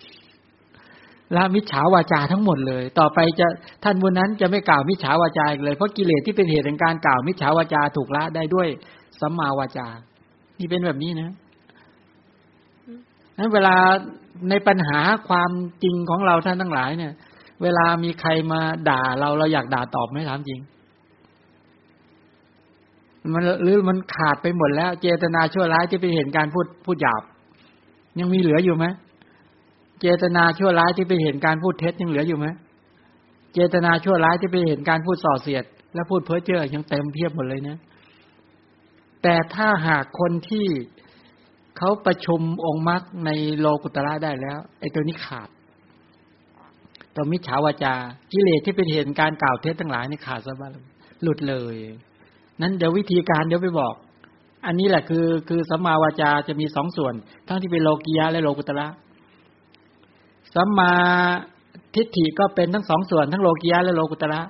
[1.35, 3.47] ละมิจฉาวาจาทั้งหมดเลย ต่อไปจะ
[3.83, 8.67] ท่านบุญนั้นจะไม่กล่าวมิจฉาวาจาอีกเลยเพราะกิเลสที่เป็นเหตุแห่งการกล่าวมิจฉาวาจาถูกละได้ด้วย
[9.19, 9.87] สัมมาวาจา
[10.59, 11.33] นี่เป็นแบบนี้นะ
[13.37, 13.75] นั้นเวลา
[14.49, 15.51] ในปัญหาความ
[15.83, 17.13] จริงของเราท่านทั้งหลายเนี่ย
[17.63, 20.59] เวลามีใครมาด่าเราเราอยากด่าตอบไหมถามจริง
[23.33, 27.23] มันหรือมันขาดไปหมดแล้ว เจตนาชั่วร้ายที่ไปเห็นการพูดพูดหยาบ
[28.19, 28.85] ยังมีเหลืออยู่ไหม
[30.01, 32.47] เจตนาชั่วร้ายที่ไปเห็นการพูดเท็จยังเหลืออยู่ไหม
[33.53, 35.63] เจตนาชั่วร้ายที่ไปเห็นการพูดส่อเสียด
[35.93, 37.77] และพูดเพ้อเจ้อยังเต็มเพียบหมดเลยนะ
[39.23, 40.67] แต่ถ้าหากคนที่
[41.77, 45.49] เขาประชุมองค์มรรคในโลกุตระได้แล้ว ไอ้ตัวนี้ขาด
[47.15, 47.93] ตัวมิจฉาวาจา
[48.31, 50.71] กิเลสที่เป็นเหตุการกล่าวเท็จทั้งหลายนี่ขาดซะบ้าง
[51.21, 51.75] หลุดเลย
[52.61, 53.93] นั้นเดี๋ยววิธีการเดี๋ยวไปบอก
[54.65, 57.13] อันนี้แหละคือ คือสัมมาวาจาจะมีสองส่วน
[57.47, 58.87] ทั้งที่เป็นโลกียะและโลกุตระ
[60.55, 60.91] สัมมา
[61.95, 64.41] ทิฏฐิก็เป็นทั้งสองส่วน ทั้งโลกียะและโลกุตระ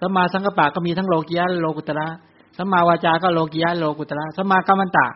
[0.00, 2.06] สัมมาสังกปะก็มีทั้งโลกียะและโลกุตระ
[2.56, 5.06] สัมมาวาจาก็โลกียะโลกุตระสัมมากัมมันตะ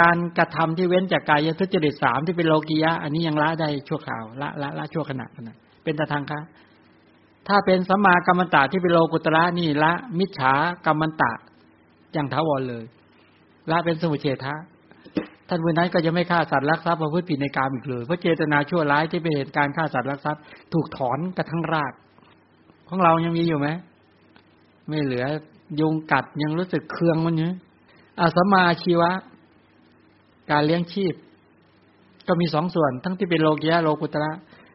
[0.00, 6.40] การกระทำที่เว้นจากกายทุจริตสามที่เป็นโลกียะ อันนี้ยังละได้ชั่วคราวละละละชั่วขณะขณะเป็นตะทางคะ
[7.48, 10.52] ถ้าเป็นสัมมากัมมันตะที่เป็นโลกุตระนี่ละ มิจฉา
[10.86, 11.32] กัมมันตะ
[12.12, 12.84] อย่างท้าวรเลย
[13.70, 14.54] ละเป็นสมุเฉทะ
[15.48, 20.42] ท่านผู้นั้นก็จะไม่ฆ่าสัตว์รักทรัพย์ประพฤติผิดในกามอีกเลยเพราะเจตนาชั่วร้ายที่เป็นเหตุการฆ่าสัตว์รักทรัพย์
[20.72, 21.92] ถูกถอนกระทั่งราก
[22.88, 23.68] ของเรายังมีอยู่ไหม
[24.88, 25.26] ไม่เหลือ
[25.80, 27.50] ยุงกัดยังรู้สึกเคืองมันอยู่
[28.20, 29.10] อาสมาชีวะ
[30.50, 31.14] การเลี้ยงชีพ
[32.28, 34.32] ก็มีสองส่วน ทั้งที่เป็นโลกียะโลกุตระ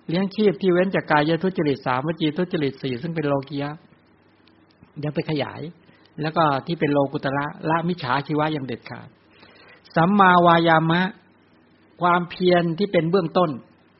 [0.09, 3.69] เลี้ยงชีพที่เว้นจากกายทุจริตสามวจีทุจริตสี่ซึ่งเป็นโลกียะ
[4.99, 5.61] เดี๋ยวไปขยาย
[6.21, 9.07] แล้วก็ที่เป็นโลกุตระละมิจฉาชีวะอย่างเด็ดขาด
[9.95, 11.01] สัมมาวายามะ
[12.01, 13.49] ความเพียรที่เป็นเบื้องต้น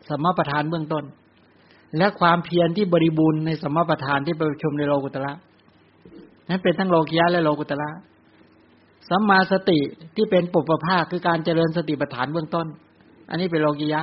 [0.10, 1.04] สัมมาประธานเบื้องต้น
[1.98, 5.32] และความเพียรที่บริบูรณ์ในสัมมาประธานที่ประชุมในโลกุตระ
[6.50, 7.90] นั้นเป็นทั้งโลกียะและโลกุตระ
[9.12, 9.80] สัมมาสติ
[10.16, 12.68] ที่เป็นปุปภาคคือการเจริญสติปัฏฐานเบื้องต้น
[13.30, 14.02] อันนี้เป็นโลกียะ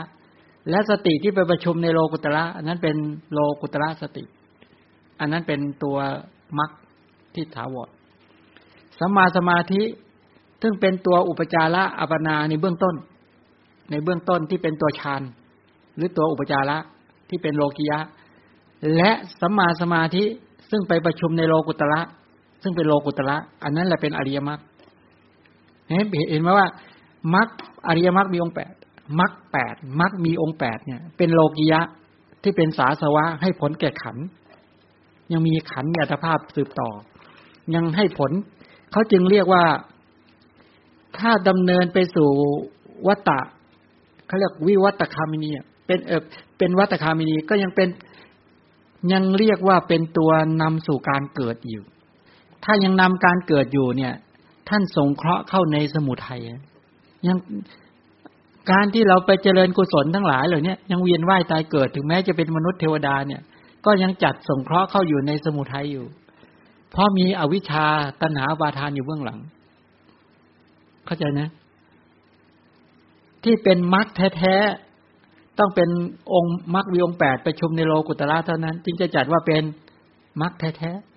[0.70, 2.96] และสติที่ไปประชุมในโลกุตระอันนั้นเป็น
[3.32, 4.24] โลกุตระสติ
[5.20, 5.96] อันนั้นเป็นตัว
[6.58, 6.70] มรรค
[7.34, 7.88] ที่ถาวร
[8.98, 9.82] สัมมาสมาธิ
[10.62, 12.94] ซึ่งเป็นตัวอุปจาระอัปนาในเบื้องต้น
[13.90, 15.22] ในเบื้องต้นที่เป็นตัวฌาน
[15.96, 16.78] หรือตัวอุปจาระ
[17.28, 17.98] ที่เป็นโลกิยะ
[18.96, 20.24] และสัมมาสมาธิ
[20.70, 22.00] ซึ่งไปประชุมในโลกุตระ
[22.62, 24.60] ซึ่งเป็นโลกุตระอันนั้นแหละเป็นอริยมรรค
[25.88, 26.68] เห็นเห็นไหมว่า
[27.34, 27.48] มรรค
[27.86, 28.72] อริยมรรคมีองค์แปด
[29.20, 31.80] มรรคแปดมรรคมีองค์แปดเนี่ย เป็นโลกิยะ
[32.42, 34.16] ที่เป็นสาสวะให้ผลแก่ขัน
[35.32, 36.90] ยังมีขันอัตภาพสืบต่อ
[37.74, 38.30] ยังให้ผล
[38.92, 39.64] เขาจึงเรียกว่า
[41.18, 42.30] ถ้าดำเนินไปสู่
[43.06, 43.40] วัตตะ
[44.26, 45.50] เขาเรียกวิวัตคามินี
[45.86, 46.22] เป็นเออ
[46.58, 47.88] เป็นวัตคามินีก็ยังเป็น
[49.12, 50.30] ยังเรียกว่าเป็นตัว
[50.62, 51.84] นำสู่การเกิดอยู่
[52.64, 54.14] ถ้ายังนำการเกิดอยู่เนี่ย
[54.68, 56.40] ท่านสงเคราะห์เข้าในสมุทัย
[57.26, 57.38] ยัง
[58.70, 63.42] การที่เราไปเจริญกุศลทั้งหลายเหล่านี้ยังเวียนว่ายตายเกิดถึงแม้จะเป็นมนุษย์เทวดาเนี่ย
[63.86, 66.06] ก็ยังจัดสงเคราะห์เข้าอยู่ในสมุทัยอยู่
[66.90, 67.86] เพราะมีอวิชชา
[68.22, 69.38] ตัณหาวาทานอยู่เบื้องหลัง
[71.06, 71.48] เข้าใจนะ
[73.44, 74.06] ที่เป็นมรรค
[74.36, 75.88] แท้ๆต้องเป็น
[76.34, 79.62] องค์มรรควิองแปดประชุมในโลกุตระเท่านั้น จึงจะจัดว่าเป็น
[80.40, 81.07] มรรคแท้ๆ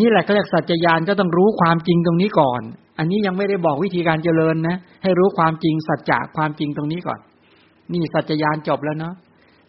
[0.00, 2.62] นี่แหละเขาเรียกสัจจญาณก็ต้องรู้ความจริงตรงนี้ก่อน
[2.98, 7.20] อันนี้ยังไม่ได้บอกวิธีการเจริญนะ ให้รู้ความจริงสัจจะความจริงตรงนี้ก่อน
[7.92, 9.14] นี่สัจจญาณจบแล้วเนาะ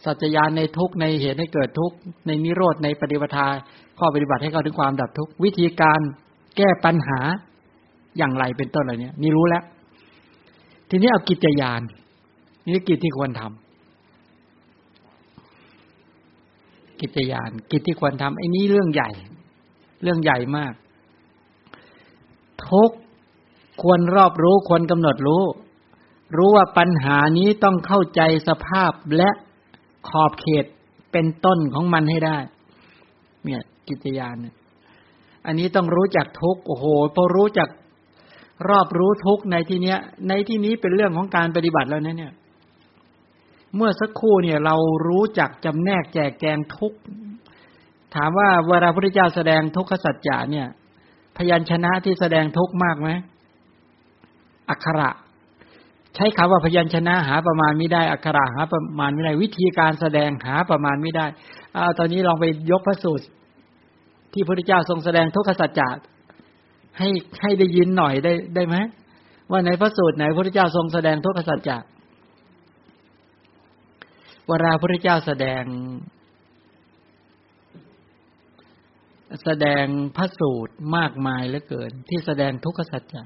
[0.05, 1.91] สัจจญาณในทุกในเหตุให้เกิดทุก
[2.27, 3.47] ในนิโรธในปฏิปทา
[3.99, 5.99] ข้อปฏิบัติให้เข้าถึงความดับทุกวิธีการ
[6.57, 7.19] แก้ปัญหา
[8.17, 9.63] อย่างไรเป็นต้นอะไรเนี้ยนี่รู้แล้ว
[10.89, 11.81] ทีนี้เอากิจยาน
[12.63, 13.49] นี่กิจที่ควรทำ
[17.01, 19.09] กิจยาน กิจที่ควรทำไอ้นี้เรื่องใหญ่
[20.01, 20.73] เรื่องใหญ่มาก
[22.67, 22.91] ทุก
[23.81, 25.43] ควรรอบรู้ควรกำหนดรู้
[26.37, 29.29] รู้ว่าปัญหานี้ต้องเข้าใจสภาพและ
[30.09, 30.65] ขอบเขต
[31.11, 32.37] เป็นต้นของมันให้ได้
[33.45, 34.55] เนี่ย กิจยานเนี่ย
[35.45, 36.85] อันนี้ต้องรู้จักทุกโอ้โห
[37.15, 37.69] พอรู้จัก
[38.69, 39.97] รอบรู้ทุกในที่เนี้ย
[40.27, 42.33] ในที่นี้เป็นเรื่องของการปฏิบัติแล้วนะเนี่ย
[43.75, 44.75] เมื่อสักครู่เนี่ย เรา
[45.07, 46.93] รู้จักจำแนกแจกแจงทุก
[48.15, 50.67] ถามว่าเวลาพระเจ้าแสดงทุกขสัจจะเนี่ย
[51.37, 53.09] พยัญชนะที่แสดงทุกมากไหม
[54.69, 55.09] อักขระ
[56.15, 61.25] ใช้คำว่าพยัญชนะหาประมาณไม่ได้อักขระหาประมาณไม่ได้ วิธีการแสดงหาประมาณไม่ได้
[61.73, 63.25] เอาตอนนี้ลองไปยกพระสูตร
[64.33, 65.89] ที่พระเจ้าทรงแสดงทุกขสัจจะ
[66.99, 67.09] ให้
[67.41, 68.75] ให้ได้ยินหน่อยได้ได้ไหม
[69.51, 71.77] ว่าในพระสูตรไหนพระเจ้าทรงแสดงทุกขสัจจะ
[74.47, 75.63] เวลาพระเจ้าแสดง
[79.43, 79.85] แสดง
[80.15, 83.23] พระสูตรมากมายเหลือเกิน ที่แสดงทุกขสัจจะ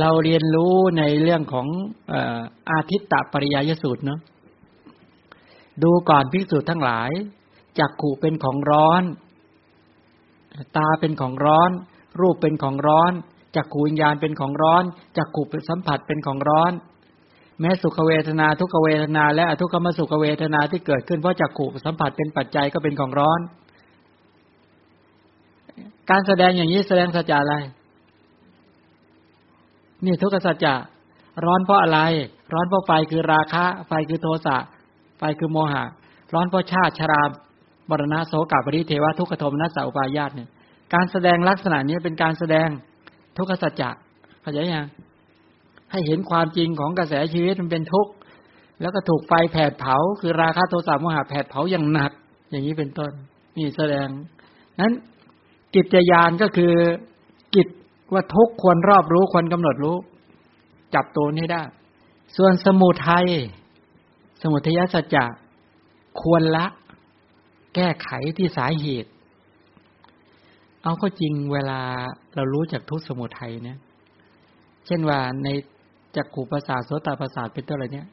[0.00, 1.66] เราเรียนรู้ในเรื่องของ
[2.70, 4.20] อาทิตตปริยยสูตรเนาะ
[5.82, 7.10] ดูก่อนภิกษุทั้งหลาย
[7.78, 9.02] จักขู่เป็นของร้อน
[10.76, 11.70] ตาเป็นของร้อน
[12.20, 13.12] รูปเป็นของร้อน
[13.56, 14.84] จักขูวิญญาณเป็นของร้อน
[15.16, 16.72] จักขูสัมผัสเป็นของร้อน
[17.60, 23.40] แม้สุขเวทนาทุกขเวทนา และอทุกขมสุขเวทนาที่เกิดขึ้นเพราะจักขูสัมผัสเป็นปัจจัยก็เป็นของร้อน
[26.10, 27.54] การแสดงอย่างนี้แสดงสัจจะอะไร
[30.04, 30.74] นี่ทุกขสัจจะ
[31.44, 32.00] ร้อนเพราะอะไร
[32.52, 34.56] ร้อนเพราะไฟคือราคะ ไฟคือโทสะ
[35.18, 35.84] ไฟคือโมหะ
[36.34, 37.22] ร้อนเพราะชาติชรา
[37.90, 40.48] บรณะโสกปริเทวะทุกขโทมนัสสาอุปายาตเนี่ย
[40.94, 42.68] การแสดงลักษณะนี้เป็นการแสดง
[43.36, 43.90] ทุกขสัจจะ
[44.42, 44.86] เข้าใจยัง
[45.90, 48.12] ให้เห็นความจริงของกระแสชีวิตมันเป็นทุกข์
[48.80, 52.12] แล้วก็ถูกไฟแผดเผา คือราคะโทสะโมหะแผดเผาอย่างหนัก
[52.50, 53.12] อย่างนี้เป็นต้น
[53.56, 54.08] นี่แสดง
[54.80, 54.92] นั้น
[55.74, 56.72] กิจยานก็คือ
[57.54, 57.68] กิจ
[58.12, 59.96] ว่าทุกควรรอบรู้ควรกำหนดรู้
[60.94, 61.62] จับตัวนี้ได้
[62.36, 63.26] ส่วนสมุทัย
[64.42, 65.24] สมุทัยสัจจะ
[66.20, 66.66] ควรละ
[67.74, 69.10] แก้ไขที่สาเหตุ
[70.82, 71.80] เอาก็จริงเวลา
[72.34, 73.78] เรารู้จากทุกสมุทัยเนี่ย
[74.86, 75.48] เช่นว่าใน
[76.16, 78.08] จักขูประสาทโสตประสาทเป็นต้นอะไรเนี่ย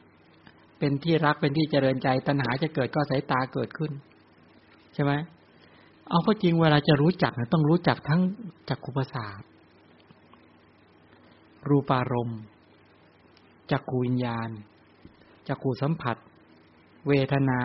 [0.78, 3.92] เป็นที่รักเป็นที่เจริญใจตัณหาจะเกิดก็สายตาเกิดขึ้น
[4.94, 5.12] ใช่ไหม
[6.08, 8.20] เอาก็จริงเวลาจะรู้จักต้องรู้จักทั้ง
[8.68, 9.40] จักขูประสาท
[11.68, 12.40] รูปารมณ์
[13.70, 14.48] จักขูวิญญาณ
[15.48, 16.16] จักขูสัมผัส
[17.08, 17.60] เวทนา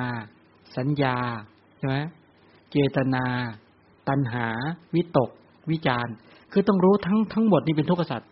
[0.77, 1.15] สัญญา
[1.77, 1.97] ใช่ไหม
[2.71, 3.25] เจตนา
[4.09, 4.47] ตัณหา
[4.95, 5.29] วิตก
[5.71, 6.07] วิจาร
[6.51, 8.29] คือต้องรู้ทั้งทั้งหมดนี้เป็นทุกขสัตว์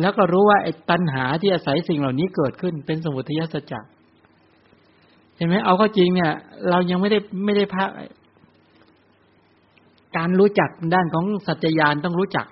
[0.00, 3.80] แล้วก็รู้ว่าไอ้ตัณหาที่อาศัยสิ่งเหล่านี้เกิดขึ้นเป็นสมุทัยสัจจะ
[5.36, 6.32] เห็นไหมเอาก็จริงเนี่ย
[6.70, 7.88] เรายังไม่ได้ไม่ได้พัก
[10.16, 12.46] การรู้จักด้านของสัจจญาณต้องรู้จัก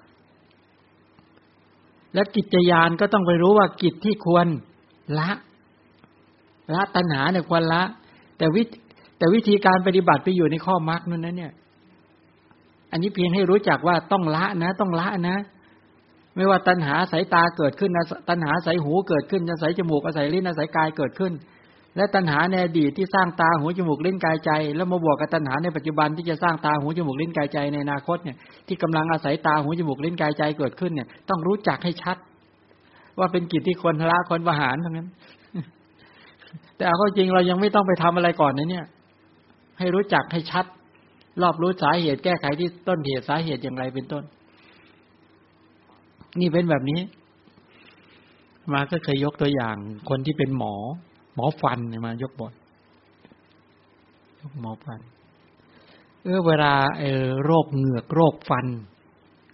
[2.14, 4.46] และกิจยานก็ต้องไปรู้ว่ากิจที่ควร
[5.18, 5.30] ละ
[6.74, 7.82] ละตัณหาเนี่ยควรละ
[8.38, 8.62] แต่วิ
[9.18, 11.52] แต่วิธีการปฏิบัติไปอยู่ในข้อมรรคนั่นนะเนี่ย
[12.90, 15.36] อันนี้เพียงให้รู้จักว่าต้องละนะ ต้องละนะ
[16.36, 21.32] ไม่ว่าตัณหาสายตาเกิดขึ้นนะตัณหาสายหูเกิดขึ้นอาศัยจมูกอาศัยลิ้นอาศัยกายเกิดขึ้น
[21.98, 32.16] และตัณหาในอดีตที่สร้างตาหูจมูกลิ้นกายใจ แล้วมาบวกกับตัณหาในปัจจุบันที่จะสร้างตาหูจมูกลิ้นกายใจในอนาคตเนี่ยที่กำลังอาศัยตาหูจมูกลิ้นกายใจเกิดขึ้นเนี่ย ต้องรู้จักให้ชัด
[33.18, 35.08] ว่าเป็นกิจที่คนละคนประหารทั้งนั้น
[36.76, 38.86] แต่เอาจริงเรายังไม่ต้องไปทำอะไรก่อนนะเนี่ย
[39.78, 40.64] ให้รู้จักให้ชัด
[41.42, 44.24] รอบรู้สาเหตุแก้ไขที่ต้นเหตุสาเหตุอย่างไรเป็นต้น
[46.40, 47.00] นี่เป็นแบบนี้
[48.72, 49.76] มาก็เคยยกตัวอย่าง
[50.08, 50.74] คนที่เป็นหมอ
[51.38, 52.52] มอฟันเนี่ยมายกบท
[54.40, 55.00] ยกหมอฟัน
[56.22, 58.66] เออเวลาเออโรคเหงือกโรคฟัน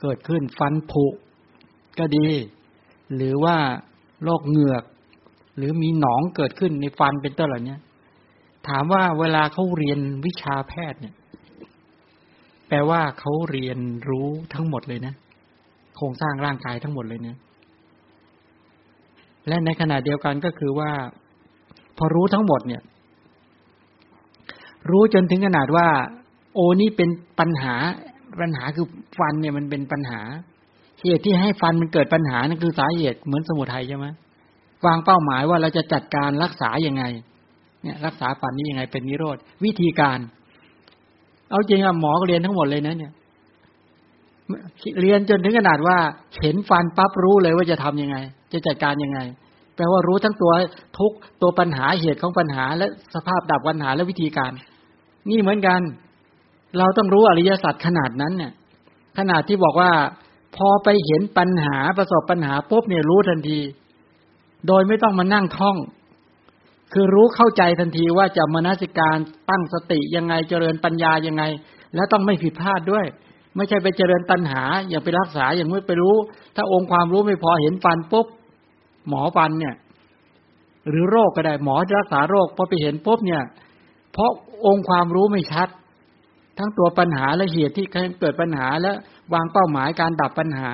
[0.00, 1.06] เกิดขึ้นฟันผุ
[1.98, 2.28] ก็ดี
[3.14, 3.56] หรือว่า
[4.24, 4.84] โรคเหงือก
[5.56, 7.76] หรือมีหนองเกิดขึ้นในฟันเป็นต้นเหล่านี้
[8.68, 11.14] ถามว่าเวลาเขาเรียนวิชาแพทย์เนี่ย
[12.68, 13.78] แปลว่าเขาเรียน
[14.08, 15.14] รู้ทั้งหมดเลยนะ
[15.96, 17.36] โครงสร้างร่างกายทั้งหมดเลยเนะ
[19.48, 20.90] และในขณะเดียวกันก็คือว่า
[21.98, 22.82] พอรู้ทั้งหมดเนี่ย
[24.90, 25.86] รู้จนถึงขนาดว่า
[26.54, 27.08] โอ้นี่เป็น
[27.38, 27.74] ปัญหา
[28.40, 28.86] ปัญหาคือ
[29.18, 30.20] ฟันเนี่ยมันเป็นปัญหา
[31.02, 34.06] เหตุที่ให้ฟันมันเกิดปัญหานั่นคือสาเหตุเหมือนสมุทัยใช่ไหม
[34.86, 37.04] วางเป้าหมายว่าเราจะจัดการรักษาอยังไง
[37.82, 40.18] เนี่ยรักษาฟันนี้ยังไงเป็นนิโรธวิธีการ
[41.50, 43.12] เอาจริงอะหมอเรียนทั้งหมดเลยนะเนี่ย
[45.00, 45.98] เรียนจนถึงขนาดว่า
[46.42, 48.16] เห็นฟันปั๊บรู้เลยว่าจะทํำยังไง
[48.52, 49.20] จะจัดการยังไง
[49.76, 50.52] แปลว่ารู้ทั้งตัว
[50.98, 54.52] ทุกตัวปัญหาเหตุของปัญหา และสภาพดับปัญหาและวิธีการ
[55.30, 55.80] นี่เหมือนกัน
[56.78, 58.52] เราต้องรู้อริยสัจขนาดนั้นเนี่ย
[59.18, 59.92] ขนาดที่บอกว่า
[60.56, 63.60] พอไปเห็นปัญหาประสบปัญหาปุ๊บเนี่ยรู้ทันที
[64.66, 65.76] โดยไม่ต้องมานั่งท่อง
[66.92, 69.16] คือรู้เข้าใจทันทีว่าจะมนสิการ
[69.50, 71.42] ตั้งสติยังไงเจริญปัญญายังไง
[71.94, 73.06] แล้วต้องไม่ผิดพลาดด้วย
[73.56, 76.16] ไม่ใช่ไปเจริญตัณหา อย่างไปรักษาอย่างไม่ไปรู้
[76.56, 78.26] ถ้าองค์ความรู้ไม่พอเห็นฟันปุ๊บ
[79.08, 79.74] หมอฟันเนี่ย
[80.88, 83.42] หรือโรคก็ได้หมอรักษาโรคพอไปเห็นปุ๊บเนี่ย
[84.12, 84.30] เพราะ
[84.66, 85.68] องค์ความรู้ไม่ชัด
[86.58, 87.86] ทั้งตัวปัญหาและเหตุที่
[88.20, 88.92] เกิดปัญหาและ
[89.34, 90.68] วางเป้าหมายการดับปัญหา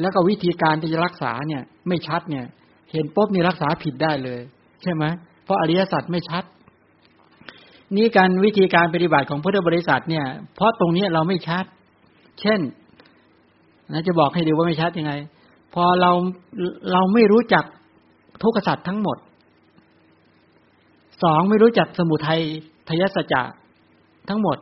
[0.00, 2.44] แล้วก็วิธีการที่จะรักษาเนี่ย ไม่ชัดเนี่ย
[2.92, 4.40] เห็นปุ๊บนี่รักษาผิดได้เลย
[4.82, 5.04] ใช่ไหม
[5.44, 6.44] เพราะอริยสัจไม่ชัด
[7.96, 10.24] นี่การวิธีการปฏิบัติของพุทธบริษัทเนี่ย
[10.54, 11.64] เพราะตรงนี้เราไม่ชัด
[12.40, 12.60] เช่น
[13.92, 15.12] นะจะบอกให้ดูว่าไม่ชัดยังไง
[15.74, 16.10] พอเรา
[16.92, 17.64] เราไม่รู้จัก
[18.42, 19.18] ทุกขสัจทั้งหมด
[21.22, 22.40] สองไม่รู้จักสมุทัย
[22.88, 23.42] ทยสัจจะ
[24.28, 24.56] ทั้งหมด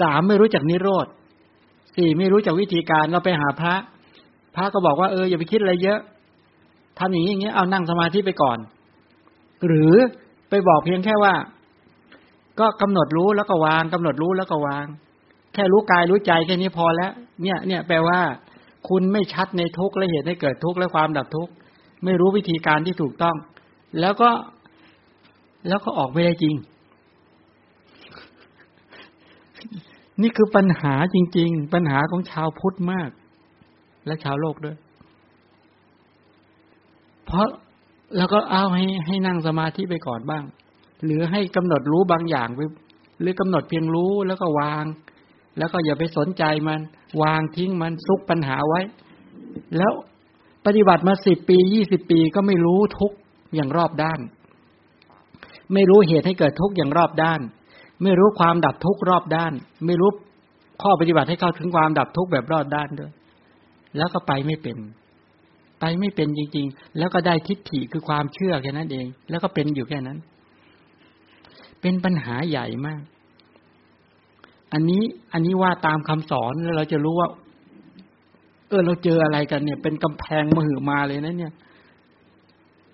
[0.00, 1.06] สามไม่รู้จักนิโรธ
[1.96, 3.74] สี่ไม่รู้จักวิธีการเราไปหาพระ
[4.54, 6.00] พระก็บอกว่าเอออย่าไปคิดอะไรเยอะ
[6.98, 8.58] ทำอย่างนี้อย่างนี้เอานั่งสมาธิไปก่อน
[9.66, 9.94] หรือ
[10.50, 11.34] ไปบอกเพียงแค่ว่า
[12.60, 14.84] ก็กำหนดรู้แล้วก็วางกำหนดรู้แล้วก็วาง
[15.54, 17.12] แค่รู้กายรู้ใจแค่นี้พอแล้ว
[17.42, 18.20] เนี่ยเนี่ยแปลว่า
[18.88, 21.52] คุณไม่ชัดในทุกข์และเหตุให้เกิดทุกข์และความดับทุกข์
[22.04, 23.36] ไม่รู้วิธีการที่ถูกต้อง
[24.00, 24.30] แล้วก็
[25.68, 26.54] แล้วก็ออกไม่ได้จริง
[30.22, 33.10] นี่คือปัญหาจริง ๆ ปัญหาของชาวพุทธมาก
[34.06, 34.76] และชาวโลกด้วย
[37.26, 37.46] เพราะ
[38.16, 40.44] แล้วก็เอาให้ให้นั่งสมาธิไปก่อนบ้าง
[41.04, 42.60] หรือให้กำหนดรู้บางอย่างไป
[43.20, 44.84] หรือกำหนดเพียงรู้แล้วก็วาง
[45.58, 46.80] แล้วก็อย่าไปสนใจมัน
[47.22, 48.80] วางทิ้งมันซุกปัญหาไว้
[49.76, 49.92] แล้ว
[50.66, 53.12] ปฏิบัติมาสิบปียี่สิบปีก็ไม่รู้ทุก
[53.54, 54.20] อย่างรอบด้าน
[55.74, 57.40] ไม่รู้เหตุให้เกิดทุกอย่างรอบด้าน
[58.02, 59.52] ไม่รู้ความดับทุกรอบด้าน
[59.86, 60.10] ไม่รู้
[60.82, 63.12] ข้อปฏิบัติให้เข้าถึงความดับทุกแบบรอบด้านด้วย
[63.96, 64.78] แล้วก็ไปไม่เป็น
[65.80, 70.18] ไปไม่เป็นจริง ๆ แล้วก็ได้ทิฏฐิคือความเชื่อแค่นั้นเอง แล้วก็เป็นอยู่แค่นั้น
[71.80, 73.02] เป็นปัญหาใหญ่มาก
[74.72, 75.02] อันนี้
[75.32, 77.28] อันนี้ว่าตามคำสอนแล้วเราจะรู้ว่า
[78.68, 81.52] เออเราเจออะไรกันเนี่ย เป็นกำแพงมหึมาเลยนะเนี่ย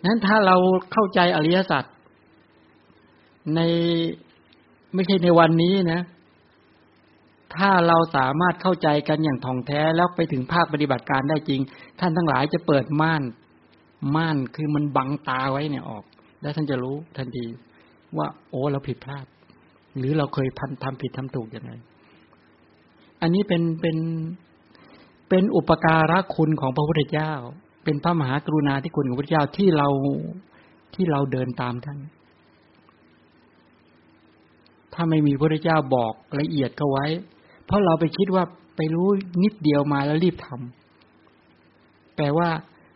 [0.05, 0.57] นั้นถ้าเรา
[0.93, 1.85] เข้าใจอริยสัจ
[3.55, 3.61] ใน
[4.94, 6.03] ไม่ใช่ในวันนี้นะ
[7.57, 11.61] ถ้าเราสามารถเข้าใจกันอย่างท่องแท้แล้วไปถึงภาคปฏิบัติการได้จริง
[12.01, 13.23] ท่านทั้งหลายจะเปิดม่าน
[14.16, 16.05] ม่านคือมันบังตาไว้เนี่ยออก
[16.43, 17.44] แล้วท่านจะรู้ทันที
[18.19, 19.27] ว่า โอ้เราผิดพลาด
[19.98, 21.73] หรือเราเคยพันทำผิดทำถูกยังไง
[23.20, 23.97] อันนี้เป็นเป็น
[25.28, 27.32] เป็นอุปการะคุณของพระพุทธเจ้า
[27.85, 29.89] เป็นพระมหากรุณาธิคุณของพระพุทธเจ้าที่เรา
[30.94, 31.98] ที่เราเดินตามท่าน
[34.94, 37.06] ถ้าไม่มีพระพุทธเจ้าบอกละเอียดก็ไว้
[37.64, 38.44] เพราะเราไปคิดว่า
[38.77, 39.09] ไปรู้
[39.43, 42.48] นิดเดียวมาแล้วรีบทำแปลว่า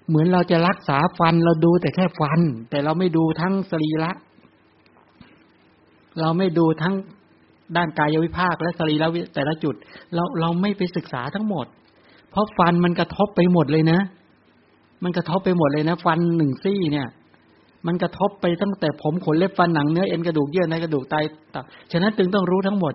[0.08, 2.40] เหมือนเราจะรักษาฟันเราดูแต่แค่ฟัน
[2.70, 4.10] แต่เราไม่ดูทั้งสรีระ
[6.20, 6.94] เราไม่ดูทั้ง
[7.76, 9.74] ด้านกายวิภาคและสรีระแต่ละจุด
[10.14, 11.66] เราเราไม่ไปศึกษาทั้งหมด
[12.30, 14.00] เพราะฟันมันกระทบไปหมดเลยนะ
[15.04, 17.08] มันกระทบไปหมดเลยนะ ฟันหนึ่งซี่เนี่ย
[17.86, 21.14] มันกระทบไปตั้งแต่ผมขนเล็บฟันหนังเนื้อเอ็นกระดูกเยื่อในกระดูกไต
[21.54, 22.94] ตับฉะนั้นจึงต้องรู้ทั้งหมด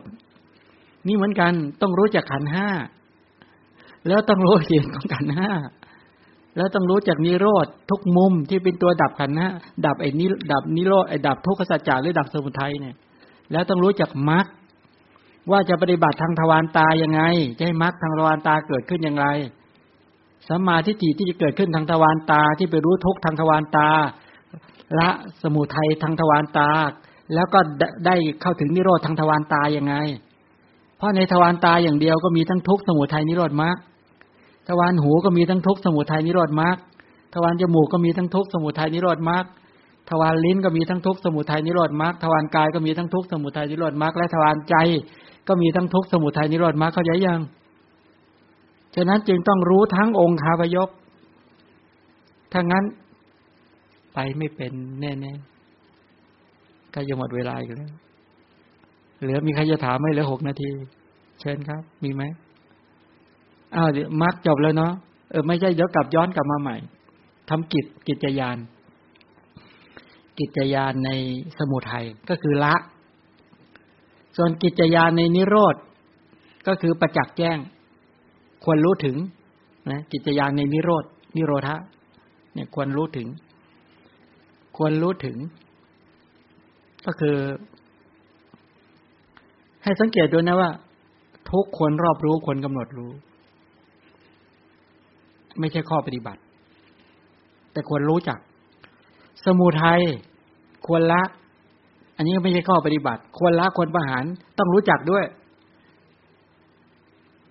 [1.07, 2.67] นี่เหมือนกันต้องรู้จากขันห้า
[4.07, 5.49] แล้วต้องรู้เหตุของขันห้า
[6.57, 9.47] แล้วต้องรู้จากนิโรธทุกมุมที่เป็นตัวดับขันห้า
[9.85, 12.95] ดับไอ้นิดับนิโรธไอ้ดับทุกขสัจจะหรือดับสมุทัยเนี่ย
[13.51, 14.45] แล้วต้องรู้จักมรรค
[15.51, 17.21] ว่าจะปฏิบัติทางทวารตายังไง
[17.57, 19.27] จะให้มรรคทางทวารตาเกิดขึ้นอย่างไร
[20.47, 23.89] สัมมาทิฏฐิที่จะเกิดขึ้นทางทวารตาที่ไปรู้ทุกทางทวารตา
[24.99, 25.09] ละ
[25.41, 26.69] สมุทัยทางทวารตา
[27.33, 27.59] แล้วก็
[28.05, 29.95] ได้เข้าถึงนิโรธทางทวารตายังไง
[30.97, 33.75] เพราะในทวารตาอย่างเดียวก็มีทั้งทุกสมุทัยนิโรธมรรค
[34.67, 36.77] ทวารหูก็มีทั้งทุกสมุทัยนิโรธมรรค
[37.33, 39.45] ทวารจมูกก็มีทั้งทุกสมุทัยนิโรธมรรค
[40.09, 44.75] ทวารลิ้นก็มีทั้งทุกสมุทัยนิโรธมรรคทวารกายก็มีทั้งทุกสมุทัยนิโรธมรรคและทวารใจ
[45.47, 47.41] ก็มีทั้งทุกสมุทัยนิโรธมรรคเข้าใจยัง
[48.95, 50.89] ฉะนั้นจึงต้องรู้ทั้งองค์คาพยพ
[52.51, 52.83] ถ้างั้น
[54.13, 57.91] ไปไม่เป็นแน่ๆก็จะหมดเวลาอีกแล้ว
[59.21, 60.69] เหลือมีใครจะถามไหมเหลือหกนาที
[61.41, 62.23] เชิญครับ มีไหม
[63.75, 63.89] อ้าว
[64.21, 64.93] มักจบแล้วเนาะ
[65.31, 66.77] เออไม่ใช่เดี๋ยวกลับย้อนกลับมาใหม่
[67.49, 68.57] ทำกิจกิจยาน
[70.39, 71.09] กิจยานใน
[71.57, 72.75] สมุทัยก็คือละ
[74.37, 75.75] ส่วนกิจยานในนิโรธ
[76.67, 77.57] ก็คือประจักษ์แจ้ง
[78.63, 79.15] ควรรู้ถึง
[79.89, 81.03] นะกิจยานในนิโรธ
[81.35, 81.75] นิโรธะ
[82.53, 83.27] เนี่ยควรรู้ถึง
[84.77, 85.37] ควรรู้ถึง
[87.05, 87.35] ก็คือ
[89.83, 90.71] ให้สังเกตดูนะว่า
[91.51, 93.11] ทุกคนรอบรู้ควรกำหนดรู้
[95.59, 96.41] ไม่ใช่ข้อปฏิบัติ
[97.71, 98.39] แต่ควรรู้จัก
[99.45, 100.01] สมุทัย
[100.87, 101.21] ควรละ
[102.17, 104.23] อันนี้ไม่ใช่ข้อปฏิบัติ ควรละควรประหาร
[104.57, 105.25] ต้องรู้จักด้วย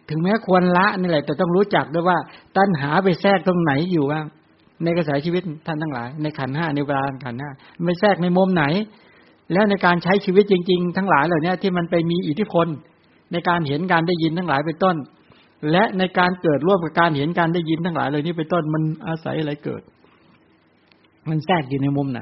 [0.08, 2.18] ถึงแม้ควรละนี่แหละ แต่ต้องรู้จักด้วยว่า
[2.56, 4.24] ตัณหาไปแทรกตรงไหนอยู่บ้าง
[4.84, 7.50] ในกระแสชีวิตท่านทั้งหลาย ในขันห้าในเวลาขันห้า
[7.84, 8.64] ไม่แทรกในมุมไหน
[9.52, 12.66] แล้วในการใช้ชีวิตจริง ๆ ทั้งหลายเหล่านี้ที่มันไปมีอิทธิพล
[13.32, 14.96] ในการเห็นการได้ยินทั้งหลายเป็นต้น
[15.70, 19.82] และในการเกิดร่วมกับการเห็นการได้ยินทั้งหลายเล่านี้เป็นต้นมันอาศัยอะไรเกิด
[21.28, 22.20] มันแทรกอยู่ในมุมไหน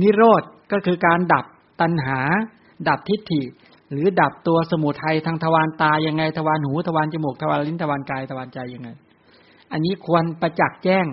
[0.00, 0.42] นิโรธ
[0.72, 1.44] ก็คือการดับ
[1.80, 2.20] ตัณหา
[2.88, 3.42] ดับทิฏฐิ
[3.90, 8.88] หรือดับตัวสมุทัยทางทวารตายังไงทวารหูทวารจมูกทวารลิ้นทวารกายทวารใจยังไง
[9.72, 11.06] อันนี้ควรประจักษ์แจ้ง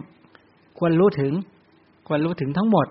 [0.80, 1.34] ควรรู้ถึง
[2.08, 2.88] ควรรู้ถึงทั้งหมด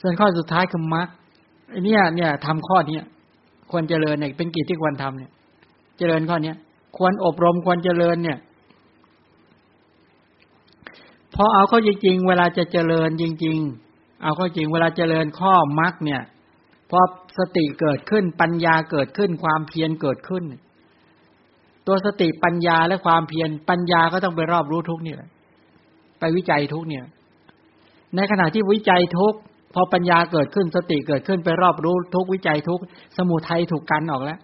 [0.00, 1.08] ส่วนข้อสุดท้ายคือมรรค
[1.84, 3.04] เนี่ยเนี่ยทำข้อเนี้ย
[3.70, 5.30] ควรเจริญเนี่ยเป็นกิจที่ควรทำเนี่ย
[5.98, 6.56] เจริญข้อเนี้ย
[6.96, 8.38] ควรอบรมควรเจริญเนี่ย
[11.34, 13.58] พอเอาเข้าจริงๆเวลาจะเจริญจริง
[13.90, 16.22] ๆ เอาเข้าจริง เวลาเจริญข้อมรรคเนี่ย
[16.90, 17.00] พอ
[17.38, 20.44] สติเกิดขึ้นปัญญาเกิดขึ้นความเพียรเกิดขึ้น
[21.86, 25.18] ตัวสติปัญญาและความเพียรปัญญาก็ต้องไปรอบรู้ทุกเนี่ย
[26.20, 27.04] ไปวิจัยทุกเนี่ย
[28.16, 29.34] ในขณะที่วิจัยทุก
[29.74, 32.80] พอปัญญาเกิดขึ้นสติเกิดขึ้นไปรอบรู้ทุกวิจัยทุก
[33.16, 34.38] สมุทัยถูกกันออกแล้ว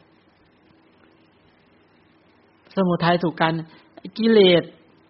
[2.77, 3.55] สมุทัยถูกกัน
[4.19, 4.63] กิเลส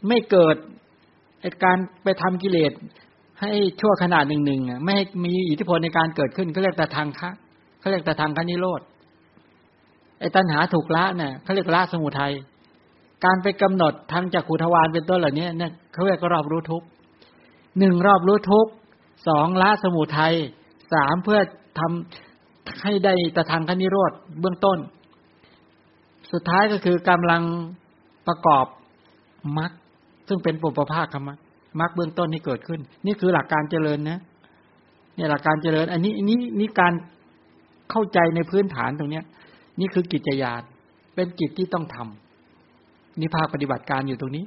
[0.08, 0.56] ไม่เกิด
[1.64, 2.72] การไปทำกิเลส
[3.40, 7.30] ให้ชั่วขนาดหนึ่งหนึ่งไม่ให้มีอิทธิพลในการเกิดขึ้นเขาเรียกแต่ทางคะ
[7.80, 8.80] เขาเรียกแต่ทางคนิโรธ
[10.18, 12.32] ไอ้ตัณหาถูกละเนี่ยเขาเรียกละสมุทัย
[13.24, 16.82] การไปกำหนดทางจากขุทวานเป็นต้นเหล่านี้เนี่ยเขาเรียกรอบรู้ทุก
[17.78, 18.66] หนึ่งรอบรู้ทุก
[19.28, 20.34] สองละสมุทัย
[20.92, 21.40] สามเพื่อ
[21.78, 24.78] ทำให้ได้ตะทางคณิโรธเบื้องต้น
[26.32, 27.42] สุดท้ายก็คือกำลัง
[28.26, 28.66] ประกอบ
[29.58, 29.72] มรรค
[30.28, 31.38] ซึ่งเป็นปุปภาคมรรค
[31.80, 34.18] มรรคเบื้องต้นที่เกิดขึ้น นี่คือหลักการเจริญนะ
[35.16, 36.92] เนี่ยหลักการเจริญ อันนี้นี่นี่การ
[37.90, 39.24] เข้าใจในพื้นฐานตรงเนี้ย
[39.80, 40.62] นี่คือกิจยาต
[41.14, 44.44] เป็นกิจที่ต้องทำนี่ภาคปฏิบัติการอยู่ตรงนี้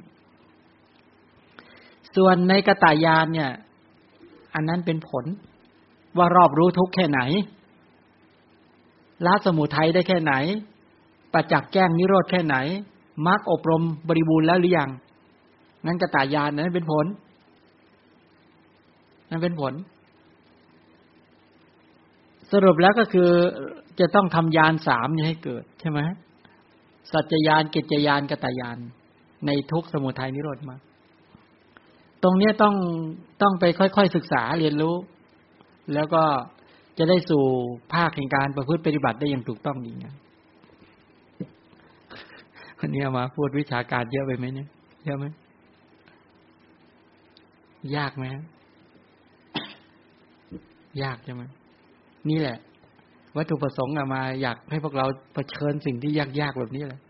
[2.16, 3.50] ส่วนในกตายานเนี่ย
[4.54, 5.24] อันนั้นเป็นผล
[6.18, 7.20] ว่ารอบรู้ทุกแค่ไหน
[9.26, 10.34] ละสมุทัยได้แค่ไหน
[11.36, 12.56] ประจักษ์แจ้งนิโรธแค่ไหน
[13.26, 14.90] มรรคอบรมบริบูรณ์แล้วหรือยัง
[15.86, 17.06] นั้นกตายานนั้นเป็นผล
[19.30, 19.74] นั่นเป็นผล
[22.52, 23.30] สรุปแล้วก็คือ
[24.00, 26.00] จะต้องทำยานสามนี้ให้เกิด ใช่ไหม
[27.12, 28.78] สัจจยานกิจยานกตายาน
[29.46, 30.76] ในทุกสมุทัยนิโรธมา
[32.22, 32.74] ตรงนี้ต้อง
[33.42, 34.96] ต้องไปค่อยๆศึกษาเรียนรู้
[35.94, 36.22] แล้วก็
[36.98, 37.44] จะได้สู่
[37.94, 40.14] ภาคแห่งการประพฤติปฏิบัติได้อย่างถูกต้องดีนะ
[42.78, 44.68] วันนี้มาพูดวิชาการเยอะไปไหมเนี่ย
[45.04, 45.26] เยอะไหม
[47.96, 48.24] ยากไหม
[51.02, 51.42] ยากใช่ไหม
[52.28, 52.58] นี่แหละ
[53.36, 57.00] วัตถุประสงค์มา อยากให้พวกเราเผชิญสิ่งที่ยากๆแบบนี้แหละ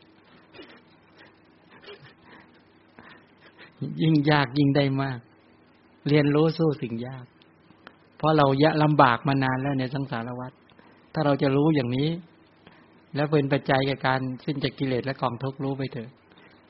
[4.03, 5.19] ยิ่งยากยิ่งได้มาก
[6.09, 7.25] เรียนรู้สู้สิ่งยาก
[8.17, 10.53] เพราะเรายะลำบากมานานแล้วในสังสารวัฏ
[11.13, 12.09] ถ้าเราจะรู้อย่างนี้
[13.17, 16.11] แล้วเป็นปัจจัยกับการสิ้นจากกิเลสและกองทุกข์รู้ไปเถอะ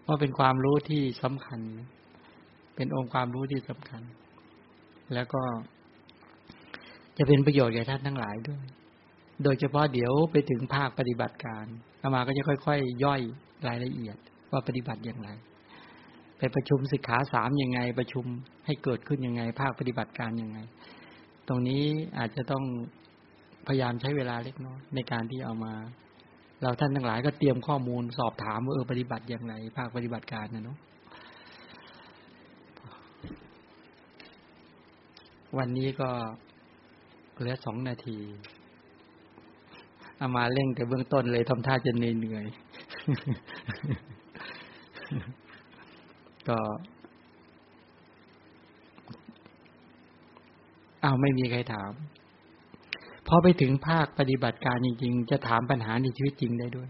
[0.07, 1.61] ว่าเป็นความรู้ที่สำคัญ
[2.77, 4.03] เป็นองค์ความรู้ที่สำคัญ
[5.15, 5.43] แล้วก็
[7.19, 8.65] จะเป็นประโยชน์แก่ท่านทั้งหลายด้วย
[9.45, 11.65] โดยเฉพาะเดี๋ยวไปถึงภาคปฏิบัติการ
[12.03, 13.21] อามาก็จะค่อยๆย่อย
[13.69, 14.17] รายละเอียด
[14.51, 15.29] ว่าปฏิบัติอย่างไร
[16.39, 18.25] ไปประชุมสิกขาสามยังไง ประชุม
[18.67, 20.59] ให้เกิดขึ้นยังไง ภาคปฏิบัติการยังไง
[21.49, 21.85] ตรงนี้
[22.19, 22.65] อาจจะต้อง
[23.67, 25.75] พยายามใช้เวลาเล็กน้อยในการที่เอามา
[26.63, 30.79] เราท่านทั้งหลายก็เตรียมข้อมูลสอบถามว่าเออปฏิบัติอย่างไรภาคปฏิบัติการนะเนาะ
[35.59, 36.09] วันนี้ก็
[37.39, 38.19] เหลือสองนาที
[40.19, 42.47] เอามาเร่งแต่เบื้องต้นเลยทำท่าจะเหนื่อย
[46.49, 46.59] ก็
[51.05, 51.93] อ้าวไม่มีใครถาม
[53.29, 56.89] พอไปถึงภาคปฏิบัติการจริงๆ จะถามปัญหาในชีวิตจริงได้ด้วย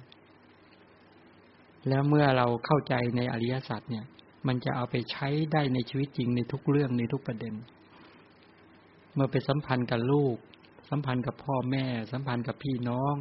[1.89, 4.05] แล้วเมื่อเราเข้าใจในอริยสัจเนี่ย
[4.47, 7.55] มันจะเอาไปใช้ได้ในชีวิตจริงในทุกเรื่องในทุกประเด็น
[9.15, 10.37] เมื่อไปสัมพันธ์กับลูก
[10.91, 13.15] สัมพันธ์กับพ่อแม่ สัมพันธ์กับพี่น้อง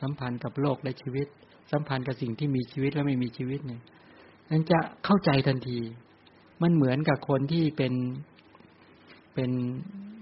[0.00, 1.26] สัมพันธ์กับโลกและชีวิต
[1.72, 3.82] สัมพันธ์กับสิ่งที่มีชีวิตและไม่มีชีวิตเนี่ย
[4.50, 5.78] นั่นจะเข้าใจทันที
[6.62, 7.94] มันเหมือนกับคนที่เป็น
[9.34, 9.50] เป็น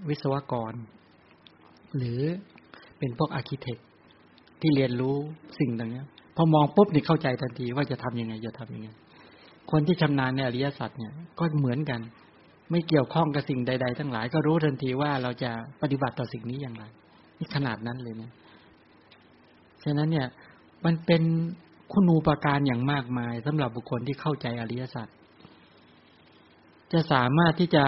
[0.09, 0.73] วิศวกร
[1.97, 2.19] หรือ
[2.99, 3.77] เป็นพวกอาร์เคเต็ก
[4.61, 5.15] ที่เรียนรู้
[5.59, 6.03] สิ่งต่างนี้
[6.35, 8.87] พอมองปุ๊บนี่เข้าใจทันทีว่าจะทํำยังไงจะทํำยังไง
[9.71, 11.99] คนที่ชำนาญในอริยสัจเนี่ยก็เหมือนกัน
[12.71, 15.51] ไม่เกี่ยวข้องกับสิ่งใด ๆ ทั้งหลาย ก็รู้ทันทีว่าเราจะ
[15.81, 16.83] ปฏิบัติต่อสิ่งนี้อย่างไร
[17.39, 18.31] นี่ขนาดนั้นเลยนะ
[19.83, 20.27] ฉะนั้นเนี่ย
[20.85, 21.23] มันเป็น
[21.91, 25.07] คุณูปการอย่างมากมายสำหรับบุคคลที่เข้าใจอริยสัจ
[26.93, 27.83] จะสามารถที่จะ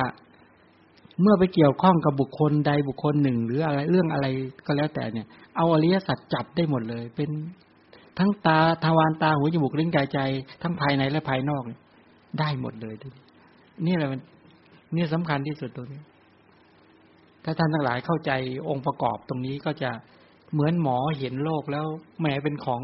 [1.22, 4.28] เมื่อไปเกี่ยวข้องกับบุคคลใดบุคคลหนึ่ง หรืออะไรเรื่องอะไร
[4.66, 7.30] ก็แล้วแต่เนี่ย เอาอริยสัจจับได้หมดเลย เป็น
[8.20, 10.20] ทั้งตาทวารตาหูจมูกลิ้นกายใจ
[10.62, 11.64] ทั้งภายในและภายนอก
[12.40, 12.96] ได้หมดเลย
[13.88, 14.22] นี่แหละมัน
[14.96, 16.02] นี่สำคัญที่สุดตรงนี้
[17.44, 18.32] ถ้าท่านทั้งหลายเข้าใจ
[18.70, 19.92] องค์ประกอบตรงนี้ก็จะ
[20.54, 21.86] เหมือนหมอเห็นโลกแล้ว
[22.20, 22.82] แหมเป็นของ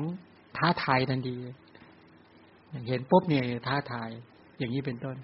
[0.58, 1.36] ท้าทายทันที
[2.88, 4.10] เห็นปุ๊บเนี่ยท้าทาย
[4.58, 5.16] อย่างนี้เป็นต้น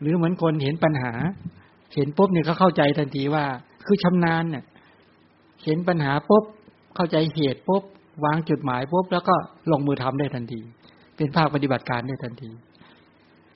[0.00, 1.12] หรือเหมือนคนเห็นปัญหา
[1.94, 3.44] เห็นปุ๊บเนี่ยก็เข้าใจทันทีว่า
[3.86, 4.64] คือชำนาญเนี่ย
[5.64, 6.44] เห็นปัญหาปุ๊บ
[6.96, 7.82] เข้าใจเหตุปุ๊บ
[8.24, 9.34] วางจุดหมายปุ๊บแล้วก็
[9.72, 10.60] ลงมือทำได้ทันที
[11.16, 12.50] เป็นภาคปฏิบัติการได้ทันที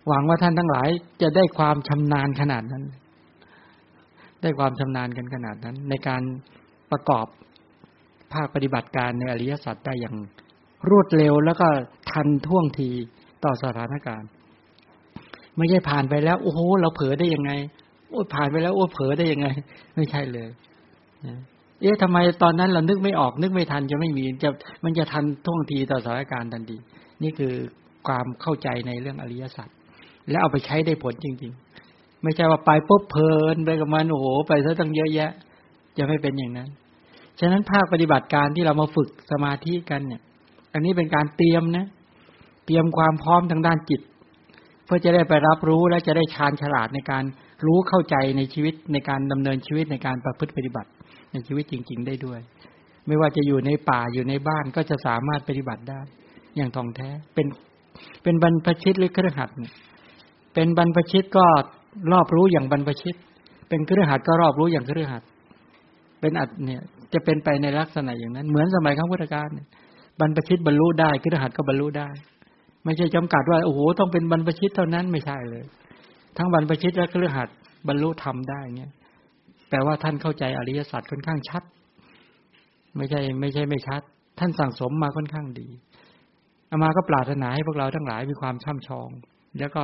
[0.09, 0.89] หวังว่าท่านทั้งหลาย
[1.23, 2.85] จะได้ความชำนาญขนาดนั้น
[4.43, 6.23] ได้ความชำนาญกันขนาดนั้น ในการ
[6.91, 7.27] ประกอบ
[8.33, 10.17] ภาคปฏิบัติการในอริยสัจได้อย่าง
[10.91, 11.69] รวดเร็วแล้วก็
[12.11, 12.91] ทันท่วงที
[13.45, 14.29] ต่อสถานการณ์
[15.57, 17.53] ไม่ใช่ผ่านไปแล้ว โอ้โห เราเผลอได้ยังไง
[18.13, 19.47] โอ้ผ่านไปแล้วโอ้เผลอได้ยังไง
[19.97, 20.49] ไม่ใช่เลย
[21.81, 24.49] เอ๊ะทำไมตอนนั้นเรานึกไม่ออกนึกไม่ทันจะไม่มีจะ
[24.85, 26.77] มันจะทันท่วงทีต่อสถานการณ์ทันที
[27.23, 27.53] นี่คือ
[28.07, 29.69] ความเข้าใจในเรื่องอริยสัจ
[30.31, 31.53] แล้วเอาไปใช้ได้ผลจริง
[31.89, 35.31] ๆ ไม่ใช่ว่าไปปุ๊บเพลินไปกับมันโอ้โหไปซะตั้งเยอะแยะ
[35.99, 36.69] จะไม่เป็นอย่างนั้น
[37.41, 40.21] ฉะนั้นภาคปฏิบัติการที่เรามาฝึกสมาธิกันเนี่ย
[40.73, 41.87] อันนี้เป็นการเตรียมนะ
[42.67, 44.01] เตรียมความพร้อมทางด้านจิต
[44.85, 47.25] เพื่อจะได้ไปรับรู้และจะได้ชาญฉลาดในการ
[47.67, 50.91] รู้เข้าใจในชีวิตในการดำเนินชีวิตในการประพฤติปฏิบัติ
[51.33, 52.41] ในชีวิตจริง ๆ ได้ด้วย
[53.07, 56.01] ไม่ว่าจะอยู่ในป่าอยู่ในบ้านก็จะสามารถปฏิบัติได้
[56.57, 57.47] อย่างทองแท้เป็น
[58.23, 59.51] เป็นบรรพชิตหรือเครือขัด
[60.55, 61.47] เป็นบรรพชิตก็
[62.13, 63.15] รอบรู้อย่างบรรพชิต
[63.69, 65.23] เป็นเครือขัดก็รอบรู้อย่างเครือขัด
[66.21, 66.83] เป็นอัดเนี่ย
[67.13, 69.49] จะเป็นไปในลักษณะอย่างนั้น เหมือนสมัยข้างพุทธกาล
[70.21, 72.09] บรรพชิตบรรลุได้เครือขัดก็บรรลุได้
[72.85, 75.65] ไม่ใช่จำกัดว่าโอ้โหต้องเป็นบรรพชิตเท่านั้นไม่ใช่เลย
[76.37, 77.49] ทั้งบรรพชิตและเครือขัด
[77.89, 78.91] บรรลุธรรมได้เนี่ย
[79.69, 81.63] แปลว่าท่านเข้าใจอริยสัจค่อนข้างชัด
[82.97, 84.03] ไม่ใช่ ไม่ใช่ไม่ชัด
[84.39, 85.69] ท่านสั่งสมมาค่อนข้างดี
[86.71, 89.09] อามาก็ปรารถนาให้พวกเราทั้งหลายมีความช่ำชอง
[89.59, 89.83] แล้วก็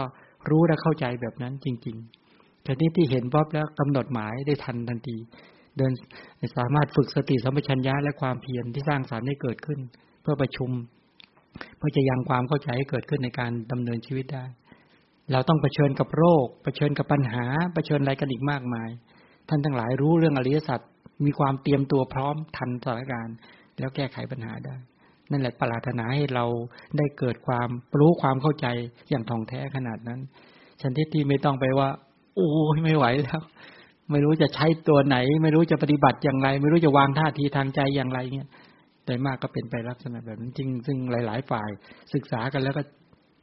[0.50, 5.16] รู้และเข้าใจแบบนั้นจริงๆแต่ที่ที่เห็นป๊อบแล้วกำหนดหมายได้ทันทันที
[5.76, 5.92] เดิน
[6.56, 9.80] สามารถฝึกสติสัมปชัญญะและความเพียรที่สร้างสารรค์ให้เกิดขึ้น
[10.22, 10.70] เพื่อประชุม
[11.76, 14.44] เพื่อจะยังความเข้าใจให้เกิดขึ้นในการดำเนินชีวิตได้
[15.32, 17.44] เราต้องเผชิญกับโรค เผชิญกับปัญหา
[17.74, 18.88] เผชิญอะไรกันอีกมากมาย
[19.48, 20.80] ท่านทั้งหลายรู้เรื่องอริยสัจ
[21.24, 23.36] มีความเตรียมตัวพร้อมทันสถานการณ์
[23.78, 24.76] แล้วแก้ไขปัญหาได้
[25.30, 26.44] นั่นแหละปรารถนาให้เรา
[26.98, 27.68] ได้เกิดความ
[27.98, 28.66] รู้ความเข้าใจ
[29.10, 30.20] อย่างท่องแท้ขนาดนั้น
[30.80, 31.88] ฉันที่ที่ไม่ต้องไปว่า
[32.34, 32.48] โอ้
[32.84, 33.42] ไม่ไหวแล้ว
[34.10, 38.48] ไม่รู้จะใช้ตัวไหน ไม่รู้จะปฏิบัติอย่างไร ไม่รู้จะวางท่าทีทางใจอย่างไรเนี่ย
[39.05, 41.70] แต่มากก็เป็นไปลักษณะแบบนั้นจริง ซึ่งหลาย ๆ ฝ่าย
[42.14, 42.82] ศึกษากันแล้วก็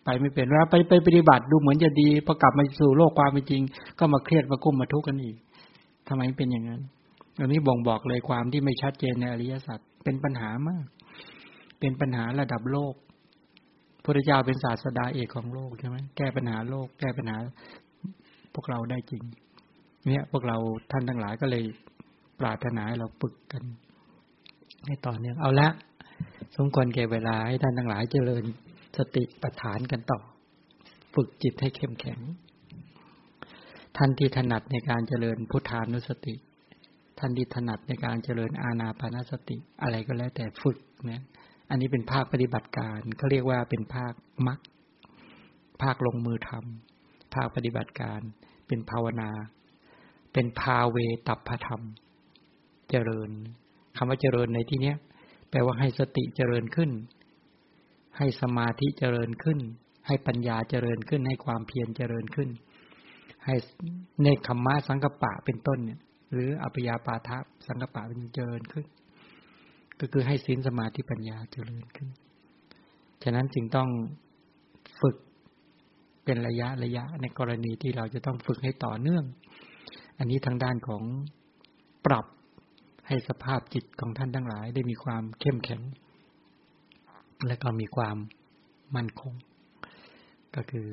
[0.05, 3.61] ไปไม่เป็นว่าไปไปปฏิบัติดูเหมือนจะดีพอกลับมาสู่โลกความเป็นจริง
[3.99, 5.37] ก็มาเครียดมากุ้มมาทุกข์กันอีก
[6.07, 6.81] ทำไมเป็นอย่างนั้น
[7.39, 10.85] อันนี้บ่งบอกเลยความที่ไม่ชัดเจนในอริยสัจเป็นปัญหามาก
[11.79, 12.93] เป็นปัญหาระดับโลก
[14.03, 17.37] พระเจ้าเป็นศาสดาเอกของโลกใช่ไหมแก้ปัญหาโลก แก้ปัญหา
[18.53, 19.23] พวกเราได้จริง
[20.05, 20.57] เนี่ย พวกเรา
[20.91, 21.63] ท่านทั้งหลายก็เลย
[22.39, 23.63] ปรารถนาให้เราฝึกกัน
[24.87, 25.69] ให้ต่อเนื่องเอาละ
[26.55, 28.43] สมควรแก่เวลาให้ท่านทั้งหลายเจริญ
[28.97, 30.19] สติปัฏฐานกันต่อ
[31.13, 32.19] ฝึกจิตให้เข้มแข็ง
[33.97, 36.35] ท่านที่ถนัดในการเจริญพุทธานุสติ
[37.19, 41.21] ท่านที่ถนัดในการเจริญอาณาปานสติ อะไรก็แล้วแต่ฝึกเนี่ย
[41.69, 44.13] อันนี้เป็นภาคปฏิบัติการเขาเรียกว่าเป็นภาค
[44.47, 44.59] มัก
[45.81, 48.19] ภาคลงมือทำภาคปฏิบัติการ
[48.67, 49.31] เป็นภาวนา
[50.33, 50.97] เป็นภาเว
[51.27, 51.81] ตับพธรรม
[52.89, 53.29] เจริญ
[53.97, 54.97] คำว่าเจริญในที่เนี้ย
[55.49, 56.89] แปลว่าให้สติเจริญขึ้น
[58.17, 59.59] ให้สมาธิเจริญขึ้น
[60.07, 62.49] ให้ปัญญาเจริญขึ้น ให้ความเพียรเจริญขึ้น
[63.45, 63.55] ให้
[64.21, 65.99] เนคขมมะสังกปะเป็นต้นเนี่ย
[66.33, 67.37] หรืออัปยาปาทะ
[67.67, 68.85] สังกปะเป็นเจริญขึ้น
[69.99, 72.09] ก็คือให้ศีลสมาธิปัญญาเจริญขึ้น
[73.23, 73.89] ฉะนั้นจึงต้อง
[75.01, 75.15] ฝึก
[76.23, 79.23] เป็นระยะระยะในกรณีที่เราจะต้องฝึกให้ต่อเนื่อง
[80.19, 81.03] อันนี้ทางด้านของ
[82.05, 82.25] ปรับ
[83.07, 85.81] ให้สภาพจิตของท่านทั้งหลายได้มีความเข้มแข็ง
[87.47, 88.17] และก็มีความ
[88.95, 89.33] มั่นคง
[90.55, 90.89] ก็คือ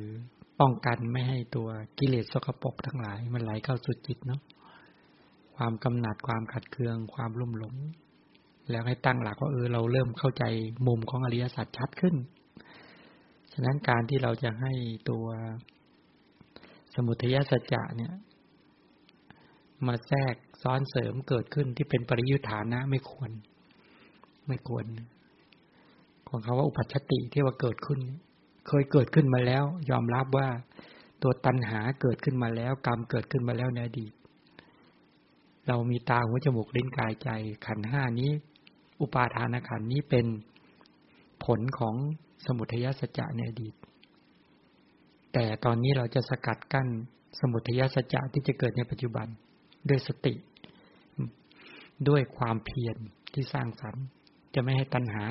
[0.60, 4.40] ป้องกันไม่ให้ตัวกิเลสสกปรกทั้งหลาย มันไหลเข้าสู่จิตเนาะ
[5.56, 7.74] ความกำหนัดความขัดเคือง ความรุ่มหลง
[8.70, 10.44] แล้วให้ตั้งหลักว่าเออเราเริ่มเข้าใจ
[10.86, 12.14] มุมของอริยสัจชัดขึ้น
[13.52, 14.73] ฉะนั้นการที่เราจะให้
[15.10, 15.27] ตัว
[16.94, 18.12] สมุทัยสัจจะเนี่ย
[19.86, 23.31] มาแทรกซ้อนเสริมเกิดขึ้นที่เป็นปริยุทธานะไม่ควร
[24.48, 24.85] ไม่ควร
[26.32, 28.00] ของเขาว่าอุปัชติที่ว่าเกิดขึ้น
[28.68, 30.48] เคยเกิดขึ้นมาแล้ว ยอมรับว่า
[31.22, 34.12] ตัวตัณหาเกิดขึ้นมาแล้ว กรรมเกิดขึ้นมาแล้วในอดีต
[35.68, 37.28] เรามีตาหูจมูกลิ้นกายใจ
[37.66, 38.30] ขันห้านี้
[39.00, 40.26] อุปาทานขันนี้เป็น
[41.44, 41.94] ผลของ
[42.46, 43.74] สมุทัยสัจจะในอดีต
[45.32, 46.88] แต่ตอนนี้เราจะสกัดกั้น
[47.40, 49.26] สมุทัยสัจจะที่จะเกิดในปัจจุบัน
[49.88, 50.34] ด้วยสติ
[52.09, 52.96] ด้วยความเพียร
[53.32, 54.04] ที่สร้างสรรค์
[54.54, 55.24] จะไม่ให้ตัณหา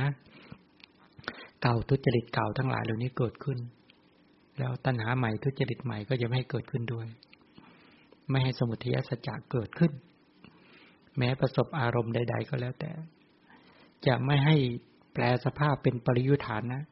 [1.61, 3.59] เก่าทุจริตเก่าทั้งหลายเหล่านี้เกิดขึ้น
[4.57, 7.07] แล้วตัณหาใหม่ทุจริตใหม่ก็จะไม่ให้เกิดขึ้นด้วย
[8.29, 9.91] ไม่ให้สมุทัยสัจจะเกิดขึ้น
[11.17, 12.91] แม้ประสบอารมณ์ใด ๆ ก็แล้วแต่
[14.07, 14.55] จะไม่ให้
[15.13, 16.83] แปลสภาพเป็นปริยุทธานนะ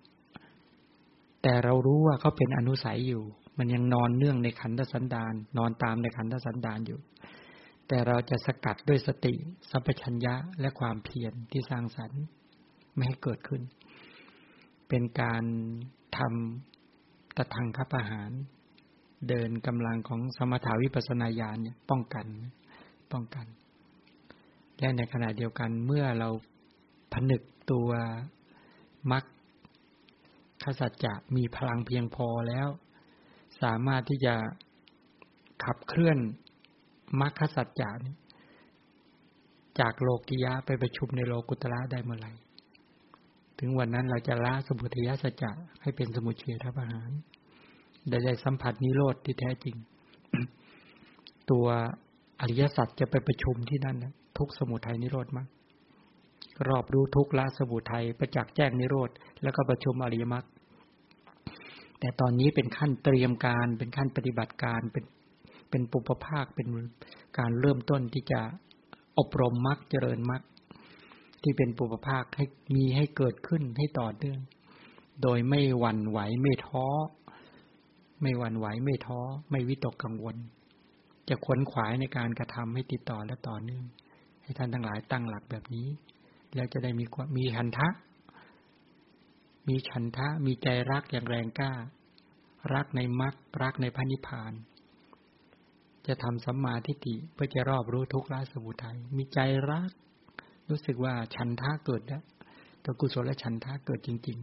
[1.41, 3.23] แต่เรารู้ว่าเขาเป็นอนุสัยอยู่
[3.57, 6.99] มันยังนอนเนื่องในขันธสันดาน นอนตามในขันธสันดานอยู่
[7.87, 9.33] แต่เราจะสกัดด้วยสติ
[9.69, 12.21] สัพพัญญะและความเพียรที่สร้างสรรค์
[12.95, 13.61] ไม่ให้เกิดขึ้น
[14.89, 15.43] เป็นการ
[16.17, 18.31] ทำตะทังคับอาหาร
[19.29, 22.25] เดินกำลังของสมถาวิปัสนาญาณเนี่ยป้องกัน
[23.11, 23.45] ป้องกัน
[24.79, 26.29] และในขณะเดียวกันเมื่อเรา
[27.13, 27.41] ผนึก
[27.71, 27.89] ตัว
[29.11, 29.23] มัก
[30.63, 32.67] ขสัจจะมีพลังเพียงพอแล้ว
[33.61, 34.35] สามารถที่จะ
[35.63, 36.17] ขับเคลื่อน
[37.19, 37.91] มัคคสัจจะ
[39.79, 42.31] จากโลกิยะไปประชุมในโลกุตระได้เมื่อไหร่
[43.59, 47.11] ถึงวันนั้นเราจะละสมุทัยสัจจะให้เป็นสมุทเฉทประหาร
[48.09, 49.75] ได้ได้สัมผัสนิโรธที่แท้จริง
[51.51, 51.67] ตัว
[52.41, 59.09] อริยสัจจะไปประชุมที่นั่นนะทุกสมุทัยนิโรธมากรอบรู้ทุกละสมุทัยประจักษ์แจ้งนิโรธ
[59.43, 60.45] แล้วก็ประชุมอริยมรรค
[61.99, 65.05] แต่ตอนนี้เป็นขั้นเตรียมการ เป็นขั้นปฏิบัติการเป็น
[65.69, 66.67] เป็นปุปภาคเป็น
[67.39, 68.41] การเริ่มต้นที่จะ
[69.19, 70.41] อบรมมรรคเจริญมรรค
[71.43, 72.45] ที่เป็นปุปภาคให้
[72.75, 74.39] มีให้เกิดขึ้นให้ต่อเนื่อง
[75.23, 76.87] โดยไม่หวั่นไหวไม่ท้อ
[78.21, 79.19] ไม่หวั่นไหวไม่ท้อ
[79.51, 80.35] ไม่วิตกกังวล
[81.29, 83.85] จะขวนขวายในการกระทำให้ติดต่อและต่อเนื่อง
[84.41, 85.87] ให้ท่านทั้งหลายตั้งหลักแบบนี้
[86.55, 87.05] แล้วจะได้มี
[87.37, 87.89] มีหันทะ
[89.67, 91.71] มีฉันทะ มีใจรักอย่างแรงกล้า
[92.73, 94.53] รักในมรรครักในพระนิพพาน
[96.07, 99.39] จะทำสัมมาทิฏฐิเพื่อจะรอบรู้ทุกข์ละสมุทัยมีใจ
[99.71, 99.91] รัก
[100.69, 102.23] รู้สึกว่าฉันทะเกิดแล้ว
[102.83, 104.39] ตัวกุศลและฉันทะเกิดจริง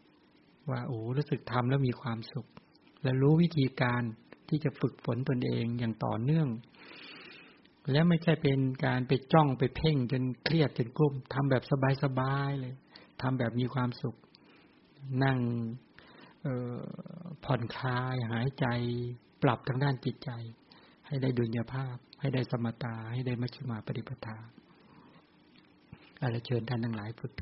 [0.00, 2.46] ๆ ว่าโอ้รู้สึกทำแล้วมีความสุข
[3.02, 4.02] และรู้วิธีการ
[4.48, 6.48] ที่จะฝึกฝนตนเองอย่างต่อเนื่อง
[7.90, 11.62] และไม่ใช่เป็นการไปจ้องไปเพ่งจนเครียดจนกลุ้มทำแบบ
[12.04, 12.74] สบายๆเลย
[13.22, 14.16] ทำแบบมีความสุข
[15.24, 15.38] นั่ง
[17.44, 18.66] ผ่อนคลายหายใจ
[19.42, 20.30] ปรับทางด้านจิตใจ
[21.06, 24.38] ให้ได้ดุลยภาพ ให้ได้สมตาให้ได้มัชฌิมาปฏิปทา
[26.22, 27.32] อะไรเชิญท่านทั้งหลายฝึก